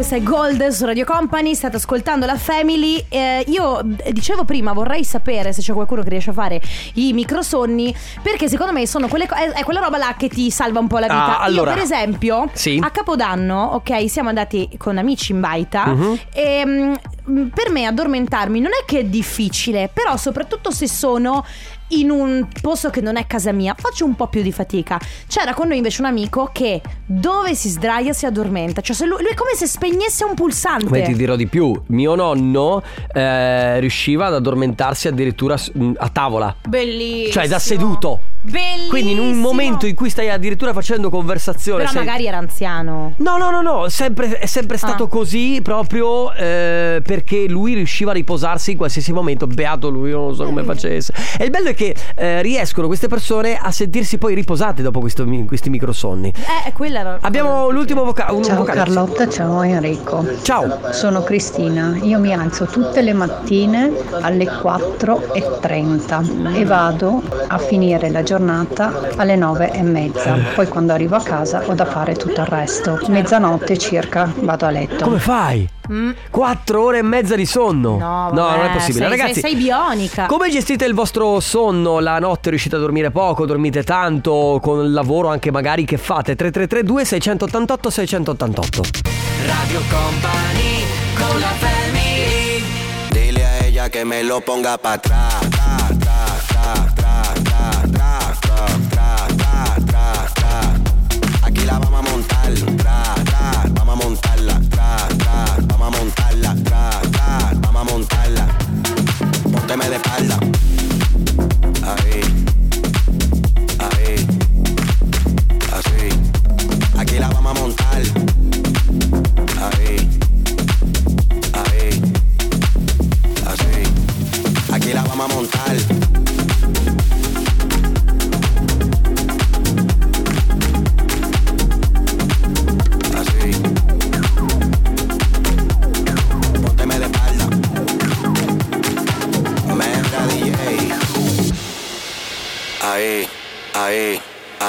Questa 0.07 0.23
è 0.23 0.29
Gold 0.29 0.67
su 0.67 0.85
Radio 0.85 1.03
Company, 1.03 1.55
state 1.55 1.77
ascoltando 1.77 2.27
la 2.27 2.35
Family. 2.37 3.03
Eh, 3.09 3.43
io 3.47 3.79
eh, 4.03 4.11
dicevo 4.13 4.43
prima, 4.45 4.71
vorrei 4.71 5.03
sapere 5.03 5.51
se 5.51 5.63
c'è 5.63 5.73
qualcuno 5.73 6.03
che 6.03 6.09
riesce 6.09 6.29
a 6.29 6.33
fare 6.33 6.61
i 6.93 7.11
microsonni, 7.11 7.91
perché 8.21 8.47
secondo 8.47 8.71
me 8.71 8.85
sono 8.85 9.07
quelle 9.07 9.25
co- 9.25 9.33
è, 9.33 9.49
è 9.53 9.63
quella 9.63 9.79
roba 9.79 9.97
là 9.97 10.13
che 10.15 10.27
ti 10.29 10.51
salva 10.51 10.77
un 10.79 10.85
po' 10.85 10.99
la 10.99 11.07
vita. 11.07 11.39
Ah, 11.39 11.43
allora. 11.43 11.71
Io 11.71 11.75
per 11.77 11.83
esempio, 11.85 12.49
Sì. 12.53 12.79
a 12.79 12.91
Capodanno, 12.91 13.63
ok, 13.73 14.07
siamo 14.07 14.29
andati 14.29 14.69
con 14.77 14.99
amici 14.99 15.31
in 15.31 15.39
baita 15.39 15.87
Mhm. 15.87 16.19
e 16.33 16.63
mm, 16.67 16.93
per 17.47 17.71
me 17.71 17.85
addormentarmi 17.87 18.59
non 18.59 18.73
è 18.79 18.85
che 18.85 18.99
è 18.99 19.03
difficile, 19.05 19.89
però 19.91 20.17
soprattutto 20.17 20.69
se 20.69 20.87
sono 20.87 21.43
in 21.89 22.09
un 22.09 22.47
posto 22.61 22.89
che 22.89 23.01
non 23.01 23.17
è 23.17 23.27
casa 23.27 23.51
mia 23.51 23.75
faccio 23.77 24.05
un 24.05 24.15
po' 24.15 24.27
più 24.27 24.41
di 24.41 24.51
fatica. 24.51 24.99
C'era 25.27 25.53
con 25.53 25.67
noi 25.67 25.77
invece 25.77 26.01
un 26.01 26.07
amico 26.07 26.49
che 26.51 26.81
dove 27.05 27.55
si 27.55 27.69
sdraia 27.69 28.13
si 28.13 28.25
addormenta, 28.25 28.81
cioè 28.81 28.95
se 28.95 29.05
lui, 29.05 29.21
lui 29.21 29.31
è 29.31 29.35
come 29.35 29.51
se 29.55 29.67
spegnesse 29.67 30.23
un 30.23 30.33
pulsante. 30.33 30.85
Come 30.85 31.01
ti 31.03 31.13
dirò 31.13 31.35
di 31.35 31.47
più, 31.47 31.79
mio 31.87 32.15
nonno 32.15 32.81
eh, 33.13 33.79
riusciva 33.79 34.27
ad 34.27 34.33
addormentarsi 34.35 35.07
addirittura 35.07 35.55
mh, 35.55 35.91
a 35.97 36.09
tavola. 36.09 36.55
Bellissimo. 36.67 37.31
Cioè 37.31 37.47
da 37.47 37.59
seduto. 37.59 38.19
Bellissimo. 38.45 38.89
Quindi 38.89 39.11
in 39.11 39.19
un 39.19 39.37
momento 39.39 39.85
in 39.85 39.95
cui 39.95 40.09
stai 40.09 40.29
addirittura 40.29 40.73
facendo 40.73 41.09
conversazione. 41.09 41.79
Però 41.79 41.91
sei- 41.91 42.05
magari 42.05 42.27
era 42.27 42.37
anziano. 42.37 43.13
No, 43.17 43.37
no, 43.37 43.49
no, 43.51 43.61
no, 43.61 43.89
sempre- 43.89 44.37
è 44.37 44.45
sempre 44.45 44.77
stato 44.77 45.05
Ah. 45.05 45.07
così 45.07 45.59
proprio 45.63 46.31
eh, 46.33 47.01
perché 47.03 47.45
lui 47.47 47.73
riusciva 47.73 48.11
a 48.11 48.13
riposarsi 48.13 48.71
in 48.71 48.77
qualsiasi 48.77 49.11
momento. 49.13 49.47
Beato 49.47 49.89
lui, 49.89 50.11
non 50.11 50.35
so 50.35 50.43
come 50.45 50.63
facesse. 50.63 51.13
E 51.39 51.45
il 51.45 51.49
bello 51.49 51.69
è 51.69 51.73
che 51.73 51.95
eh, 52.15 52.41
riescono 52.41 52.87
queste 52.87 53.07
persone 53.07 53.57
a 53.57 53.71
sentirsi 53.71 54.17
poi 54.17 54.35
riposate 54.35 54.81
dopo 54.81 54.99
questo 54.99 55.25
questi 55.47 55.69
microsonni. 55.69 56.31
Eh, 56.65 56.71
quella 56.73 56.99
era. 56.99 57.17
Abbiamo 57.21 57.69
l'ultimo 57.71 58.03
voca- 58.03 58.31
un 58.31 58.43
Ciao 58.43 58.57
vocale. 58.57 58.77
Carlotta, 58.79 59.27
ciao 59.27 59.61
Enrico. 59.63 60.25
Ciao. 60.43 60.91
Sono 60.91 61.23
Cristina, 61.23 61.97
io 62.01 62.19
mi 62.19 62.33
alzo 62.33 62.65
tutte 62.65 63.01
le 63.01 63.13
mattine 63.13 63.91
alle 64.21 64.45
4.30 64.45 66.53
e 66.53 66.65
vado 66.65 67.21
a 67.47 67.57
finire 67.57 68.09
la 68.09 68.21
giornata 68.23 68.33
alle 69.15 69.35
9 69.35 69.71
e 69.71 69.81
mezza. 69.81 70.37
Poi 70.53 70.67
quando 70.67 70.93
arrivo 70.93 71.15
a 71.15 71.21
casa 71.23 71.63
ho 71.65 71.73
da 71.73 71.85
fare 71.85 72.13
tutto 72.15 72.41
il 72.41 72.47
resto. 72.47 72.99
Mezzanotte 73.07 73.77
circa 73.77 74.31
vado 74.39 74.65
a 74.65 74.69
letto. 74.71 75.03
Come 75.05 75.19
fai? 75.19 75.69
Quattro 76.31 76.83
ore 76.83 76.97
e 76.97 77.01
mezza 77.03 77.35
di 77.35 77.45
sonno. 77.45 77.97
No, 77.97 78.31
non 78.31 78.65
è 78.65 78.71
possibile. 78.71 79.07
sei- 79.07 79.17
Ragazzi, 79.17 79.39
sei- 79.39 79.51
sei 79.51 79.55
bionica. 79.55 80.25
Come 80.25 80.49
gestite 80.49 80.85
il 80.85 80.93
vostro 80.95 81.39
sonno? 81.39 81.99
La 81.99 82.17
notte 82.19 82.49
riuscite 82.49 82.75
a 82.75 82.79
dormire 82.79 83.11
poco? 83.11 83.45
Dormite 83.45 83.83
tanto? 83.83 84.59
Con 84.61 84.83
il 84.83 84.91
lavoro 84.91 85.29
anche 85.29 85.51
magari 85.51 85.85
che 85.85 85.97
fate? 85.97 86.35
3332 86.35 87.05
688 87.05 87.89
688 87.89 88.81
Radio 89.45 89.79
Company 89.89 90.83
con 91.15 91.39
la 91.39 91.53
family 91.59 92.63
Dile 93.11 93.45
a 93.45 93.65
ella 93.65 93.89
que 93.89 94.03
me 94.03 94.23
lo 94.23 94.41
ponga 94.41 94.77
pa' 94.79 94.93
atrás. 94.93 95.34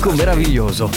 Disco 0.00 0.16
meraviglioso. 0.16 0.88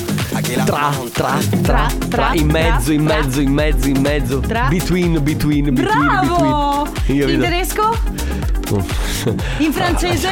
Tra, 0.64 0.64
tra, 0.64 0.92
tra, 1.12 1.38
tra, 1.62 1.88
tra, 2.08 2.30
in 2.36 2.48
mezzo, 2.48 2.94
in 2.94 3.06
tra, 3.06 3.18
mezzo, 3.18 3.42
in 3.42 3.52
mezzo, 3.52 3.88
in 3.90 4.00
mezzo. 4.00 4.40
Tra. 4.40 4.68
Between, 4.70 5.22
between, 5.22 5.74
between, 5.74 6.06
Bravo! 6.06 6.84
between. 6.90 7.18
Io 7.18 7.28
In 7.28 7.32
vedo- 7.32 7.44
tedesco? 7.44 7.98
In 9.60 9.74
francese? 9.74 10.30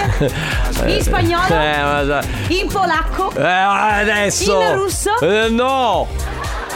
In 0.85 1.01
spagnolo? 1.01 1.53
Eh, 1.53 2.23
In 2.47 2.67
polacco? 2.67 3.33
Eh, 3.35 3.43
adesso. 3.43 4.61
In 4.61 4.75
russo? 4.75 5.19
Eh, 5.19 5.49
no. 5.49 6.07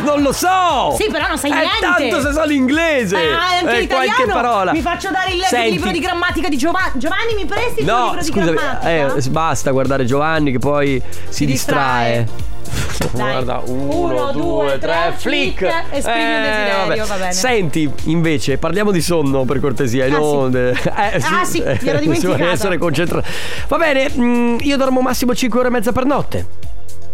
Non 0.04 0.22
lo 0.22 0.32
so. 0.32 0.96
Sì, 0.98 1.10
però 1.10 1.28
non 1.28 1.38
sai 1.38 1.52
Eh, 1.52 1.54
niente. 1.54 1.80
tanto 2.10 2.22
se 2.22 2.34
so 2.34 2.44
l'inglese. 2.46 3.16
Ah, 3.18 3.58
anche 3.62 3.76
Eh, 3.78 3.80
l'italiano. 3.82 4.14
qualche 4.16 4.32
parola. 4.32 4.72
Mi 4.72 4.82
faccio 4.82 5.10
dare 5.12 5.32
il 5.32 5.42
Senti. 5.44 5.72
libro 5.72 5.92
di 5.92 6.00
grammatica 6.00 6.50
di 6.50 6.58
Giovanni. 6.58 6.92
Giovanni, 6.96 7.34
mi 7.36 7.46
presti 7.46 7.80
il 7.82 7.86
No, 7.86 8.04
libro 8.06 8.20
di 8.20 8.26
scusami, 8.26 8.56
grammatica? 8.58 9.16
eh, 9.16 9.30
basta 9.30 9.72
guardare 9.72 10.06
Giovanni 10.06 10.52
che 10.52 10.60
poi 10.60 11.02
si, 11.30 11.46
distrae. 11.46 12.28
Guarda, 13.12 13.62
uno, 13.66 14.30
Uno, 14.30 14.32
due, 14.32 14.78
tre, 14.80 15.14
flick. 15.16 15.58
flick, 15.60 15.84
esprimi 15.92 16.24
un 16.36 16.42
desiderio, 16.42 17.06
va 17.06 17.16
bene. 17.16 17.32
Senti, 17.32 17.92
invece, 18.06 18.58
parliamo 18.58 18.92
di 18.92 19.02
sonno 19.02 19.46
per 19.46 19.60
cortesia. 19.60 20.06
Ah, 20.06 20.10
non 20.10 20.52
de- 20.52 20.72
eh, 20.74 21.22
Ah, 21.22 21.46
sì, 21.46 21.60
mi 21.60 21.66
ero 21.66 21.78
si 21.78 21.84
vuole 21.86 22.00
dimenticata. 22.00 22.50
essere 22.52 22.78
concentrato. 22.78 23.28
Va 23.68 23.78
bene, 23.78 24.10
mm, 24.14 24.58
io 24.62 24.78
dormo 24.78 25.02
massimo 25.02 25.34
5 25.36 25.60
ore 25.60 25.68
e 25.70 25.72
mezza 25.72 25.92
per 25.92 26.06
notte. 26.06 26.48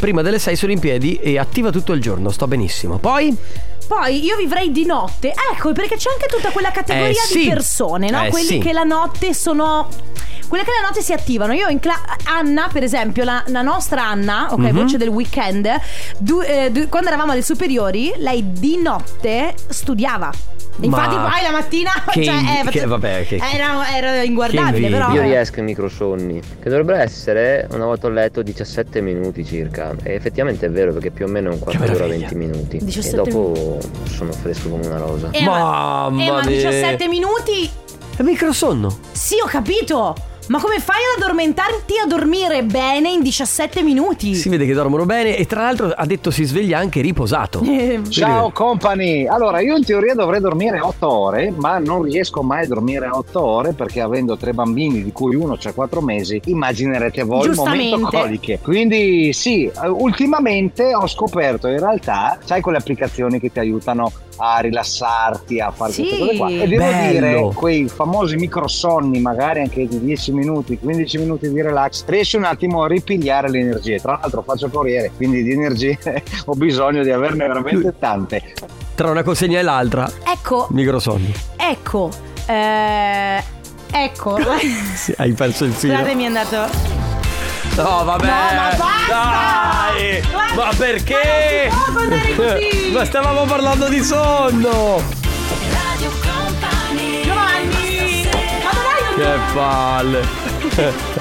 Prima 0.01 0.23
delle 0.23 0.39
6 0.39 0.55
sono 0.55 0.71
in 0.71 0.79
piedi 0.79 1.17
e 1.17 1.37
attiva 1.37 1.69
tutto 1.69 1.93
il 1.93 2.01
giorno, 2.01 2.31
sto 2.31 2.47
benissimo. 2.47 2.97
Poi 2.97 3.37
Poi 3.87 4.23
io 4.23 4.35
vivrei 4.35 4.71
di 4.71 4.83
notte. 4.83 5.31
Ecco, 5.53 5.73
perché 5.73 5.95
c'è 5.95 6.09
anche 6.11 6.25
tutta 6.25 6.49
quella 6.49 6.71
categoria 6.71 7.09
Eh, 7.11 7.13
sì. 7.27 7.39
di 7.41 7.47
persone, 7.49 8.09
no? 8.09 8.23
Eh, 8.23 8.29
Quelli 8.29 8.45
sì. 8.47 8.57
che 8.57 8.73
la 8.73 8.83
notte 8.83 9.31
sono. 9.35 9.87
Quelle 10.51 10.65
che 10.65 10.71
la 10.81 10.85
notte 10.85 11.01
si 11.01 11.13
attivano. 11.13 11.53
Io 11.53 11.69
in 11.69 11.79
cla- 11.79 12.01
Anna, 12.25 12.67
per 12.69 12.83
esempio, 12.83 13.23
la, 13.23 13.41
la 13.47 13.61
nostra 13.61 14.03
Anna, 14.05 14.47
ok, 14.51 14.57
Mhm. 14.59 14.71
voce 14.73 14.97
del 14.97 15.07
weekend, 15.07 15.69
du- 16.17 16.41
eh, 16.45 16.69
du- 16.71 16.89
quando 16.89 17.07
eravamo 17.07 17.31
alle 17.31 17.41
superiori, 17.41 18.11
lei 18.17 18.51
di 18.51 18.75
notte 18.81 19.53
studiava. 19.69 20.29
Infatti, 20.81 21.15
Ma 21.15 21.29
poi 21.29 21.41
la 21.41 21.51
mattina. 21.51 21.91
che 22.11 22.23
cioè, 22.25 22.33
invi- 22.33 22.67
eh, 22.67 22.69
che- 22.69 22.85
vabbè, 22.85 23.25
che- 23.27 23.39
era, 23.53 23.95
era 23.95 24.23
inguardabile, 24.23 24.89
però. 24.89 25.11
Io 25.13 25.21
riesco 25.21 25.59
ai 25.61 25.65
microsonni, 25.67 26.41
che 26.61 26.67
dovrebbero 26.69 26.97
essere, 26.97 27.65
una 27.71 27.85
volta 27.85 28.07
ho 28.07 28.09
letto, 28.09 28.41
17 28.41 28.99
minuti 28.99 29.45
circa. 29.45 29.93
E 30.03 30.15
effettivamente 30.15 30.65
è 30.65 30.69
vero 30.69 30.91
perché 30.91 31.11
più 31.11 31.27
o 31.27 31.29
meno 31.29 31.51
è 31.51 31.53
un 31.53 31.59
quarto 31.59 31.79
d'ora, 31.81 31.93
meraviglia. 31.93 32.27
20 32.27 32.35
minuti. 32.35 32.77
17 32.83 33.29
e 33.29 33.31
dopo 33.31 33.79
sono 34.03 34.33
fresco 34.33 34.67
come 34.67 34.85
una 34.85 34.97
rosa. 34.97 35.29
Eh, 35.31 35.45
ma, 35.45 35.59
Mamma 36.09 36.23
eh, 36.23 36.29
ma 36.29 36.39
mia. 36.41 36.49
17 36.49 37.07
minuti. 37.07 37.69
È 38.17 38.21
microsonno. 38.21 38.97
Sì, 39.13 39.35
ho 39.41 39.47
capito. 39.47 40.15
Ma 40.47 40.59
come 40.59 40.79
fai 40.79 40.97
ad 41.15 41.21
addormentarti 41.21 41.93
a 42.03 42.07
dormire 42.07 42.63
bene 42.63 43.09
in 43.09 43.21
17 43.21 43.83
minuti? 43.83 44.35
Si 44.35 44.49
vede 44.49 44.65
che 44.65 44.73
dormono 44.73 45.05
bene 45.05 45.37
e 45.37 45.45
tra 45.45 45.61
l'altro 45.61 45.93
ha 45.95 46.05
detto 46.05 46.29
si 46.29 46.43
sveglia 46.43 46.77
anche 46.77 46.99
riposato. 46.99 47.61
Ciao 48.09 48.51
company! 48.51 49.27
Allora, 49.27 49.61
io 49.61 49.77
in 49.77 49.85
teoria 49.85 50.13
dovrei 50.13 50.41
dormire 50.41 50.81
8 50.81 51.09
ore, 51.09 51.53
ma 51.55 51.77
non 51.77 52.01
riesco 52.01 52.41
mai 52.41 52.65
a 52.65 52.67
dormire 52.67 53.07
8 53.07 53.39
ore 53.39 53.73
perché 53.73 54.01
avendo 54.01 54.35
tre 54.35 54.51
bambini, 54.51 55.03
di 55.03 55.11
cui 55.13 55.35
uno 55.35 55.55
c'ha 55.57 55.71
4 55.71 56.01
mesi, 56.01 56.41
immaginerete 56.45 57.23
voi 57.23 57.47
il 57.47 57.53
momento 57.53 57.97
Giustamente. 57.97 58.17
coliche. 58.17 58.59
Quindi 58.61 59.31
sì, 59.33 59.65
eh, 59.65 59.87
ultimamente 59.87 60.93
ho 60.93 61.07
scoperto 61.07 61.67
in 61.67 61.79
realtà, 61.79 62.37
sai 62.43 62.59
quelle 62.61 62.79
applicazioni 62.79 63.39
che 63.39 63.51
ti 63.51 63.59
aiutano 63.59 64.11
a 64.37 64.59
rilassarti, 64.59 65.59
a 65.59 65.71
fare 65.71 65.91
Sì. 65.91 66.01
queste 66.03 66.19
cose 66.19 66.37
qua. 66.37 66.49
E 66.49 66.67
devo 66.67 66.83
Bello. 66.83 67.11
dire, 67.11 67.51
quei 67.53 67.87
famosi 67.87 68.35
microsonni, 68.35 69.19
magari 69.19 69.59
anche 69.61 69.87
di 69.87 69.99
10 69.99 70.31
minuti, 70.33 70.77
15 70.79 71.17
minuti 71.19 71.51
di 71.51 71.61
relax, 71.61 72.03
riesci 72.05 72.37
un 72.37 72.43
attimo 72.45 72.83
a 72.83 72.87
ripigliare 72.87 73.49
le 73.49 73.59
energie. 73.59 73.99
Tra 73.99 74.17
l'altro 74.21 74.41
faccio 74.41 74.69
corriere, 74.69 75.11
quindi 75.15 75.43
di 75.43 75.51
energie 75.51 75.97
ho 76.45 76.53
bisogno 76.53 77.03
di 77.03 77.11
averne 77.11 77.47
veramente 77.47 77.93
tante. 77.99 78.53
Tra 78.95 79.09
una 79.09 79.23
consegna 79.23 79.59
e 79.59 79.61
l'altra, 79.63 80.09
Ecco, 80.25 80.67
microsonni. 80.71 81.33
ecco, 81.57 82.09
eh, 82.47 83.41
ecco. 83.91 84.37
Sì, 84.95 85.13
hai 85.17 85.31
perso 85.33 85.65
il 85.65 85.73
filo. 85.73 85.93
Scusate, 85.95 86.15
mi 86.15 86.23
è 86.23 86.27
andato. 86.27 87.10
No, 87.75 88.03
vabbè. 88.03 88.25
No, 88.25 88.31
ma 88.31 88.75
basta! 88.77 89.07
Dai! 89.07 90.21
Guarda, 90.31 90.55
Ma 90.55 90.71
perché? 90.77 91.69
ma 91.69 91.75
non 91.75 91.85
si 91.85 91.91
può 91.91 92.01
andare 92.01 92.35
così! 92.35 92.91
ma 92.93 93.05
stavamo 93.05 93.43
parlando 93.45 93.87
di 93.89 94.03
sonno. 94.03 95.01
Giovanni! 97.23 98.27
Ma 98.63 98.71
dai, 98.71 99.15
Che 99.15 99.39
palle. 99.53 101.19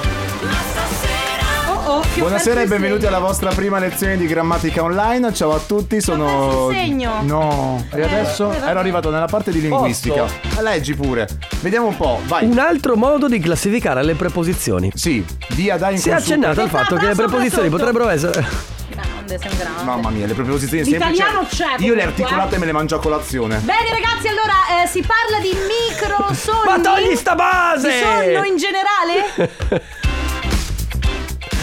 Che 1.99 2.21
Buonasera 2.21 2.61
e 2.61 2.67
benvenuti 2.67 3.05
alla 3.05 3.19
vostra 3.19 3.49
prima 3.49 3.77
lezione 3.77 4.15
di 4.15 4.25
grammatica 4.25 4.81
online. 4.81 5.33
Ciao 5.33 5.53
a 5.53 5.59
tutti, 5.59 5.99
sono. 5.99 6.69
il 6.69 6.77
segno. 6.77 7.21
No, 7.23 7.85
e 7.93 8.01
adesso 8.01 8.49
eh, 8.49 8.65
ero 8.65 8.79
arrivato 8.79 9.09
nella 9.09 9.25
parte 9.25 9.51
di 9.51 9.59
linguistica. 9.59 10.23
Posso? 10.23 10.61
Leggi 10.61 10.95
pure. 10.95 11.27
Vediamo 11.59 11.87
un 11.87 11.97
po', 11.97 12.21
vai. 12.27 12.45
Un 12.45 12.59
altro 12.59 12.95
modo 12.95 13.27
di 13.27 13.39
classificare 13.39 14.03
le 14.03 14.15
preposizioni. 14.15 14.89
Sì, 14.95 15.25
dia 15.49 15.75
dai 15.77 15.95
in 15.95 15.99
Si 15.99 16.09
è 16.09 16.13
accennato 16.13 16.61
al 16.61 16.69
fatto 16.69 16.95
che 16.95 17.07
le 17.07 17.15
preposizioni 17.15 17.67
potrebbero 17.67 18.07
essere. 18.07 18.47
Grande, 18.89 19.37
sei 19.37 19.51
un 19.51 19.57
grande. 19.57 19.83
Mamma 19.83 20.09
mia, 20.11 20.27
le 20.27 20.33
preposizioni 20.33 20.85
semplici. 20.85 21.11
L'italiano 21.11 21.45
c'è 21.45 21.65
Io 21.65 21.71
le 21.71 21.77
comunque, 21.77 22.03
articolate 22.03 22.55
eh. 22.55 22.57
me 22.57 22.65
le 22.67 22.71
mangio 22.71 22.95
a 22.95 22.99
colazione. 22.99 23.57
Bene 23.57 23.89
ragazzi, 23.89 24.27
allora 24.29 24.81
eh, 24.81 24.87
si 24.87 25.01
parla 25.01 25.39
di 25.41 25.53
microsonni. 25.67 26.69
Ma 26.71 26.79
togli 26.79 27.15
sta 27.17 27.35
base! 27.35 27.89
Di 27.89 27.99
sonno 27.99 28.45
in 28.45 28.55
generale? 28.55 29.91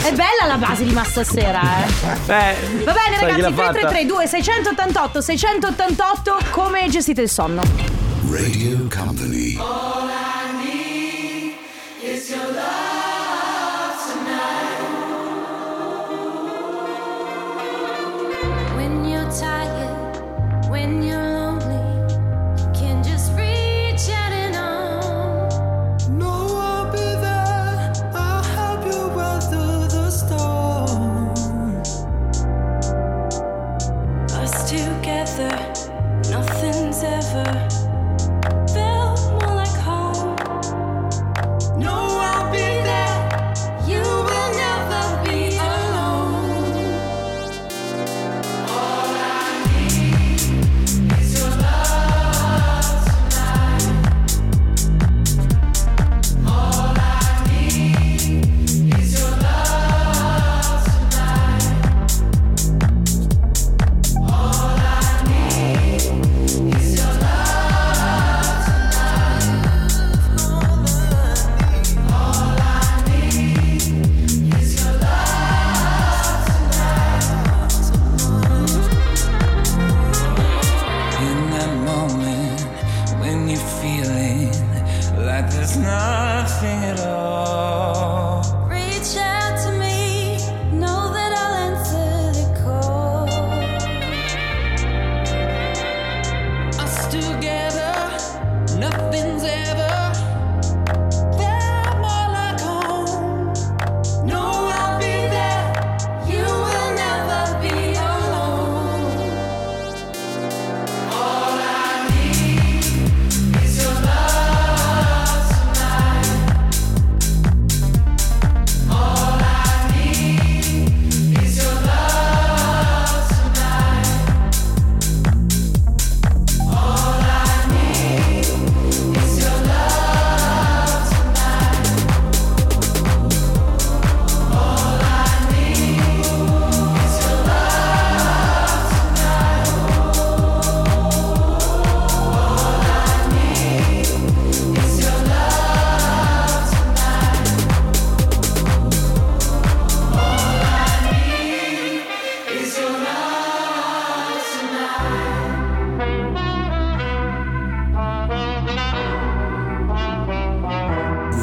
È 0.09 0.13
bella 0.15 0.47
la 0.47 0.57
base 0.57 0.85
di 0.85 0.93
ma 0.93 1.05
stasera, 1.05 1.61
eh. 1.85 1.87
Eh, 1.87 2.83
Va 2.83 2.93
bene 2.95 3.17
sai 3.19 3.35
chi 3.35 3.41
l'ha 3.43 3.49
ragazzi, 3.51 3.53
fatta? 3.53 3.89
3332 3.89 4.27
688 4.27 5.21
688 5.21 6.39
come 6.51 6.89
gestite 6.89 7.21
il 7.21 7.29
sonno? 7.29 7.63
Radio 8.31 8.87
Company. 8.91 9.59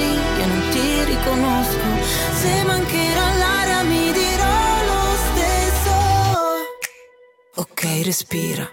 così 0.00 0.38
io 0.38 0.46
non 0.46 0.68
ti 0.70 1.04
riconosco. 1.04 1.88
Se 2.32 2.64
mancherà 2.64 3.34
l'aria 3.34 3.82
mi 3.82 4.12
dirò 4.12 4.84
lo 4.88 5.16
stesso. 5.26 5.94
Ok, 7.56 7.82
respira. 8.04 8.72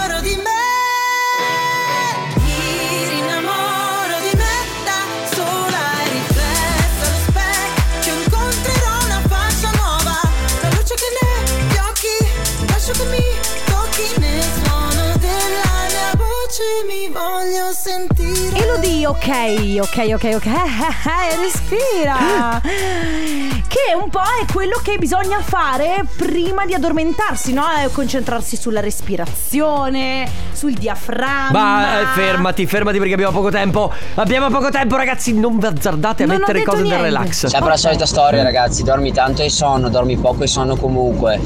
ok, 19.05 19.79
ok, 19.81 20.11
ok, 20.13 20.29
ok. 20.35 20.45
Eh, 20.45 21.35
Respira. 21.39 22.61
Che 22.61 23.95
un 24.01 24.09
po' 24.09 24.19
è 24.19 24.51
quello 24.51 24.79
che 24.83 24.97
bisogna 24.97 25.39
fare 25.41 26.03
prima 26.17 26.65
di 26.65 26.73
addormentarsi, 26.73 27.53
no? 27.53 27.63
Eh, 27.83 27.89
Concentrarsi 27.91 28.55
sulla 28.57 28.79
respirazione, 28.81 30.29
sul 30.51 30.73
diaframma. 30.73 31.51
Ma 31.51 32.01
eh, 32.01 32.05
fermati, 32.13 32.65
fermati 32.65 32.97
perché 32.97 33.13
abbiamo 33.13 33.31
poco 33.31 33.49
tempo. 33.49 33.91
Abbiamo 34.15 34.49
poco 34.49 34.69
tempo, 34.69 34.95
ragazzi. 34.97 35.33
Non 35.33 35.57
vi 35.57 35.65
azzardate 35.65 36.23
a 36.23 36.25
Non 36.25 36.35
ho 36.35 36.39
mettere 36.39 36.59
detto 36.59 36.71
cose 36.71 36.81
del 36.83 36.91
niente. 36.91 37.07
relax. 37.07 37.45
Sempre 37.47 37.69
la 37.69 37.77
solita 37.77 38.05
storia 38.05 38.43
ragazzi, 38.43 38.83
dormi 38.83 39.11
tanto 39.13 39.41
e 39.41 39.49
sonno, 39.49 39.89
dormi 39.89 40.17
poco 40.17 40.43
e 40.43 40.47
sonno 40.47 40.75
comunque. 40.75 41.39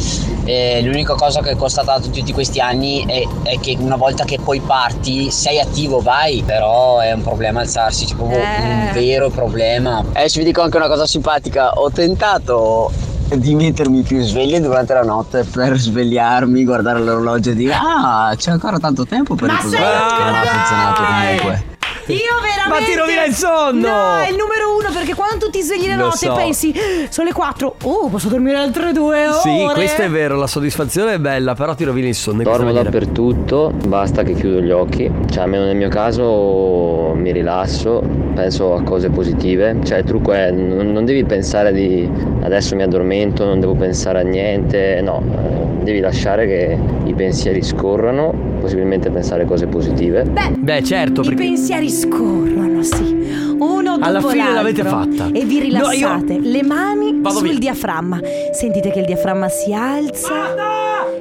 E 0.45 0.82
l'unica 0.84 1.14
cosa 1.14 1.41
che 1.41 1.52
è 1.52 1.56
constatato 1.56 2.10
tutti 2.10 2.34
questi 2.34 2.60
anni 2.60 3.06
è, 3.06 3.23
è 3.44 3.60
che 3.60 3.76
una 3.80 3.95
volta 3.95 4.26
che 4.26 4.40
poi 4.44 4.60
parti 4.61 5.30
sei 5.32 5.60
attivo, 5.60 5.99
vai, 6.02 6.44
però 6.45 6.99
è 6.99 7.11
un 7.11 7.22
problema 7.22 7.44
alzarsi, 7.53 8.05
c'è 8.05 8.15
proprio 8.15 8.38
Eh. 8.38 8.41
un 8.61 8.89
vero 8.93 9.30
problema. 9.30 10.03
Adesso 10.13 10.39
vi 10.39 10.45
dico 10.45 10.61
anche 10.61 10.77
una 10.77 10.88
cosa 10.88 11.05
simpatica, 11.05 11.72
ho 11.73 11.89
tentato 11.91 12.91
di 13.35 13.55
mettermi 13.55 14.03
più 14.03 14.22
sveglio 14.22 14.59
durante 14.59 14.93
la 14.93 15.01
notte 15.01 15.43
per 15.43 15.77
svegliarmi, 15.77 16.63
guardare 16.63 16.99
l'orologio 16.99 17.51
e 17.51 17.55
dire 17.55 17.73
ah 17.73 18.31
c'è 18.38 18.51
ancora 18.51 18.77
tanto 18.77 19.05
tempo 19.05 19.34
per 19.35 19.47
Ma 19.49 19.55
riposare. 19.57 19.84
sei 19.84 19.91
un 19.91 20.26
Non 20.26 20.35
ha 20.35 20.45
funzionato 20.45 21.01
comunque. 21.03 21.74
Io 22.07 22.18
veramente. 22.41 22.69
Ma 22.69 22.86
ti 22.86 22.95
rovina 22.95 23.26
il 23.26 23.34
sonno! 23.34 23.88
No, 23.88 24.19
è 24.19 24.30
il 24.30 24.36
numero 24.36 24.76
uno 24.77 24.91
perché 24.91 25.14
quando 25.15 25.45
tu 25.45 25.49
ti 25.52 25.61
svegli 25.61 25.88
la 25.88 25.95
Lo 25.95 26.03
notte 26.06 26.18
so. 26.18 26.34
pensi, 26.34 26.72
"Eh, 26.72 27.07
sono 27.10 27.27
le 27.27 27.34
4, 27.34 27.76
oh, 27.84 28.07
posso 28.10 28.27
dormire 28.30 28.57
altre 28.57 28.91
due 28.91 29.27
ore. 29.27 29.40
Sì, 29.40 29.68
questo 29.73 30.02
è 30.03 30.10
vero, 30.10 30.36
la 30.36 30.48
soddisfazione 30.48 31.14
è 31.14 31.19
bella, 31.19 31.56
però 31.56 31.73
ti 31.73 31.84
rovini 31.84 32.10
il 32.10 32.15
sonno. 32.15 32.44
Dormo 32.44 32.72
dappertutto, 32.72 33.72
basta 33.88 34.23
che 34.23 34.34
chiudo 34.34 34.60
gli 34.61 34.72
occhi, 34.72 35.10
cioè 35.32 35.44
almeno 35.44 35.65
nel 35.65 35.76
mio 35.76 35.90
caso 35.90 37.14
mi 37.15 37.32
rilasso, 37.32 38.02
penso 38.34 38.73
a 38.76 38.82
cose 38.84 39.10
positive, 39.10 39.77
cioè 39.84 39.99
il 39.99 40.03
trucco 40.06 40.32
è 40.34 40.52
non, 40.52 40.91
non 40.91 41.06
devi 41.06 41.23
pensare 41.23 41.72
di 41.73 42.10
adesso 42.44 42.76
mi 42.76 42.84
addormento, 42.84 43.44
non 43.45 43.60
devo 43.60 43.73
pensare 43.76 44.19
a 44.19 44.23
niente, 44.23 45.02
no, 45.02 45.22
eh, 45.32 45.84
devi 45.84 45.99
lasciare 45.99 46.45
che 46.45 46.77
i 47.06 47.14
pensieri 47.14 47.64
scorrano, 47.64 48.34
possibilmente 48.65 49.09
pensare 49.11 49.45
cose 49.45 49.67
positive. 49.67 50.23
Beh, 50.23 50.51
Beh, 50.57 50.83
certo, 50.83 51.21
I 51.21 51.25
perché 51.25 51.43
pensieri 51.43 51.89
scorrono, 51.89 52.81
sì. 52.81 53.53
Uno 53.59 53.93
dopo 53.97 54.03
Alla 54.05 54.19
fine 54.21 54.35
l'altro. 54.37 54.53
l'avete 54.55 54.83
fatta. 54.83 55.27
E 55.31 55.45
vi 55.45 55.69
No, 55.69 55.91
io- 55.91 55.91
rilassate. 55.91 56.39
Le 56.39 56.63
mani 56.63 57.19
Vado 57.21 57.37
sul 57.37 57.49
via. 57.49 57.59
diaframma. 57.59 58.19
Sentite 58.51 58.91
che 58.91 58.99
il 58.99 59.05
diaframma 59.05 59.47
si 59.49 59.71
alza 59.73 60.55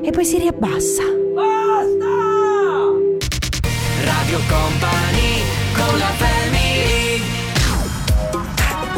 e 0.03 0.11
poi 0.11 0.25
si 0.25 0.39
riabbassa. 0.39 1.03
Radio 4.03 4.39
Company 4.49 5.43
con 5.75 5.99
la 5.99 6.11
family 6.17 7.23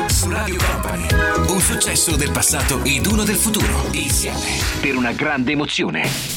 Su 0.09 0.31
Radio 0.31 0.57
Company 0.71 1.07
Un 1.53 1.61
successo 1.61 2.17
del 2.17 2.31
passato 2.31 2.79
ed 2.85 3.07
uno 3.07 3.25
del 3.25 3.35
futuro 3.37 3.87
Insieme 3.93 4.39
per 4.81 4.97
una 4.97 5.13
grande 5.13 5.53
emozione 5.53 6.36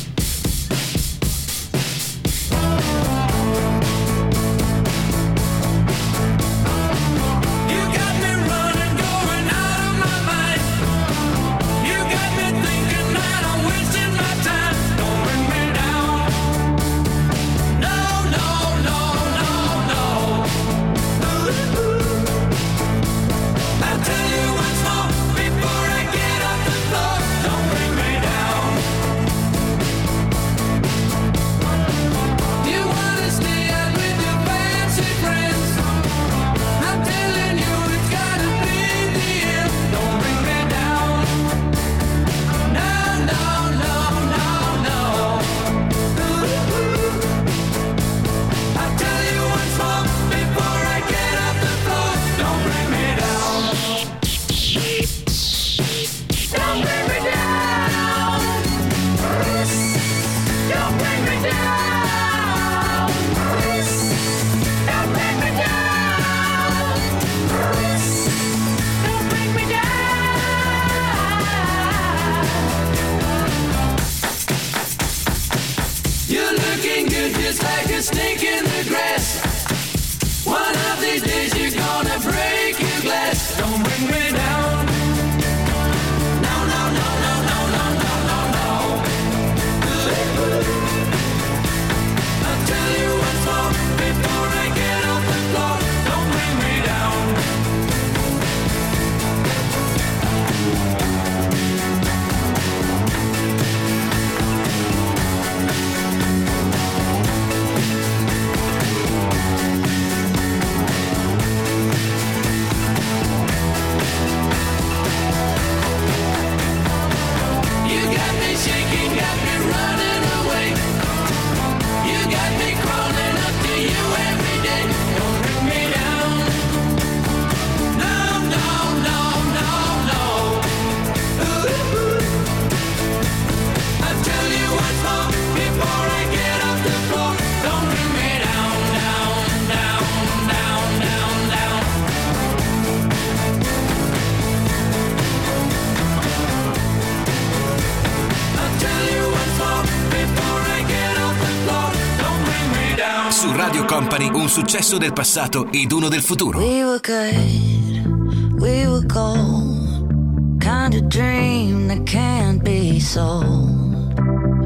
successo 154.59 154.97
del 154.97 155.13
passato 155.13 155.71
ed 155.71 155.89
uno 155.93 156.09
del 156.09 156.21
futuro 156.21 156.59
We 156.59 156.83
were 156.83 156.99
good, 156.99 158.59
we 158.59 158.85
were 158.85 159.05
gold. 159.05 160.59
Kind 160.59 160.95
of 160.95 161.07
dream 161.07 161.87
that 161.87 162.03
can't 162.05 162.61
be 162.61 162.99
sold. 162.99 164.19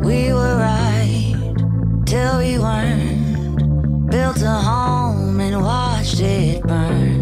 We 0.04 0.34
were 0.34 0.58
right 0.58 1.36
till 2.06 2.40
we 2.40 2.58
weren't. 2.58 4.10
Built 4.10 4.42
a 4.42 4.60
home 4.64 5.40
and 5.40 5.62
watched 5.62 6.20
it 6.22 6.64
burn. 6.66 7.13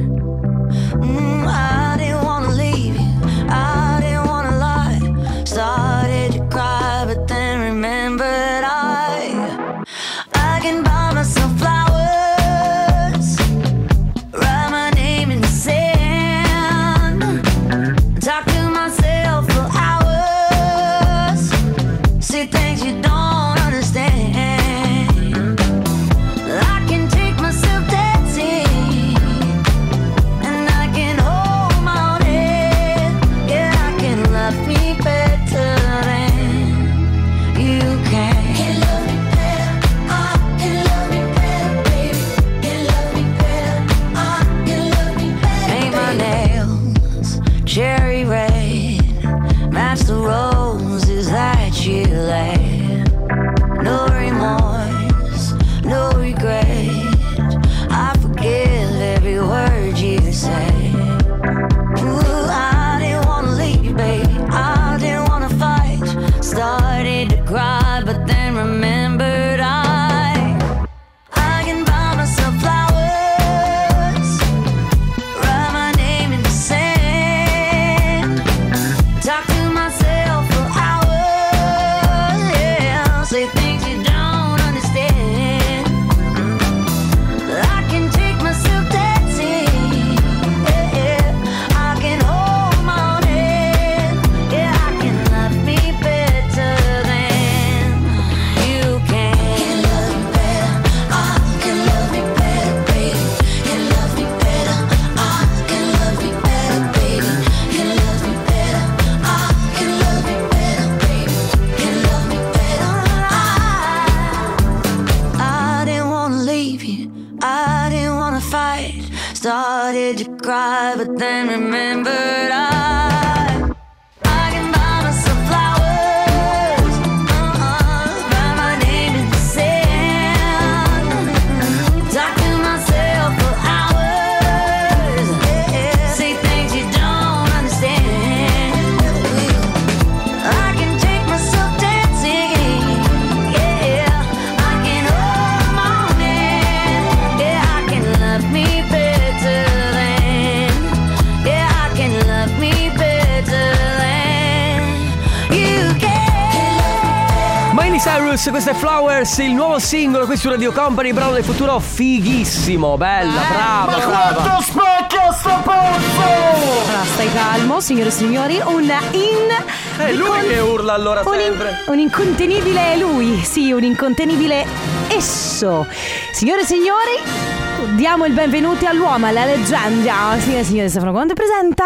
Singolo 159.81 160.25
qui 160.27 160.37
su 160.37 160.47
Radio 160.47 160.71
Company, 160.71 161.11
brano 161.11 161.31
del 161.33 161.43
futuro 161.43 161.79
fighissimo, 161.79 162.97
bella, 162.97 163.41
brava, 163.49 163.97
brava. 164.05 164.59
specchia 164.61 165.31
sto 165.33 165.59
pezzo! 165.63 166.21
Allora, 166.21 167.03
stai 167.03 167.33
calmo, 167.33 167.79
signore 167.81 168.09
e 168.09 168.11
signori. 168.11 168.61
Un 168.63 168.83
in. 168.83 169.97
È 169.97 170.11
lui 170.13 170.39
che 170.47 170.59
urla 170.59 170.93
allora 170.93 171.21
un, 171.25 171.33
in- 171.33 171.39
sempre. 171.39 171.79
un 171.87 171.97
incontenibile 171.99 172.95
lui, 172.97 173.41
sì, 173.43 173.71
un 173.71 173.83
incontenibile 173.83 174.65
esso. 175.07 175.85
Signore 176.31 176.61
e 176.61 176.65
signori, 176.65 177.95
diamo 177.95 178.25
il 178.25 178.33
benvenuto 178.33 178.85
all'uomo, 178.85 179.25
alla 179.25 179.45
leggenda. 179.45 180.37
Signore 180.39 180.59
e 180.61 180.63
signori, 180.63 180.89
Stefano 180.89 181.11
Conte 181.11 181.33
presenta. 181.33 181.85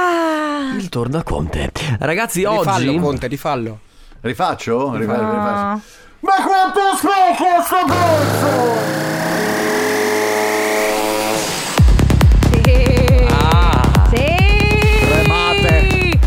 Il 0.78 0.90
tornaconte. 0.90 1.72
Ragazzi, 2.00 2.40
Rifallo, 2.46 2.92
oggi 2.92 3.00
Conte, 3.00 3.28
rifallo. 3.28 3.80
Rifaccio? 4.20 4.96
Rifa- 4.96 5.14
rifaccio. 5.14 6.04
Ma 6.26 6.44
quanto 6.44 6.80
specchia 6.98 7.62
sto 7.62 7.86
pezzo! 7.86 8.74
Sì. 12.64 13.28
Ah. 13.30 13.82
Sì. 14.10 14.26
Tremate. 15.08 16.20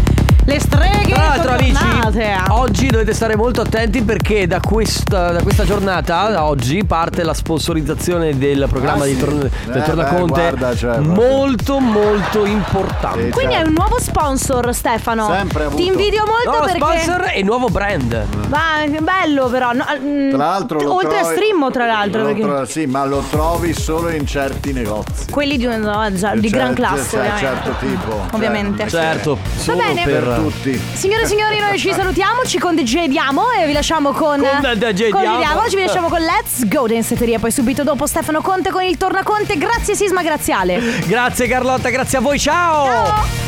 Le 0.45 0.61
streghe 0.61 1.13
Tra 1.13 1.21
l'altro 1.21 1.43
sono 1.43 1.55
amici, 1.57 1.98
tornate. 2.11 2.51
oggi 2.51 2.87
dovete 2.89 3.13
stare 3.15 3.37
molto 3.37 3.61
attenti 3.61 4.03
perché 4.03 4.47
da 4.47 4.61
questa, 4.61 5.33
da 5.33 5.43
questa 5.43 5.65
giornata, 5.65 6.29
da 6.31 6.45
oggi, 6.45 6.85
parte 6.85 7.23
la 7.23 7.35
sponsorizzazione 7.35 8.37
del 8.37 8.67
programma 8.69 9.05
Ah, 9.05 9.07
di 9.07 9.15
sì. 9.15 9.19
Tor- 9.19 9.35
del 9.35 9.51
Eh, 9.77 9.83
Tornaconte. 9.83 10.33
beh, 10.33 10.49
guarda, 10.51 10.77
cioè, 10.77 10.99
molto 10.99 11.79
molto 11.79 12.45
importante. 12.45 13.29
Quindi 13.31 13.55
è 13.55 13.63
un 13.63 13.73
nuovo 13.73 13.99
sponsor, 14.01 14.75
Stefano. 14.75 15.29
Sempre 15.31 15.65
avuto. 15.65 15.77
Ti 15.83 15.87
invidio 15.87 16.25
molto 16.27 16.51
Nuovo 16.51 16.65
perché. 16.65 16.79
sponsor 17.03 17.31
e 17.35 17.43
nuovo 17.43 17.69
brand. 17.69 18.25
Ma 18.49 18.83
è 18.83 18.89
bello 19.01 19.47
però. 19.49 19.73
no, 19.73 19.85
mm, 20.01 20.29
Tra 20.31 20.39
l'altro 20.39 20.81
lo 20.81 20.95
oltre 20.95 21.09
trovi- 21.21 21.27
a 21.27 21.31
Stream, 21.33 21.71
tra 21.73 21.87
l'altro. 21.87 22.21
lo 22.21 22.27
perché 22.27 22.41
tro- 22.43 22.65
sì, 22.65 22.87
ma 22.87 23.05
lo 23.05 23.23
trovi 23.31 23.73
solo 23.75 24.09
in 24.11 24.27
certi 24.27 24.73
negozi. 24.73 25.31
quelli 25.31 25.57
di, 25.57 25.67
no, 25.67 26.09
già, 26.15 26.35
di 26.35 26.49
Cioè, 26.49 26.59
gran 26.59 26.75
classe. 26.75 27.11
cioè, 27.11 27.21
ovviamente. 27.21 27.41
certo 27.47 27.75
tipo. 27.87 28.21
Ovviamente. 28.33 28.89
Certo, 28.89 29.39
solo 29.57 29.79
bene. 29.79 30.03
per, 30.05 30.23
Per 30.25 30.37
tutti. 30.39 30.81
Signore 30.95 31.23
e 31.23 31.27
signori, 31.27 31.59
noi 31.61 31.79
ci 31.79 31.93
salutiamo, 31.99 32.45
ci 32.45 32.59
congediamo 32.61 33.51
e 33.51 33.67
vi 33.67 33.73
lasciamo 33.73 34.13
con. 34.13 34.39
Congediamo. 34.41 35.11
Congediamo, 35.11 35.61
Oggi 35.63 35.75
vi 35.75 35.83
lasciamo 35.83 36.09
con 36.09 36.21
Let's 36.21 36.69
Go 36.69 36.87
Densetteria. 36.87 37.41
Poi 37.41 37.51
subito 37.51 37.83
dopo 37.83 38.07
Stefano 38.07 38.41
Conte 38.41 38.71
con 38.71 38.85
il 38.85 38.97
Tornaconte. 38.97 39.59
Grazie, 39.59 39.97
Sisma 39.97 40.23
Graziale. 40.23 40.81
Grazie 41.07 41.49
Carlotta, 41.49 41.89
grazie 41.89 42.19
a 42.19 42.21
voi, 42.21 42.39
ciao! 42.39 42.87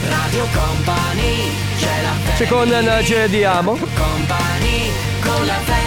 Radio 0.09 0.47
Company, 0.53 1.53
c'è 1.79 2.03
la 2.03 2.35
Ci 2.37 2.47
congediamo. 2.47 3.77
Company, 3.77 4.91
con 5.23 5.47
la 5.47 5.80